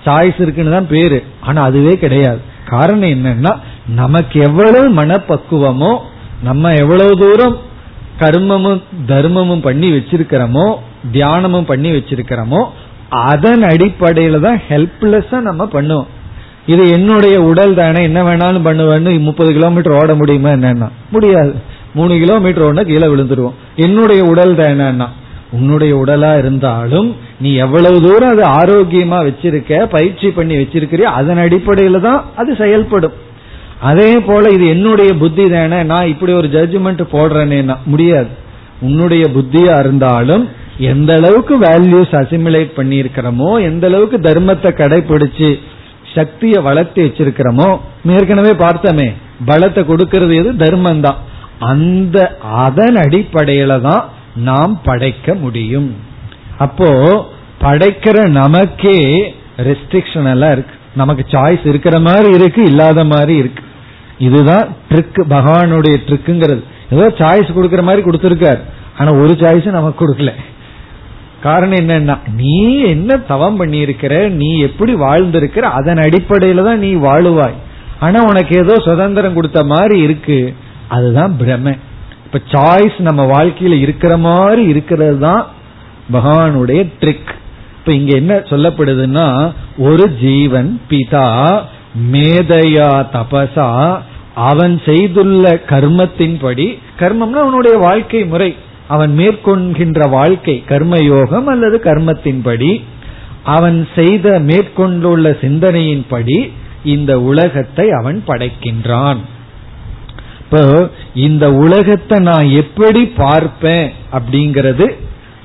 சாய்ஸ் 0.06 0.42
இருக்குன்னு 0.42 0.72
தான் 0.72 0.88
பேரு. 0.88 1.24
ஆனா 1.42 1.64
அதுவே 1.64 1.98
கிடையாது. 1.98 2.42
காரணம் 2.66 3.10
என்னன்னா 3.10 3.60
நமக்கு 3.88 4.40
எவ்வளவு 4.40 4.94
மனப்பக்குவமோ 4.94 5.98
நம்ம 6.44 6.74
எவ்வளவு 6.74 7.18
தூரம் 7.18 7.58
கர்மமும் 8.22 8.82
தர்மமும் 9.12 9.64
பண்ணி 9.68 9.90
வச்சிருக்கிறோமோ 9.92 10.66
தியானமும் 11.12 11.70
பண்ணி 11.72 11.92
வச்சிருக்கிறோமோ 11.92 12.62
அதன் 13.30 13.64
அடிப்படையில 13.72 14.40
தான் 14.40 14.60
ஹெல்ப்லெஸ்ஸா 14.70 15.40
நம்ம 15.48 15.64
பண்ணுவோம். 15.74 16.10
இது 16.66 16.84
என்னுடைய 16.90 17.36
உடல் 17.42 17.74
தானே 17.74 18.02
என்ன 18.04 18.20
வேணாலும் 18.24 18.68
பண்ணுவேன்னு 18.68 19.12
முப்பது 19.28 19.50
கிலோமீட்டர் 19.54 19.98
ஓட 20.02 20.12
முடியுமா 20.16 20.50
என்னன்னா? 20.50 20.88
முடியாது. 21.16 21.54
மூணு 21.98 22.14
கிலோமீட்டர் 22.24 22.66
ஓட 22.68 22.84
கீழே 22.84 23.08
விழுந்துருவோம். 23.14 23.58
என்னுடைய 23.86 24.22
உடல் 24.34 24.56
தானேன்னா 24.62 25.08
உன்னுடைய 25.58 25.94
உடலா 26.04 26.38
இருந்தாலும் 26.42 27.10
நீ 27.44 27.50
எவ்வளவு 27.66 27.98
தூரம் 28.06 28.32
அது 28.34 28.44
ஆரோக்கியமா 28.60 29.18
வச்சிருக்க 29.28 29.86
பயிற்சி 29.96 30.30
பண்ணி 30.38 30.56
வச்சிருக்கிறியோ 30.56 31.10
அதன் 31.20 31.38
அடிப்படையில 31.38 32.00
தான் 32.00 32.24
அது 32.36 32.52
செயல்படும். 32.62 33.16
அதே 33.90 34.12
போல 34.28 34.44
இது 34.56 34.66
என்னுடைய 34.76 35.12
புத்தி 35.22 35.46
தானே? 35.54 35.80
நான் 35.92 36.12
இப்படி 36.14 36.32
ஒரு 36.40 36.48
ஜட்ஜ்மெண்ட் 36.56 37.04
போடுறேன்னா 37.14 37.76
முடியாது. 37.92 38.32
உன்னுடைய 38.88 39.24
புத்தியா 39.38 39.76
இருந்தாலும் 39.84 40.44
எந்த 40.92 41.12
அளவுக்கு 41.20 41.56
வேல்யூஸ் 41.66 42.14
அசிமுலேட் 42.22 42.72
பண்ணியிருக்கிறோமோ 42.80 43.50
எந்த 43.70 43.84
அளவுக்கு 43.90 44.18
தர்மத்தை 44.28 44.70
கடைபிடிச்சு 44.80 45.50
சக்தியை 46.16 46.60
வளர்த்தி 46.68 47.02
வச்சிருக்கிறோமோ 47.06 47.68
ஏற்கனவே 48.18 48.54
பார்த்தோமே 48.64 49.08
பலத்தை 49.50 49.82
கொடுக்கறது 49.92 50.34
எது? 50.42 50.50
தர்மம் 50.64 51.04
தான் 51.06 51.20
அந்த 51.72 52.18
அதன் 52.66 52.98
அடிப்படையில 53.04 53.74
தான் 53.88 54.04
நாம் 54.50 54.74
படைக்க 54.88 55.36
முடியும். 55.44 55.90
அப்போ 56.66 56.90
படைக்கிற 57.64 58.18
நமக்கே 58.40 58.98
ரெஸ்ட்ரிக்ஷன் 59.68 60.30
எல்லாம் 60.34 60.54
இருக்கு. 60.56 60.76
நமக்கு 61.02 61.24
சாய்ஸ் 61.34 61.64
இருக்கிற 61.72 61.96
மாதிரி 62.08 62.30
இருக்கு 62.40 62.62
இல்லாத 62.72 63.04
மாதிரி 63.14 63.36
இருக்கு. 63.44 63.64
இதுதான் 64.20 64.66
ட்ரிக் 64.90 65.20
பகவானுடைய 65.36 65.96
ட்ரிக்குங்கிறது 66.08 66.64
ஏதோ 66.90 67.06
சாய்ஸ் 67.18 67.56
கொடுக்கற 67.56 67.84
மாதிரி 67.84 68.02
கொடுத்துருக்காரு. 68.06 68.62
ஆனா 68.98 69.12
ஒரு 69.12 69.34
சாய்ஸ் 69.34 69.78
நமக்கு 69.78 70.00
கொடுக்கல. 70.02 70.34
காரணம் 71.42 71.80
என்னன்னா 71.80 72.16
நீ 72.36 72.82
என்ன 72.82 73.18
தவம் 73.18 73.60
பண்ணியிருக்கிற 73.60 74.30
நீ 74.30 74.60
எப்படி 74.60 74.94
வாழ்ந்திருக்கிற 74.94 75.62
அதன் 75.80 75.98
அடிப்படையில 75.98 76.64
தான் 76.64 76.80
நீ 76.80 76.92
வாழுவாய். 76.94 77.58
ஆனா 78.00 78.20
உனக்கு 78.24 78.54
ஏதோ 78.58 78.76
சுதந்திரம் 78.90 79.34
கொடுத்த 79.34 79.64
மாதிரி 79.64 79.98
இருக்கு. 80.00 80.54
அதுதான் 80.88 81.34
பிரம 81.42 81.76
இப்ப 82.26 82.40
சாய்ஸ் 82.52 82.98
நம்ம 82.98 83.24
வாழ்க்கையில 83.26 83.76
இருக்கிற 83.80 84.18
மாதிரி 84.18 84.64
இருக்கிறது 84.64 85.18
தான் 85.20 85.44
பகவானுடைய 86.14 86.82
ட்ரிக் 87.02 87.32
இப்ப 87.80 87.92
இங்க 87.94 88.12
என்ன 88.16 88.34
சொல்லப்படுதுன்னா 88.50 89.54
ஒரு 89.78 90.10
ஜீவன் 90.22 90.82
பிதா 90.90 91.28
மேதையா 92.12 93.08
தபசா 93.14 93.98
அவன் 94.36 94.82
செய்துள்ள 94.86 95.52
கர்மத்தின்படி 95.68 96.78
கர்மம்னா 97.00 97.42
அவனுடைய 97.46 97.78
வாழ்க்கை 97.78 98.26
முறை. 98.26 98.56
அவன் 98.88 99.12
மேற்கொள்கின்ற 99.18 100.10
வாழ்க்கை 100.10 100.64
கர்மயோகம் 100.68 101.44
அல்லது 101.44 101.82
கர்மத்தின்படி. 101.84 102.82
அவன் 103.44 103.88
செய்த 103.96 104.40
மேற்கொண்டுள்ள 104.40 105.30
சிந்தனையின்படி 105.42 106.52
இந்த 106.84 107.22
உலகத்தை 107.22 107.90
அவன் 107.92 108.24
படைக்கின்றான். 108.28 109.18
இப்போ 110.44 110.90
இந்த 111.14 111.54
உலகத்தை 111.54 112.20
நான் 112.20 112.50
எப்படி 112.50 113.06
பார்ப்பேன் 113.06 113.92
அப்படிங்கிறது 114.12 114.88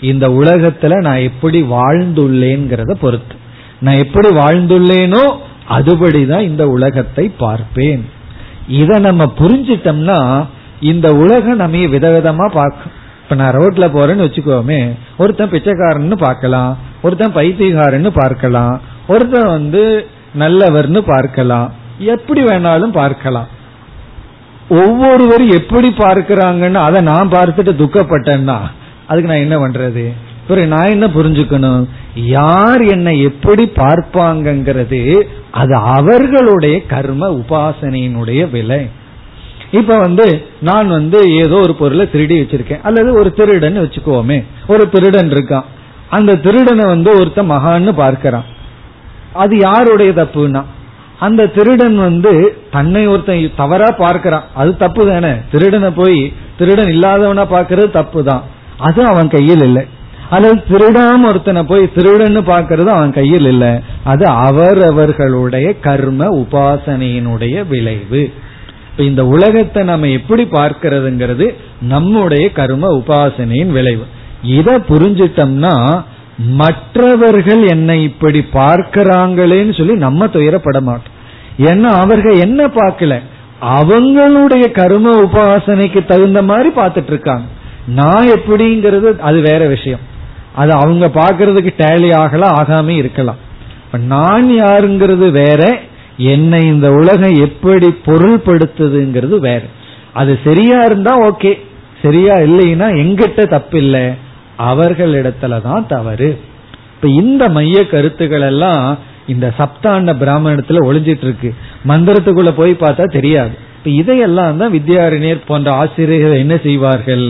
இந்த 0.01 0.29
உலகத்துல 0.29 1.01
நான் 1.01 1.19
எப்படி 1.19 1.63
வாழ்ந்துள்ளேங்கிறத 1.63 2.95
பொறுத்து. 2.95 3.37
நான் 3.81 3.95
எப்படி 3.95 4.29
வாழ்ந்துள்ளேனோ 4.29 5.25
அதுபடிதான் 5.69 6.47
இந்த 6.51 6.69
உலகத்தை 6.69 7.25
பார்ப்பேன். 7.39 8.05
இதை 8.81 8.97
நம்ம 9.01 9.25
புரிஞ்சிட்டோம்னா 9.39 10.21
இந்த 10.81 11.09
உலகம் 11.15 11.63
நம்ம 11.63 11.77
விதவிதமா 11.77 12.47
பார்க்கும். 12.53 12.95
இப்ப 13.23 13.37
நான் 13.43 13.57
ரோட்ல 13.57 13.87
போறேன்னு 13.95 14.27
வச்சுக்கோமே 14.27 14.81
ஒருத்தன் 15.17 15.51
பிச்சைக்காரன்னு 15.51 16.17
பார்க்கலாம் 16.17 16.79
ஒருத்தன் 17.03 17.35
பைத்தியகாரன்னு 17.35 18.11
பார்க்கலாம் 18.23 18.81
ஒருத்தன் 19.07 19.53
வந்து 19.57 19.83
நல்லவர்னு 20.39 21.01
பார்க்கலாம் 21.15 21.69
எப்படி 21.99 22.41
வேணாலும் 22.43 22.95
பார்க்கலாம். 23.01 23.49
ஒவ்வொருவரும் 24.69 25.51
எப்படி 25.51 25.89
பார்க்கிறாங்கன்னு 25.89 26.81
அதை 26.87 27.01
நான் 27.01 27.29
பார்த்துட்டு 27.29 27.73
துக்கப்பட்டேன்னா 27.83 28.59
அதுக்கு 29.07 29.31
நான் 29.31 29.45
என்ன 29.47 29.57
பண்றது? 29.57 30.05
பிறகு 30.49 30.67
நான் 30.67 30.93
என்ன 30.95 31.07
புரிஞ்சுக்கணும்? 31.07 31.83
யார் 32.15 32.83
என்னை 32.95 33.15
எப்படி 33.21 33.65
பார்ப்பாங்கிறது 33.77 35.01
அது 35.59 35.75
அவர்களுடைய 35.75 36.87
கர்ம 36.87 37.29
உபாசனையினுடைய 37.31 38.51
விலை. 38.51 38.89
இப்ப 39.71 39.99
வந்து 39.99 40.27
நான் 40.61 40.89
வந்து 40.89 41.19
ஏதோ 41.37 41.57
ஒரு 41.57 41.75
பொருளை 41.75 42.11
திருடி 42.11 42.41
வச்சிருக்கேன். 42.41 42.81
அல்லது 42.83 43.13
ஒரு 43.13 43.33
திருடன் 43.33 43.79
வச்சுக்கோமே. 43.79 44.39
ஒரு 44.69 44.89
திருடன் 44.89 45.33
இருக்கான். 45.33 45.65
அந்த 46.11 46.37
திருடனை 46.37 46.85
வந்து 46.85 47.11
ஒருத்த 47.21 47.41
மகான்னு 47.53 47.93
பார்க்கிறான். 47.93 48.45
அது 49.33 49.57
யாருடைய 49.59 50.13
தப்புனா 50.13 50.63
அந்த 51.19 51.47
திருடன் 51.47 51.97
வந்து 51.99 52.33
தன்னை 52.71 53.07
ஒருத்தன் 53.07 53.51
தவறா 53.57 53.95
பார்க்கிறான். 53.99 54.45
அது 54.55 54.77
தப்பு 54.77 55.07
தானே. 55.07 55.33
திருடனை 55.53 55.91
போய் 55.91 56.33
திருடன் 56.59 56.93
இல்லாதவனா 56.97 57.45
பார்க்கறது 57.55 57.91
தப்பு 57.91 58.25
தான் 58.25 58.43
அது 58.79 59.05
அவன் 59.05 59.29
கையில் 59.29 59.63
இல்லை. 59.63 59.85
அல்லது 60.31 60.57
திருடாம 60.71 61.27
ஒருத்தனை 61.29 61.63
போய் 61.63 61.93
திருடன்னு 61.95 62.41
பார்க்கறது 62.51 62.87
அவன் 62.87 63.13
கையில் 63.13 63.47
இல்லை. 63.47 63.73
அது 64.05 64.25
அவரவர்களுடைய 64.27 65.79
கர்ம 65.79 66.29
உபாசனையினுடைய 66.37 67.67
விளைவு. 67.69 68.23
இந்த 68.97 69.27
உலகத்தை 69.27 69.83
நம்ம 69.83 70.09
எப்படி 70.09 70.45
பார்க்கிறதுங்கிறது 70.45 71.55
நம்முடைய 71.81 72.53
கர்ம 72.53 72.87
உபாசனையின் 72.99 73.71
விளைவு. 73.71 74.07
இத 74.43 74.79
புரிஞ்சிட்டோம்னா 74.89 76.03
மற்றவர்கள் 76.37 77.63
என்னை 77.69 78.03
இப்படி 78.03 78.41
பார்க்கிறாங்களேன்னு 78.53 79.77
சொல்லி 79.79 79.95
நம்ம 79.95 80.27
துயரப்பட 80.27 80.81
மாட்டோம். 80.81 81.17
ஏன்னா 81.59 81.91
அவர்கள் 82.03 82.37
என்ன 82.39 82.67
பார்க்கல? 82.67 83.15
அவங்களுடைய 83.63 84.71
கர்ம 84.71 85.15
உபாசனைக்கு 85.23 86.07
தகுந்த 86.07 86.43
மாதிரி 86.43 86.69
பார்த்துட்டு 86.77 87.07
இருக்காங்க. 87.07 87.47
நான் 87.87 88.29
எப்படிங்கிறது 88.29 89.19
அது 89.19 89.41
வேற 89.41 89.67
விஷயம். 89.67 90.17
அது 90.59 90.73
அவங்க 90.73 91.07
பார்க்கறதுக்கு 91.21 91.73
டேலி 91.79 92.11
ஆகலாம் 92.15 92.57
ஆகாம 92.61 92.89
இருக்கலாம். 93.03 93.41
நான் 94.13 94.49
யாருங்கிறது 94.63 95.27
வேற 95.41 95.63
என்னை 96.17 96.61
இந்த 96.67 96.89
உலகம் 96.93 97.37
எப்படி 97.41 97.89
பொருள்படுத்துதுங்கிறது 98.07 99.37
வேற. 99.49 99.63
அது 100.13 100.33
சரியா 100.45 100.79
இருந்தா 100.85 101.13
ஓகே. 101.29 101.53
சரியா 102.03 102.35
இல்லைன்னா 102.47 102.89
எங்கிட்ட 103.03 103.43
தப்பில்லை. 103.55 104.05
அவர்களிடத்துல 104.71 105.63
தான் 105.63 105.87
தவறு. 105.89 106.31
இப்ப 106.95 107.09
இந்த 107.23 107.43
மைய 107.49 107.79
கருத்துக்கள் 107.87 108.47
எல்லாம் 108.53 108.85
இந்த 109.27 109.47
சப்தாண்ட 109.59 110.13
பிராமணத்துல 110.23 110.85
ஒளிஞ்சிட்டு 110.89 111.27
இருக்கு 111.29 111.51
மந்திரத்துக்குள்ள 111.89 112.51
போய் 112.51 112.83
பார்த்தா 112.83 113.05
தெரியாது. 113.13 113.55
இப்ப 113.79 113.91
இதையெல்லாம் 114.01 114.57
தான் 114.57 114.73
வித்யாரண்யர் 114.73 115.49
போன்ற 115.51 115.69
ஆசிரியர்கள் 115.73 116.43
என்ன 116.45 116.55
செய்வார்கள்? 116.67 117.27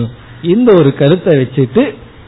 இந்த 0.54 0.68
ஒரு 0.80 0.90
கருத்தை 1.00 1.32
வச்சுட்டு 1.38 1.82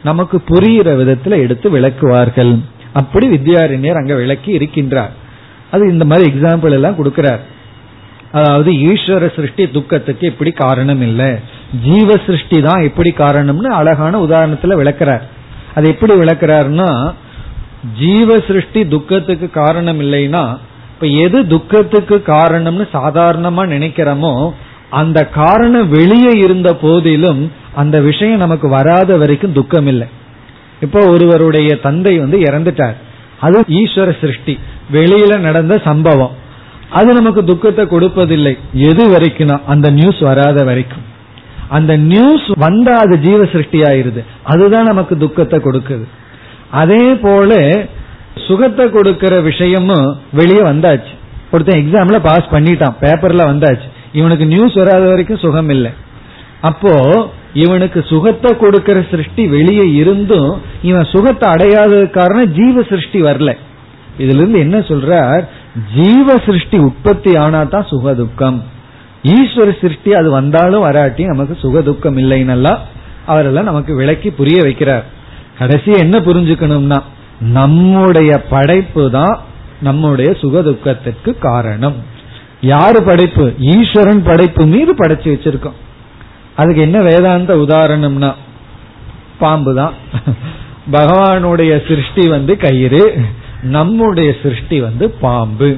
நமக்கு 0.09 0.37
புரிகிற 0.51 0.91
விதத்துல 1.01 1.39
எடுத்து 1.45 1.67
விளக்குவார்கள். 1.77 2.53
அப்படி 3.01 3.27
வித்யாரண்யர் 3.29 4.01
அங்க 4.01 4.15
விளக்கி 4.15 4.51
இருக்கின்றார். 4.59 5.13
அது 5.73 5.83
இந்த 5.95 6.05
மாதிரி 6.11 6.25
எக்ஸாம்பிள் 6.31 6.77
எல்லாம் 6.79 6.99
கொடுக்கிறார். 7.01 7.43
அதாவது 8.39 8.71
ஈஸ்வர 8.89 9.25
சிருஷ்டி 9.37 9.65
துக்கத்துக்கு 9.77 10.25
எப்படி 10.33 10.51
காரணம் 10.63 11.03
இல்லை. 11.09 11.31
ஜீவ 11.87 12.11
சிருஷ்டி 12.27 12.59
தான் 12.69 12.87
எப்படி 12.89 13.11
காரணம்னு 13.23 13.71
அழகான 13.81 14.19
உதாரணத்துல 14.27 14.77
விளக்குறார். 14.83 15.25
அது 15.77 15.87
எப்படி 15.95 16.15
விளக்குறாருன்னா 16.23 16.91
ஜீவ 18.01 18.31
சிருஷ்டி 18.47 18.81
துக்கத்துக்கு 18.95 19.47
காரணம் 19.61 20.01
இல்லைன்னா 20.05 20.45
இப்ப 20.93 21.07
எது 21.25 21.39
துக்கத்துக்கு 21.53 22.17
காரணம்னு 22.35 22.87
சாதாரணமா 22.97 23.63
நினைக்கிறோமோ 23.75 24.33
அந்த 24.91 25.25
காரணம் 25.25 25.89
வெளியே 25.89 26.33
இருந்த 26.39 26.75
போதிலும் 26.75 27.53
அந்த 27.75 28.01
விஷயம் 28.01 28.39
நமக்கு 28.39 28.69
வராத 28.69 29.17
வரைக்கும் 29.17 29.53
துக்கம் 29.53 29.87
இல்லை 29.87 30.09
இப்போ 30.81 31.01
ஒருவருடைய 31.07 31.77
தந்தை 31.77 32.19
வந்து 32.19 32.39
இறந்துட்டார். 32.39 32.95
அது 33.41 33.65
ஈஸ்வர 33.69 34.21
சிருஷ்டி. 34.21 34.59
வெளியில 34.93 35.39
நடந்த 35.39 35.81
சம்பவம். 35.85 36.31
அது 36.91 37.15
நமக்கு 37.15 37.45
துக்கத்தை 37.45 37.85
கொடுப்பதில்லை. 37.85 38.59
எது 38.73 39.11
வரைக்கும் 39.11 39.61
அந்த 39.67 39.91
நியூஸ் 39.91 40.21
வராத 40.21 40.65
வரைக்கும். 40.65 41.05
அந்த 41.69 41.97
நியூஸ் 41.97 42.47
வந்தா 42.57 42.95
அது 42.97 43.19
ஜீவ 43.19 43.45
சிருஷ்டி 43.45 43.81
ஆயிருது 43.81 44.25
அதுதான் 44.43 44.85
நமக்கு 44.85 45.17
துக்கத்தை 45.19 45.59
கொடுக்குது. 45.59 46.07
அதே 46.71 47.15
போல 47.15 47.53
சுகத்தை 48.49 48.91
கொடுக்கிற 48.91 49.41
விஷயமும் 49.41 50.21
வெளியே 50.33 50.61
வந்தாச்சு. 50.61 51.15
ஒருத்தன் 51.53 51.81
எக்ஸாம்ல 51.81 52.19
பாஸ் 52.23 52.47
பண்ணிட்டான். 52.51 52.97
பேப்பர்ல 53.01 53.45
வந்தாச்சு. 53.53 53.89
இவனுக்கு 54.19 54.47
நியூஸ் 54.47 54.79
வராத 54.81 55.05
வரைக்கும் 55.11 55.43
சுகம் 55.45 55.71
இல்லை 55.77 55.93
அப்போ 56.69 56.95
இவனுக்கு 57.55 58.01
சுகத்தை 58.11 58.51
கொடுக்கிற 58.57 58.99
சிருஷ்டி 59.11 59.43
வெளியே 59.57 59.87
இருந்தும் 60.01 60.51
இவன் 60.89 61.09
சுகத்தை 61.13 61.47
அடையாதது 61.55 62.11
காரணம் 62.11 62.53
ஜீவ 62.59 62.83
சிருஷ்டி 62.91 63.21
வரல. 63.23 63.51
இதுல 64.19 64.41
இருந்து 64.41 64.59
என்ன 64.59 64.79
சொல்றார்? 64.91 65.43
ஜீவ 65.97 66.29
சிருஷ்டி 66.47 66.79
உற்பத்தி 66.79 67.33
ஆனா 67.37 67.61
தான் 67.75 67.89
சுக 67.93 68.15
துக்கம் 68.15 68.59
ஈஸ்வர 69.37 69.71
சிருஷ்டி 69.81 70.11
அது 70.13 70.29
வந்தாலும் 70.31 70.81
வராட்டி 70.81 71.23
நமக்கு 71.25 71.55
சுக 71.65 71.83
துக்கம் 71.83 72.17
இல்லைன்னெல்லாம் 72.17 72.81
அவரெல்லாம் 73.27 73.69
நமக்கு 73.71 73.93
விளக்கி 73.95 74.31
புரிய 74.31 74.59
வைக்கிறார். 74.67 75.05
கடைசி 75.59 75.91
என்ன 76.05 76.19
புரிஞ்சுக்கணும்னா 76.19 76.99
நம்முடைய 77.59 78.33
படைப்பு 78.53 79.11
தான் 79.11 79.37
நம்முடைய 79.81 80.31
சுகதுக்கத்திற்கு 80.43 81.31
காரணம். 81.39 81.99
யாரு 82.73 82.99
படைப்பு? 83.09 83.45
ஈஸ்வரன் 83.75 84.23
படைப்பு 84.29 84.63
மீது 84.73 84.93
படைச்சு 84.99 85.29
வச்சிருக்கோம். 85.33 85.79
அதுக்கு 86.61 86.81
என்ன 86.87 86.99
வேதாந்த 87.09 87.53
உதாரணம்னா? 87.65 88.31
பாம்பு 89.43 89.73
தான் 89.81 89.95
பகவானுடைய 90.97 91.73
சிருஷ்டி 91.89 92.25
வந்து 92.35 92.53
கயிறு 92.65 93.03
நம்முடைய 93.77 94.31
சிருஷ்டி 94.43 94.77
வந்து 94.87 95.05
பாம்பு. 95.25 95.71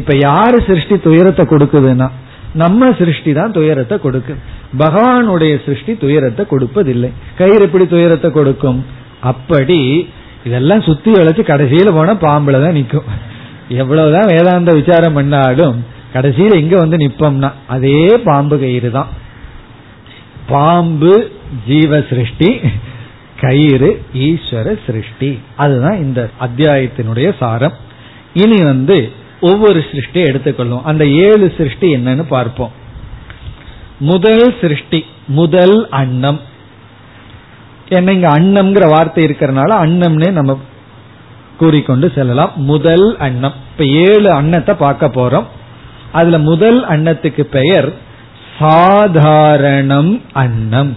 இப்ப 0.00 0.12
யாரு 0.28 0.58
சிருஷ்டி 0.68 0.96
துயரத்தை 1.06 1.44
கொடுக்குதுன்னா? 1.52 2.08
நம்ம 2.62 2.90
சிருஷ்டி 2.98 3.30
தான் 3.38 3.54
துயரத்தை 3.58 3.96
கொடுக்கு 3.98 4.34
பகவானுடைய 4.82 5.54
சிருஷ்டி 5.64 5.92
துயரத்தை 6.02 6.42
கொடுப்பதில்லை. 6.52 7.10
கயிறு 7.38 7.62
எப்படி 7.68 7.86
துயரத்தை 7.94 8.30
கொடுக்கும்? 8.38 8.80
அப்படி 9.30 9.80
இதெல்லாம் 10.48 10.86
சுத்தி 10.88 11.10
வளைச்சு 11.10 11.42
கடைசியில 11.50 11.90
போனா 11.96 12.14
பாம்புல 12.24 12.60
தான் 12.64 12.78
நிற்கும் 12.78 13.10
எவ்வளவுதான் 13.82 14.30
வேதாந்த 14.32 14.72
விசாரம் 14.78 15.16
பண்ணாலும் 15.18 15.76
கடைசியில் 16.14 16.60
எங்க 16.62 16.74
வந்து 16.82 16.96
நிப்போம்னா 17.02 17.50
அதே 17.74 18.00
பாம்பு 18.26 18.56
கயிறு 18.64 18.90
தான். 18.98 19.10
பாம்பு 20.52 21.12
ஜீவ 21.68 22.00
சிருஷ்டி 22.10 22.50
கயிறு 23.42 23.88
ஈஸ்வர 24.26 24.68
சிருஷ்டி 24.86 25.30
அதுதான் 25.62 25.98
இந்த 26.04 26.20
அத்தியாயத்தினுடைய 26.46 27.28
சாரம். 27.40 27.76
இனி 28.42 28.58
வந்து 28.72 28.96
ஒவ்வொரு 29.48 29.80
சிருஷ்டியை 29.90 30.26
எடுத்துக்கொள்ளும் 30.30 30.86
அந்த 30.90 31.04
ஏழு 31.26 31.46
சிருஷ்டி 31.58 31.88
என்னன்னு 31.96 32.24
பார்ப்போம். 32.36 32.72
முதல் 34.10 34.46
சிருஷ்டி 34.60 35.00
முதல் 35.40 35.76
அன்னம். 36.00 36.40
என்ன 37.96 38.12
இங்க 38.16 38.28
அன்னம்ங்கிற 38.38 38.86
வார்த்தை 38.94 39.22
இருக்கிறனால 39.26 39.70
அன்னம்னே 39.84 40.30
நம்ம 40.38 40.58
கூறிக்கொண்டு 41.60 42.06
செல்லலாம். 42.14 42.54
முதல் 42.70 43.06
அன்னம். 43.26 43.58
இப்ப 43.70 43.84
ஏழு 44.06 44.28
அன்னத்தை 44.38 44.74
பார்க்க 44.84 45.16
போறோம். 45.18 45.46
அதுல 46.14 46.38
முதல் 46.38 46.80
அன்னத்துக்கு 46.86 47.42
பெயர் 47.56 47.88
சாதாரணம் 48.58 50.12
அன்னம். 50.32 50.92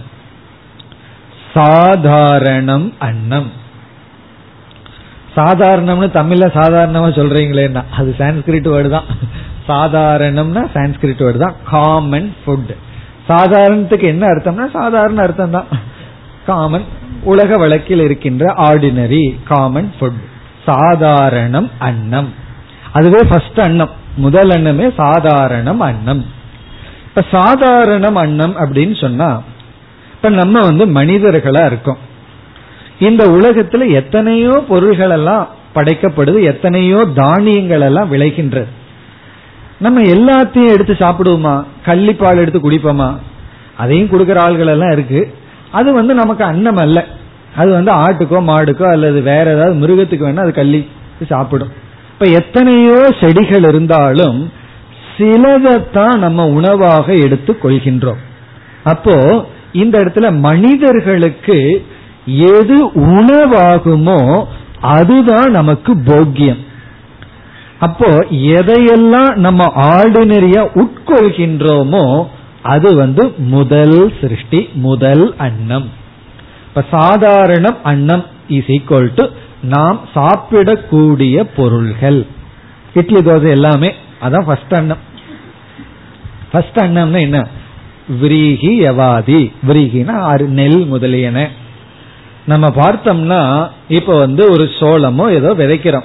சாதாரணம் 1.54 2.86
அன்னம். 2.98 3.48
சாதாரணம்னு 5.36 6.08
தமிழ்ல 6.18 6.46
சாதாரணமா 6.58 7.08
சொல்றீங்களேன்னா 7.18 7.82
அது 7.98 8.14
சான்ஸ்கிரிட் 8.18 8.68
வேர்டு 8.74 8.90
தான். 8.96 9.08
சாதாரணம்னா 9.68 10.62
சான்ஸ்கிரிட் 10.74 11.24
வேர்டு 11.26 11.38
தான். 11.38 11.56
காமன் 11.70 12.34
ஃபுட் 12.42 12.72
சாதாரணத்துக்கு 13.28 14.06
என்ன 14.14 14.26
அர்த்தம்னா 14.26 14.70
சாதாரண 14.70 15.22
அர்த்தம் 15.22 15.50
தான். 15.50 15.66
காமன் 16.46 16.84
உலக 17.22 17.56
வழக்கில் 17.56 18.00
இருக்கின்ற 18.00 18.44
ஆர்டினரி 18.56 19.24
காமன் 19.44 19.92
ஃபுட் 20.00 20.20
சாதாரணம் 20.66 21.70
அன்னம். 21.78 22.30
அதுவே 22.92 23.20
ஃபர்ஸ்ட் 23.28 23.60
அன்னம். 23.60 23.97
முதல் 24.18 24.50
அன்னமே 24.50 24.86
சாதாரணம் 24.96 25.82
அன்னம். 25.88 26.22
இப்ப 27.08 27.24
சாதாரணம் 27.30 28.14
அன்னம் 28.14 28.54
அப்படின்னு 28.56 28.96
சொன்னா 29.00 29.28
இப்ப 30.12 30.28
நம்ம 30.28 30.60
வந்து 30.60 30.84
மனிதர்களா 30.86 31.64
இருக்கோம். 31.66 32.00
இந்த 32.98 33.22
உலகத்துல 33.26 33.92
எத்தனையோ 33.92 34.64
பொருள்கள் 34.68 35.10
எல்லாம் 35.10 35.48
படைக்கப்படுது 35.74 36.40
எத்தனையோ 36.42 37.00
தானியங்கள் 37.14 37.80
எல்லாம் 37.80 38.12
விளைகின்றது. 38.12 38.70
நம்ம 39.78 40.02
எல்லாத்தையும் 40.14 40.72
எடுத்து 40.72 40.94
சாப்பிடுவோமா? 40.98 41.54
கள்ளிப்பால் 41.86 42.40
எடுத்து 42.42 42.60
குடிப்போமா? 42.60 43.08
அதையும் 43.76 44.08
கொடுக்குற 44.08 44.38
ஆள்கள் 44.46 44.72
எல்லாம் 44.74 44.92
இருக்கு. 44.92 45.20
அது 45.70 45.88
வந்து 45.92 46.14
நமக்கு 46.14 46.44
அன்னம் 46.44 46.76
அல்ல. 46.76 46.98
அது 47.56 47.70
வந்து 47.72 47.92
ஆட்டுக்கோ 47.92 48.40
மாடுக்கோ 48.50 48.86
அல்லது 48.90 49.20
வேற 49.22 49.46
ஏதாவது 49.54 49.74
மிருகத்துக்கு 49.82 50.26
வேணா 50.26 50.42
அது 50.46 50.52
கள்ளி 50.52 50.80
சாப்பிடும். 51.28 51.72
இப்ப 52.20 52.30
எத்தனையோ 52.30 53.12
செடிகள் 53.20 53.62
இருந்தாலும் 53.62 54.38
சிலதைத்தான் 55.16 56.16
நம்ம 56.18 56.46
உணவாக 56.46 57.14
எடுத்து 57.14 57.58
கொள்கின்றோம். 57.62 58.22
அப்போ 58.84 59.46
இந்த 59.72 59.94
இடத்துல 59.98 60.38
மனிதர்களுக்கு 60.38 61.86
எது 62.26 62.86
உணவாகுமோ 62.86 64.46
அதுதான் 64.80 65.50
நமக்கு 65.50 65.94
போக்கியம். 65.94 66.60
அப்போ 67.78 68.10
எதையெல்லாம் 68.30 69.32
நம்ம 69.34 69.64
ஆர்டினரியா 69.94 70.64
உட்கொள்கின்றோமோ 70.82 72.26
அது 72.62 72.94
வந்து 72.94 73.34
முதல் 73.38 74.12
சிருஷ்டி 74.20 74.68
முதல் 74.74 75.34
அன்னம். 75.36 75.88
இப்ப 76.68 76.84
சாதாரணம் 76.90 77.78
அன்னம் 77.82 78.24
இஸ் 78.48 78.70
ஈக்வல் 78.78 79.14
டு 79.14 79.26
நாம் 79.62 80.08
சாப்பிடக்கூடிய 80.14 81.48
பொருள்கள். 81.56 82.26
இட்லி 82.94 83.20
தோசை 83.20 83.48
எல்லாமே 83.48 83.94
அதான் 84.20 84.44
ஃபர்ஸ்ட் 84.44 84.74
அன்னம். 84.74 84.98
ஃபர்ஸ்ட் 86.52 86.76
அன்னம்னா 86.76 87.20
என்ன? 87.20 87.48
விரீகி 88.22 88.70
எவாதி 88.80 89.52
விரீகினா 89.68 90.46
நெல் 90.46 90.86
முதலியன. 90.86 91.48
நம்ம 92.46 92.68
பார்த்தோம்னா 92.68 93.70
இப்ப 93.88 94.18
வந்து 94.18 94.50
ஒரு 94.50 94.64
சோளமோ 94.64 95.30
ஏதோ 95.30 95.54
விதைக்கிறோம். 95.54 96.04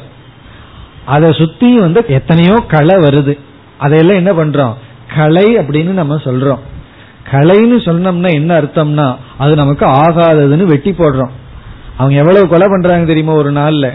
அதை 1.06 1.34
சுத்தி 1.34 1.80
வந்து 1.80 2.06
எத்தனையோ 2.08 2.56
களை 2.68 2.96
வருது. 2.96 3.40
அதையெல்லாம் 3.78 4.16
என்ன 4.16 4.32
பண்றோம்? 4.32 4.74
களை 5.16 5.58
அப்படின்னு 5.58 5.92
நம்ம 5.92 6.16
சொல்றோம். 6.16 6.60
களைன்னு 7.32 7.78
சொன்னோம்னா 7.86 8.34
என்ன 8.34 8.62
அர்த்தம்னா 8.62 9.16
அது 9.38 9.56
நமக்கு 9.56 9.86
ஆகாததுன்னு 9.86 10.64
வெட்டி 10.64 10.92
போடுறோம். 10.92 11.30
அவங்க 11.98 12.20
எவ்வளவு 12.20 12.48
கொலை 12.48 12.68
பண்றாங்க 12.68 13.06
தெரியுமா 13.06 13.34
ஒரு 13.34 13.52
நாள்ல? 13.52 13.92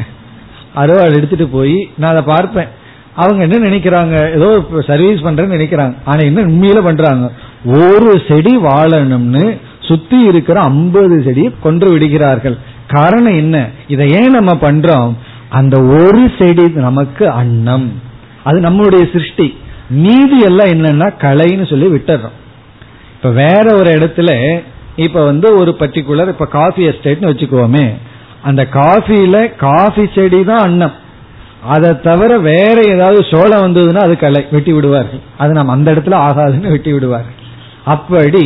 அறுவாள் 0.76 1.16
எடுத்துட்டு 1.16 1.48
போய் 1.48 1.90
நான் 1.96 2.10
அதை 2.10 2.22
பார்ப்பேன். 2.22 2.68
அவங்க 3.14 3.44
என்ன 3.44 3.68
நினைக்கிறாங்க? 3.68 4.34
ஏதோ 4.34 4.66
சர்வீஸ் 4.86 5.18
பண்றேன்னு 5.18 5.56
நினைக்கிறாங்க. 5.56 5.94
ஆனா 6.04 6.20
என்ன 6.20 6.42
உண்மையில 6.42 6.82
பண்றாங்க? 6.82 7.32
ஒரு 7.64 8.22
செடி 8.28 8.56
வாழணும்னு 8.56 9.60
சுத்தி 9.80 10.18
இருக்கிற 10.18 10.60
ஐம்பது 10.60 11.22
செடியை 11.22 11.54
கொன்று 11.60 11.90
விடுகிறார்கள். 11.90 12.56
காரணம் 12.88 13.36
என்ன? 13.36 13.68
இதை 13.88 14.10
ஏன் 14.10 14.30
நம்ம 14.30 14.54
பண்றோம்? 14.54 15.14
அந்த 15.48 15.82
ஒரு 15.82 16.30
செடி 16.38 16.68
நமக்கு 16.68 17.30
அன்னம். 17.30 18.02
அது 18.44 18.60
நம்மளுடைய 18.60 19.12
சிருஷ்டி. 19.12 19.58
மீதி 19.90 20.40
எல்லாம் 20.40 20.66
என்னன்னா 20.66 21.12
கலைன்னு 21.20 21.68
சொல்லி 21.68 21.86
விட்டுறோம். 21.86 22.36
இப்ப 23.16 23.30
வேற 23.30 23.74
ஒரு 23.74 23.90
இடத்துல 23.90 24.60
இப்ப 25.04 25.24
வந்து 25.24 25.48
ஒரு 25.60 25.70
பர்டிகுலர் 25.80 26.32
இப்ப 26.34 26.46
காஃபி 26.58 26.82
எஸ்டேட்னு 26.88 27.30
வச்சுக்கோமே 27.30 27.86
அந்த 28.42 28.62
காஃபியில 28.72 29.36
காஃபி 29.56 30.04
செடி 30.14 30.40
தான் 30.44 30.64
அன்னம். 30.66 30.96
அதை 31.66 31.90
தவிர 32.00 32.32
வேற 32.38 32.76
ஏதாவது 32.94 33.20
சோளம் 33.30 33.64
வந்ததுன்னா 33.64 34.02
அது 34.06 34.16
கலை 34.16 34.42
வெட்டி 34.50 34.72
விடுவார்கள். 34.72 35.22
அது 35.38 35.52
நம்ம 35.52 35.72
அந்த 35.72 35.88
இடத்துல 35.92 36.18
ஆகாதுன்னு 36.26 36.74
வெட்டி 36.74 36.92
விடுவார்கள். 36.92 37.36
அப்படி 37.94 38.44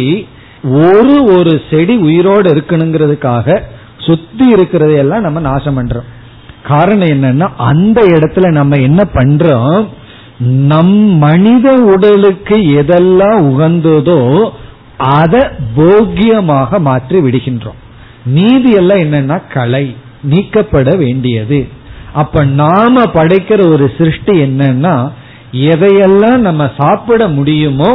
ஒரு 0.84 1.14
ஒரு 1.36 1.52
செடி 1.70 1.94
உயிரோடு 2.06 2.48
இருக்கணுங்கிறதுக்காக 2.54 3.56
சுத்தி 4.06 4.46
இருக்கிறதையெல்லாம் 4.54 5.26
நம்ம 5.26 5.40
நாசம் 5.40 5.76
பண்றோம். 5.78 6.08
காரணம் 6.68 7.12
என்னன்னா 7.14 7.48
அந்த 7.70 8.00
இடத்துல 8.14 8.48
நம்ம 8.52 8.76
என்ன 8.88 9.02
பண்றோம்? 9.14 9.78
நம் 10.72 10.98
மனித 11.24 11.68
உடலுக்கு 11.92 12.56
எதெல்லாம் 12.80 13.40
உகந்ததோ 13.50 14.20
அதை 15.18 15.42
போக்கியமாக 15.76 16.78
மாற்றி 16.88 17.18
விடுகின்றோம். 17.18 17.78
நீதி 18.36 18.70
எல்லாம் 18.80 19.02
என்னன்னா 19.04 19.38
கலை 19.54 19.86
நீக்கப்பட 20.32 20.90
வேண்டியது. 21.02 21.60
அப்ப 22.20 22.44
நாம 22.60 23.04
படைக்கிற 23.14 23.60
ஒரு 23.74 23.86
சிருஷ்டி 23.98 24.34
என்னன்னா 24.46 24.94
எதையெல்லாம் 25.72 26.40
நம்ம 26.48 26.62
சாப்பிட 26.80 27.22
முடியுமோ 27.38 27.92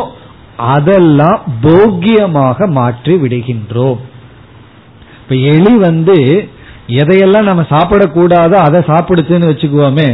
அதெல்லாம் 0.74 1.42
போக்கியமாக 1.64 2.68
மாற்றி 2.78 3.16
விடுகின்றோம். 3.24 4.00
இப்ப 5.22 5.36
எலி 5.54 5.74
வந்து 5.88 6.18
எதையெல்லாம் 7.02 7.50
நம்ம 7.50 7.64
சாப்பிடக்கூடாதோ 7.72 8.58
அதை 8.68 8.80
சாப்பிடுச்சுன்னு 8.92 9.52
வச்சுக்குவோமே 9.52 10.10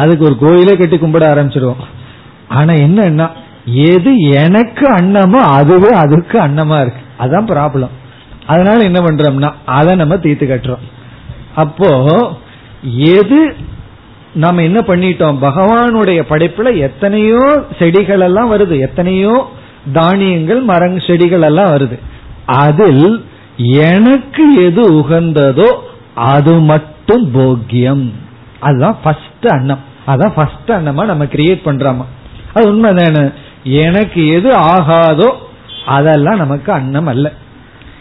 அதுக்கு 0.00 0.22
ஒரு 0.24 0.36
கோயிலே 0.44 0.74
கட்டி 0.76 0.96
கும்பிட 0.96 1.24
ஆரம்பிச்சிருவோம். 1.32 1.82
ஆனா 2.58 2.72
என்னன்னா 2.86 3.26
எது 3.64 4.18
எனக்கு 4.18 4.86
அன்னமோ 4.94 5.40
அதுவே 5.58 5.88
அதுக்கு 5.88 6.40
அன்னமா 6.40 6.80
இருக்கு. 6.80 7.02
அதான் 7.18 7.48
ப்ராப்ளம் 7.48 7.92
அதனால 8.46 8.84
என்ன 8.84 9.00
பண்றோம்னா 9.00 9.52
அதை 9.64 9.96
நம்ம 9.96 10.16
தீர்த்து 10.16 10.46
கட்டுறோம். 10.46 10.86
அப்போ 11.54 11.90
எது 12.84 13.56
நம்ம 14.34 14.62
என்ன 14.62 14.80
பண்ணிட்டோம்? 14.80 15.36
பகவானுடைய 15.40 16.20
படைப்புல 16.28 16.78
எத்தனையோ 16.78 17.64
செடிகள் 17.78 18.20
எல்லாம் 18.20 18.52
வருது. 18.52 18.80
எத்தனையோ 18.80 19.48
தானியங்கள் 19.92 20.62
மரங் 20.62 21.00
செடிகள் 21.00 21.42
எல்லாம் 21.42 21.72
வருது. 21.72 21.98
அதில் 22.46 23.24
எனக்கு 23.56 24.44
எது 24.64 24.82
உகந்ததோ 24.94 25.70
அது 26.14 26.60
மட்டும் 26.60 27.34
போக்கியம். 27.34 28.10
அதுதான் 28.60 28.96
ஃபர்ஸ்ட் 29.02 29.46
அன்னம். 29.46 29.78
அதான் 30.06 30.32
ஃபர்ஸ்ட் 30.34 30.70
அன்னமா 30.70 31.04
நம்ம 31.04 31.24
கிரியேட் 31.24 31.66
பண்றோமா. 31.66 32.04
அது 32.54 32.74
உண்மைதானே? 32.74 33.32
எனக்கு 33.64 34.28
எது 34.28 34.50
ஆகாதோ 34.50 35.32
அதெல்லாம் 35.86 36.36
நமக்கு 36.36 36.72
அன்னம் 36.72 37.06
அல்ல. 37.06 37.32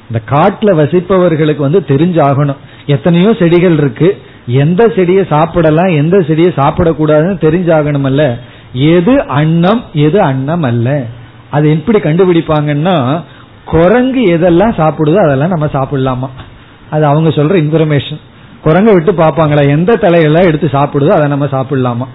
இந்த 0.07 0.21
காட்டுல 0.31 0.75
வசிப்பவர்களுக்கு 0.81 1.57
வந்து 1.57 1.79
தெரிஞ்சாகணும். 1.87 2.57
எத்தனையோ 2.85 3.33
செடிகள் 3.39 3.77
இருக்கு. 3.77 4.21
எந்த 4.47 4.91
செடியை 4.95 5.25
சாப்பிடலாம் 5.29 5.87
எந்த 5.87 6.21
செடியை 6.21 6.53
சாப்பிடக்கூடாதுன்னு 6.55 7.37
தெரிஞ்சாகணும் 7.41 8.03
அல்ல. 8.03 8.37
எது 8.73 9.27
அன்னம் 9.27 9.83
எது 9.93 10.21
அன்னம் 10.21 10.63
அல்ல. 10.63 11.05
அது 11.49 11.69
எப்படி 11.69 11.99
கண்டுபிடிப்பாங்கன்னா 11.99 13.23
குரங்கு 13.65 14.21
எதெல்லாம் 14.21 14.77
சாப்பிடுதோ 14.77 15.15
அதெல்லாம் 15.15 15.49
நம்ம 15.49 15.65
சாப்பிடலாமா? 15.65 16.29
அது 16.89 17.05
அவங்க 17.05 17.29
சொல்ற 17.29 17.55
இன்ஃபர்மேஷன் 17.55 18.19
குரங்கை 18.61 18.93
விட்டு 18.93 19.11
பார்ப்பாங்களா? 19.11 19.69
எந்த 19.69 19.97
தலையெல்லாம் 20.01 20.45
எடுத்து 20.45 20.67
சாப்பிடுதோ 20.67 21.07
அதை 21.07 21.27
நம்ம 21.27 21.45
சாப்பிடலாமா? 21.45 22.07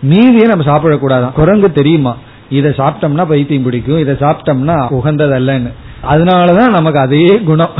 மீதியை 0.00 0.42
நம்ம 0.42 0.78
சாப்பிடக்கூடாதான். 0.78 1.32
குரங்கு 1.32 1.72
தெரியுமா? 1.72 2.16
இதை 2.50 2.70
சாப்பிட்டோம்னா 2.70 3.24
பைத்தியம் 3.26 3.62
பிடிக்கும் 3.62 3.98
இதை 3.98 4.14
சாப்பிட்டோம்னா 4.14 4.76
உகந்ததல்லன்னு. 4.90 5.70
அதனாலதான் 6.12 6.70
நமக்கு 6.70 6.98
அதே 6.98 7.40
குணம். 7.40 7.70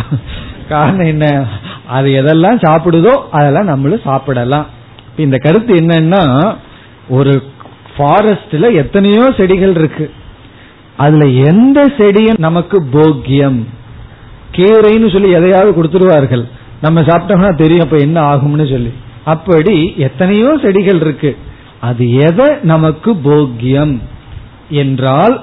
காரணம் 0.68 1.06
என்ன? 1.06 1.44
அது 1.86 2.08
எதெல்லாம் 2.10 2.62
சாப்பிடுதோ 2.62 3.12
அதெல்லாம் 3.30 3.64
நம்மளும் 3.64 4.00
சாப்பிடலாம். 4.04 4.66
இந்த 5.16 5.36
கருத்து 5.38 5.74
என்னன்னா 5.74 6.56
ஒரு 7.08 7.42
ஃபாரஸ்ட்ல 7.98 8.74
எத்தனையோ 8.74 9.32
செடிகள் 9.36 9.74
இருக்கு. 9.74 10.10
அதுல 10.96 11.26
எந்த 11.26 11.86
செடியும் 11.98 12.38
நமக்கு 12.38 12.82
போக்கியம். 12.92 13.62
கீரைன்னு 14.52 15.12
சொல்லி 15.12 15.30
எதையாவது 15.30 15.82
கொடுத்துருவார்கள். 15.82 16.44
நம்ம 16.80 17.00
சாப்பிட்டோம்னா 17.00 17.56
தெரியும் 17.56 17.84
அப்ப 17.84 17.96
என்ன 17.96 18.36
ஆகும்னு 18.36 18.70
சொல்லி. 18.70 18.92
அப்படி 19.24 19.94
எத்தனையோ 19.96 20.58
செடிகள் 20.62 21.00
இருக்கு. 21.00 21.36
அது 21.80 22.14
எதை 22.14 22.46
நமக்கு 22.62 23.14
போக்கியம்? 23.14 23.98
என்றால் 24.68 25.42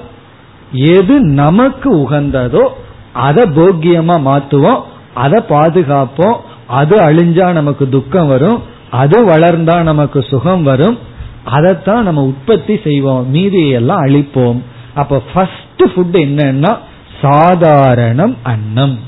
எது 0.72 1.20
நமக்கு 1.20 1.96
உகந்ததோ 1.96 2.68
அதை 3.12 3.44
போக்கியமா 3.44 4.16
மாத்துவோம் 4.30 4.82
அதை 5.14 5.42
பாதுகாப்போம் 5.48 6.36
அது 6.66 6.96
அழிஞ்சா 6.96 7.52
நமக்கு 7.52 7.88
துக்கம் 7.88 8.26
வரும் 8.26 8.62
அது 8.90 9.28
வளர்ந்தா 9.28 9.82
நமக்கு 9.82 10.22
சுகம் 10.22 10.62
வரும் 10.62 10.98
அதைத்தான் 11.44 12.02
நம்ம 12.02 12.22
உற்பத்தி 12.22 12.80
செய்வோம் 12.84 13.34
மீதியெல்லாம் 13.34 14.04
அழிப்போம். 14.06 14.60
அப்ப 14.94 15.22
ஃபர்ஸ்ட் 15.34 15.82
ஃபுட் 15.82 16.16
என்னன்னா 16.16 16.78
சாதாரணம் 17.22 18.36
அன்னம். 18.42 18.98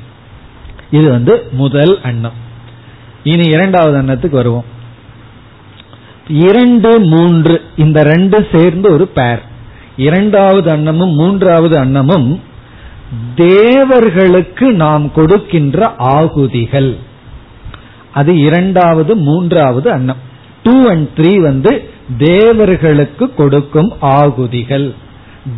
இது 0.91 1.11
வந்து 1.11 1.49
முதல் 1.53 2.01
அன்னம். 2.03 2.33
இனி 3.23 3.49
இரண்டாவது 3.51 4.03
அன்னத்துக்கு 4.03 4.31
வருவோம். 4.31 4.65
இரண்டு 6.29 7.01
மூன்று 7.01 7.63
இந்த 7.77 8.03
ரெண்டு 8.03 8.49
சேர்ந்து 8.53 8.93
ஒரு 8.93 9.09
பேர் 9.09 9.43
இரண்டாவது 9.97 10.77
அன்னமும் 10.77 11.15
மூன்றாவது 11.15 11.85
அன்னமும் 11.85 12.41
தேவர்களுக்கு 13.35 14.73
நாம் 14.73 15.13
கொடுக்கின்ற 15.13 15.95
ஆகுதிகள். 15.97 16.97
அது 18.13 18.39
இரண்டாவது 18.39 19.17
மூன்றாவது 19.17 19.91
அன்னம். 19.91 20.17
டூ 20.63 20.89
அண்ட் 20.89 21.09
த்ரீ 21.17 21.41
வந்து 21.41 21.91
தேவர்களுக்கு 22.19 23.35
கொடுக்கும் 23.35 23.93
ஆகுதிகள். 24.01 24.95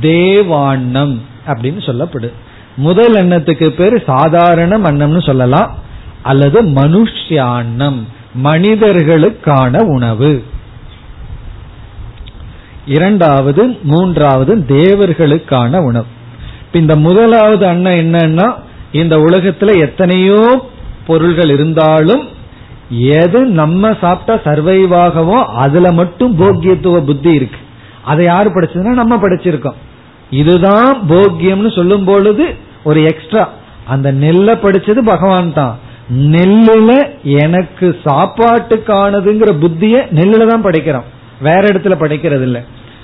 தேவாண்ணம் 0.01 1.19
அப்படின்னு 1.47 1.81
சொல்லப்படுது 1.87 2.33
முதல் 2.77 3.15
அன்னத்துக்கு 3.15 3.69
பேர் 3.69 4.05
சாதாரண 4.05 4.79
அன்னம்னு 4.79 5.27
சொல்லலாம். 5.27 5.75
அல்லது 6.23 6.63
மனுஷியாண்ணம் 6.63 7.99
மனிதர்களுக்கான 8.45 9.81
உணவு. 9.81 10.43
இரண்டாவது 12.95 13.63
மூன்றாவது 13.93 14.53
தேவர்களுக்கான 14.69 15.81
உணவு. 15.89 16.09
இந்த 16.81 16.95
முதலாவது 17.07 17.65
அண்ணன் 17.67 18.01
என்னன்னா 18.03 18.47
இந்த 19.01 19.15
உலகத்துல 19.17 19.71
எத்தனையோ 19.87 20.43
பொருள்கள் 21.09 21.51
இருந்தாலும் 21.57 22.25
எது 23.23 23.41
நம்ம 23.61 23.91
சாப்பிட்டா 24.01 24.35
சர்வைவாகவோ 24.47 25.39
அதுல 25.65 25.87
மட்டும் 25.93 26.33
போக்கியத்துவ 26.41 27.01
புத்தி 27.11 27.33
இருக்கு. 27.39 27.61
அதை 28.11 28.23
யாரு 28.25 28.49
படிச்சதுன்னா 28.51 28.95
நம்ம 29.03 29.17
படிச்சிருக்கோம். 29.17 29.79
இதுதான் 30.43 30.95
போக்கியம்னு 31.11 31.71
சொல்லும் 31.77 32.07
பொழுது 32.11 32.47
ஒரு 32.89 33.01
எக்ஸ்ட்ரா 33.03 33.45
அந்த 33.87 34.09
நெல்லை 34.23 34.55
படிச்சது 34.63 35.01
பகவான் 35.13 35.53
தான். 35.61 35.77
நெல்லுல 36.35 36.91
எனக்கு 37.43 37.87
சாப்பாட்டுக்கானதுங்கிற 38.07 39.53
புத்திய 39.63 39.97
நெல்லுல 40.19 40.47
தான் 40.53 40.67
படைக்கிறோம். 40.67 41.09
வேற 41.47 41.63
இடத்துல 41.69 41.95
படைக்கிறது 42.01 42.45
இல்லை 42.49 42.63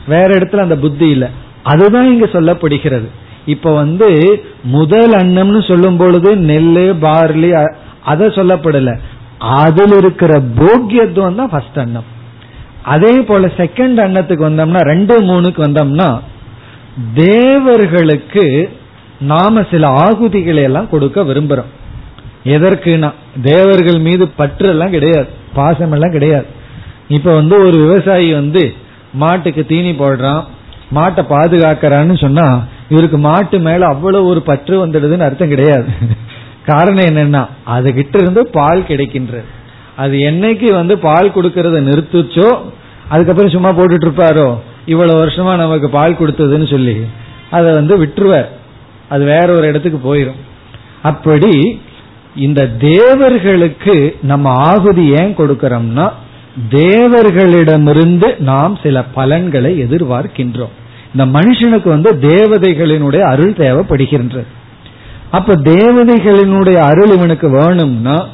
வேற 0.09 0.35
இடத்துல 0.35 0.57
அந்த 0.57 0.77
புத்தி 0.77 1.11
இல்ல. 1.11 1.31
அதுதான் 1.63 2.07
இங்க 2.07 2.27
சொல்லப்படுகிறது. 2.27 3.09
இப்ப 3.47 3.75
வந்து 3.75 4.41
முதல் 4.63 5.13
அன்னம்னு 5.13 5.67
சொல்லும் 5.69 5.97
பொழுது 5.97 6.37
நெல்லு 6.37 6.87
பார்லி 7.03 7.67
அதை 8.03 8.27
சொல்லப்படல. 8.27 8.99
அதில் 9.39 9.93
இருக்கிற 9.93 10.43
போக்கியத்துவம் 10.57 11.35
தான் 11.35 11.49
ஃபர்ஸ்ட் 11.49 11.79
அன்னம். 11.79 12.09
அதே 12.83 13.21
போல 13.21 13.47
செகண்ட் 13.47 13.99
அன்னத்துக்கு 14.05 14.45
வந்தோம்னா 14.51 14.81
ரெண்டு 14.81 15.23
மூணுக்கு 15.23 15.61
வந்தோம்னா 15.67 16.21
தேவர்களுக்கு 17.15 18.77
நாம 19.21 19.65
சில 19.71 19.89
ஆகுதிகளை 19.89 20.63
எல்லாம் 20.63 20.89
கொடுக்க 20.89 21.23
விரும்புறோம். 21.23 21.71
எதற்குனா 22.45 23.13
தேவர்கள் 23.43 23.99
மீது 23.99 24.29
பற்று 24.29 24.69
எல்லாம் 24.69 24.91
கிடையாது. 24.91 25.27
பாசம் 25.55 25.93
எல்லாம் 25.93 26.11
கிடையாது. 26.11 26.47
இப்ப 27.09 27.35
வந்து 27.35 27.59
ஒரு 27.59 27.79
விவசாயி 27.79 28.33
வந்து 28.33 28.75
மாட்டுக்கு 29.15 29.67
தீனி 29.67 29.91
போடுறான் 29.93 30.43
மாட்டை 30.93 31.23
பாதுகாக்கிறான்னு 31.29 32.15
சொன்னா 32.21 32.47
இவருக்கு 32.89 33.19
மாட்டு 33.19 33.59
மேல 33.59 33.87
அவ்வளவு 33.87 34.27
ஒரு 34.27 34.43
பற்று 34.43 34.87
வந்துடுதுன்னு 34.87 35.27
அர்த்தம் 35.27 35.49
கிடையாது. 35.49 35.89
காரணம் 36.67 37.09
என்னன்னா 37.11 37.47
அது 37.65 37.95
கிட்ட 37.95 38.19
இருந்து 38.19 38.43
பால் 38.51 38.83
கிடைக்கின்றது 38.83 39.49
அது 39.97 40.15
என்னைக்கு 40.19 40.69
வந்து 40.73 40.99
பால் 40.99 41.35
கொடுக்கறத 41.35 41.81
நிறுத்துச்சோ 41.81 42.49
அதுக்கப்புறம் 43.09 43.51
சும்மா 43.51 43.71
போட்டுட்டு 43.71 44.07
இருப்பாரோ 44.09 44.47
இவ்வளவு 44.85 45.21
வருஷமா 45.25 45.57
நமக்கு 45.57 45.89
பால் 45.89 46.19
கொடுத்ததுன்னு 46.19 46.71
சொல்லி 46.71 46.97
அதை 47.51 47.73
வந்து 47.73 47.97
விட்டுருவார். 47.99 48.49
அது 49.09 49.25
வேற 49.25 49.47
ஒரு 49.55 49.67
இடத்துக்கு 49.67 49.99
போயிடும் 50.11 50.41
அப்படி 51.03 51.53
இந்த 52.37 52.67
தேவர்களுக்கு 52.67 53.97
நம்ம 54.23 54.51
ஆகுதி 54.71 55.05
ஏன் 55.21 55.35
கொடுக்கறோம்னா 55.37 56.07
தேவர்களிடமிருந்து 56.71 58.39
நாம் 58.39 58.79
சில 58.83 59.03
பலன்களை 59.03 59.83
எதிர்பார்க்கின்றோம். 59.83 60.75
இந்த 61.15 61.41
மனுஷனுக்கு 61.41 61.89
வந்து 61.89 62.13
தேவதைகளினுடைய 62.13 63.21
அருள் 63.21 63.53
தேவைப்படுகின்றது. 63.53 64.47
அப்ப 65.31 65.55
தேவதைகளினுடைய 65.55 66.75
அருள் 66.75 67.13
இவனுக்கு 67.13 67.51
வேணும்னா 67.51 68.27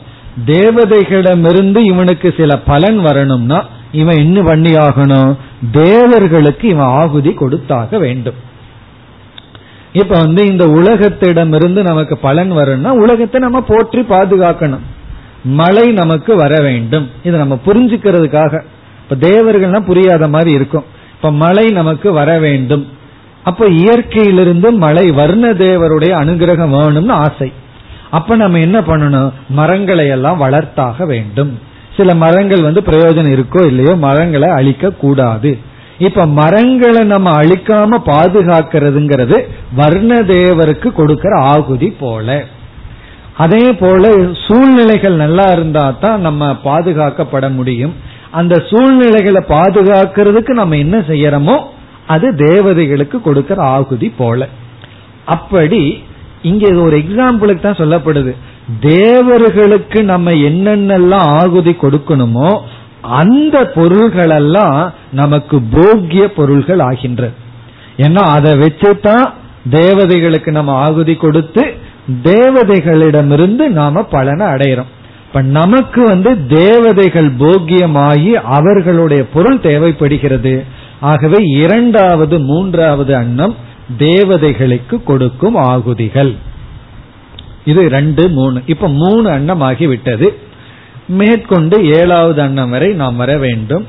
தேவதைகளிடமிருந்து 0.47 1.79
இவனுக்கு 1.85 2.35
சில 2.37 2.59
பலன் 2.59 3.01
வரணும்னா 3.01 3.65
இவன் 3.93 4.17
என்ன 4.17 4.43
பண்ணி 4.43 4.73
ஆகணும் 4.75 5.37
தேவர்களுக்கு 5.73 6.69
இவன் 6.69 6.87
ஆகுதி 6.87 7.33
கொடுத்தாக 7.33 7.99
வேண்டும். 7.99 8.35
இப்ப 9.93 10.19
வந்து 10.19 10.47
இந்த 10.47 10.67
உலகத்திடமிருந்து 10.67 11.83
நமக்கு 11.83 12.19
பலன் 12.19 12.53
வரும்னா 12.53 12.89
உலகத்தை 12.89 13.41
நம்ம 13.41 13.61
போற்றி 13.61 14.01
பாதுகாக்கணும். 14.01 14.87
மழை 15.45 15.93
நமக்கு 15.93 16.37
வர 16.37 16.63
வேண்டும். 16.63 17.11
இது 17.23 17.39
நம்ம 17.39 17.59
புரிஞ்சுக்கிறதுக்காக. 17.67 18.63
இப்ப 19.09 19.29
தேவர்கள்னா 19.29 19.81
புரியாத 19.81 20.29
மாதிரி 20.29 20.51
இருக்கும். 20.53 20.85
இப்ப 21.17 21.33
மழை 21.33 21.69
நமக்கு 21.69 22.13
வர 22.13 22.39
வேண்டும். 22.39 22.89
அப்ப 23.43 23.69
இயற்கையிலிருந்து 23.69 24.77
மழை 24.77 25.11
வர்ண 25.11 25.53
தேவருடைய 25.53 26.13
அனுகிரகம் 26.25 26.73
வேணும்னு 26.73 27.11
ஆசை. 27.11 27.53
அப்ப 28.11 28.37
நம்ம 28.37 28.59
என்ன 28.59 28.81
பண்ணணும்? 28.81 29.33
மரங்களை 29.49 30.09
எல்லாம் 30.09 30.41
வளர்த்தாக 30.41 31.07
வேண்டும். 31.07 31.59
சில 31.97 32.15
மரங்கள் 32.15 32.63
வந்து 32.63 32.81
பிரயோஜனம் 32.81 33.39
இருக்கோ 33.39 33.67
இல்லையோ 33.67 33.97
மரங்களை 33.97 34.49
அழிக்க 34.49 34.91
கூடாது. 34.91 35.59
இப்ப 35.99 36.27
மரங்களை 36.27 37.05
நம்ம 37.05 37.43
அழிக்காம 37.43 37.99
பாதுகாக்கிறதுங்கிறது 38.07 39.49
வர்ண 39.75 40.23
தேவருக்கு 40.23 40.93
கொடுக்கிற 40.93 41.39
ஆகுதி 41.39 41.97
போல. 42.01 42.45
அதே 43.41 43.65
போல 43.83 44.05
சூழ்நிலைகள் 44.45 45.17
நல்லா 45.25 45.47
இருந்தா 45.57 45.85
தான் 46.05 46.25
நம்ம 46.27 46.49
பாதுகாக்கப்பட 46.69 47.47
முடியும். 47.59 47.95
அந்த 48.39 48.55
சூழ்நிலைகளை 48.71 49.43
பாதுகாக்கிறதுக்கு 49.57 50.53
நம்ம 50.61 50.77
என்ன 50.85 50.97
செய்யறோமோ 51.11 51.57
அது 52.15 52.29
தேவதைகளுக்கு 52.47 53.19
கொடுக்கிற 53.27 53.59
ஆகுதி 53.77 54.09
போல. 54.21 54.49
அப்படி 55.35 55.83
இங்க 56.51 56.67
ஒரு 56.85 56.95
எக்ஸாம்பிளுக்கு 57.03 57.63
தான் 57.65 57.81
சொல்லப்படுது. 57.83 58.33
தேவர்களுக்கு 58.95 59.99
நம்ம 60.13 60.31
என்னென்னலாம் 60.49 61.29
ஆகுதி 61.41 61.73
கொடுக்கணுமோ 61.85 62.51
அந்த 63.21 63.57
பொருள்களெல்லாம் 63.77 64.79
நமக்கு 65.21 65.57
போக்கிய 65.75 66.25
பொருள்கள் 66.39 66.83
ஆகின்றது 66.89 67.37
ஏன்னா 68.05 68.23
அதை 68.37 68.53
வச்சுதான் 68.63 69.25
தேவதைகளுக்கு 69.77 70.51
நம்ம 70.59 70.73
ஆகுதி 70.87 71.15
கொடுத்து 71.25 71.65
தேவதைகளிடமிருந்து 72.23 73.69
நாம 73.69 74.03
பலனை 74.03 74.47
அடையிறோம். 74.47 74.91
இப்ப 75.27 75.43
நமக்கு 75.43 76.03
வந்து 76.03 76.47
தேவதைகள் 76.47 77.31
போக்கியமாகி 77.31 78.33
அவர்களுடைய 78.33 79.27
பொருள் 79.27 79.61
தேவைப்படுகிறது. 79.61 80.65
ஆகவே 81.01 81.37
இரண்டாவது 81.43 82.41
மூன்றாவது 82.41 83.17
அன்னம் 83.17 83.57
தேவதைகளுக்கு 83.99 85.03
கொடுக்கும் 85.03 85.55
ஆகுதிகள். 85.55 86.35
இது 87.65 87.89
ரெண்டு 87.89 88.29
மூணு. 88.29 88.63
இப்ப 88.67 88.89
மூணு 88.89 89.31
அன்னம் 89.31 89.63
ஆகிவிட்டது 89.63 90.29
மேற்கொண்டு 91.09 91.85
ஏழாவது 91.85 92.43
அன்னம் 92.43 92.71
வரை 92.71 92.93
நாம் 92.93 93.17
வர 93.17 93.39
வேண்டும். 93.39 93.87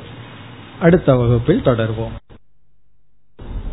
அடுத்த 0.81 1.15
வகுப்பில் 1.15 1.61
தொடர்வோம். 1.65 2.20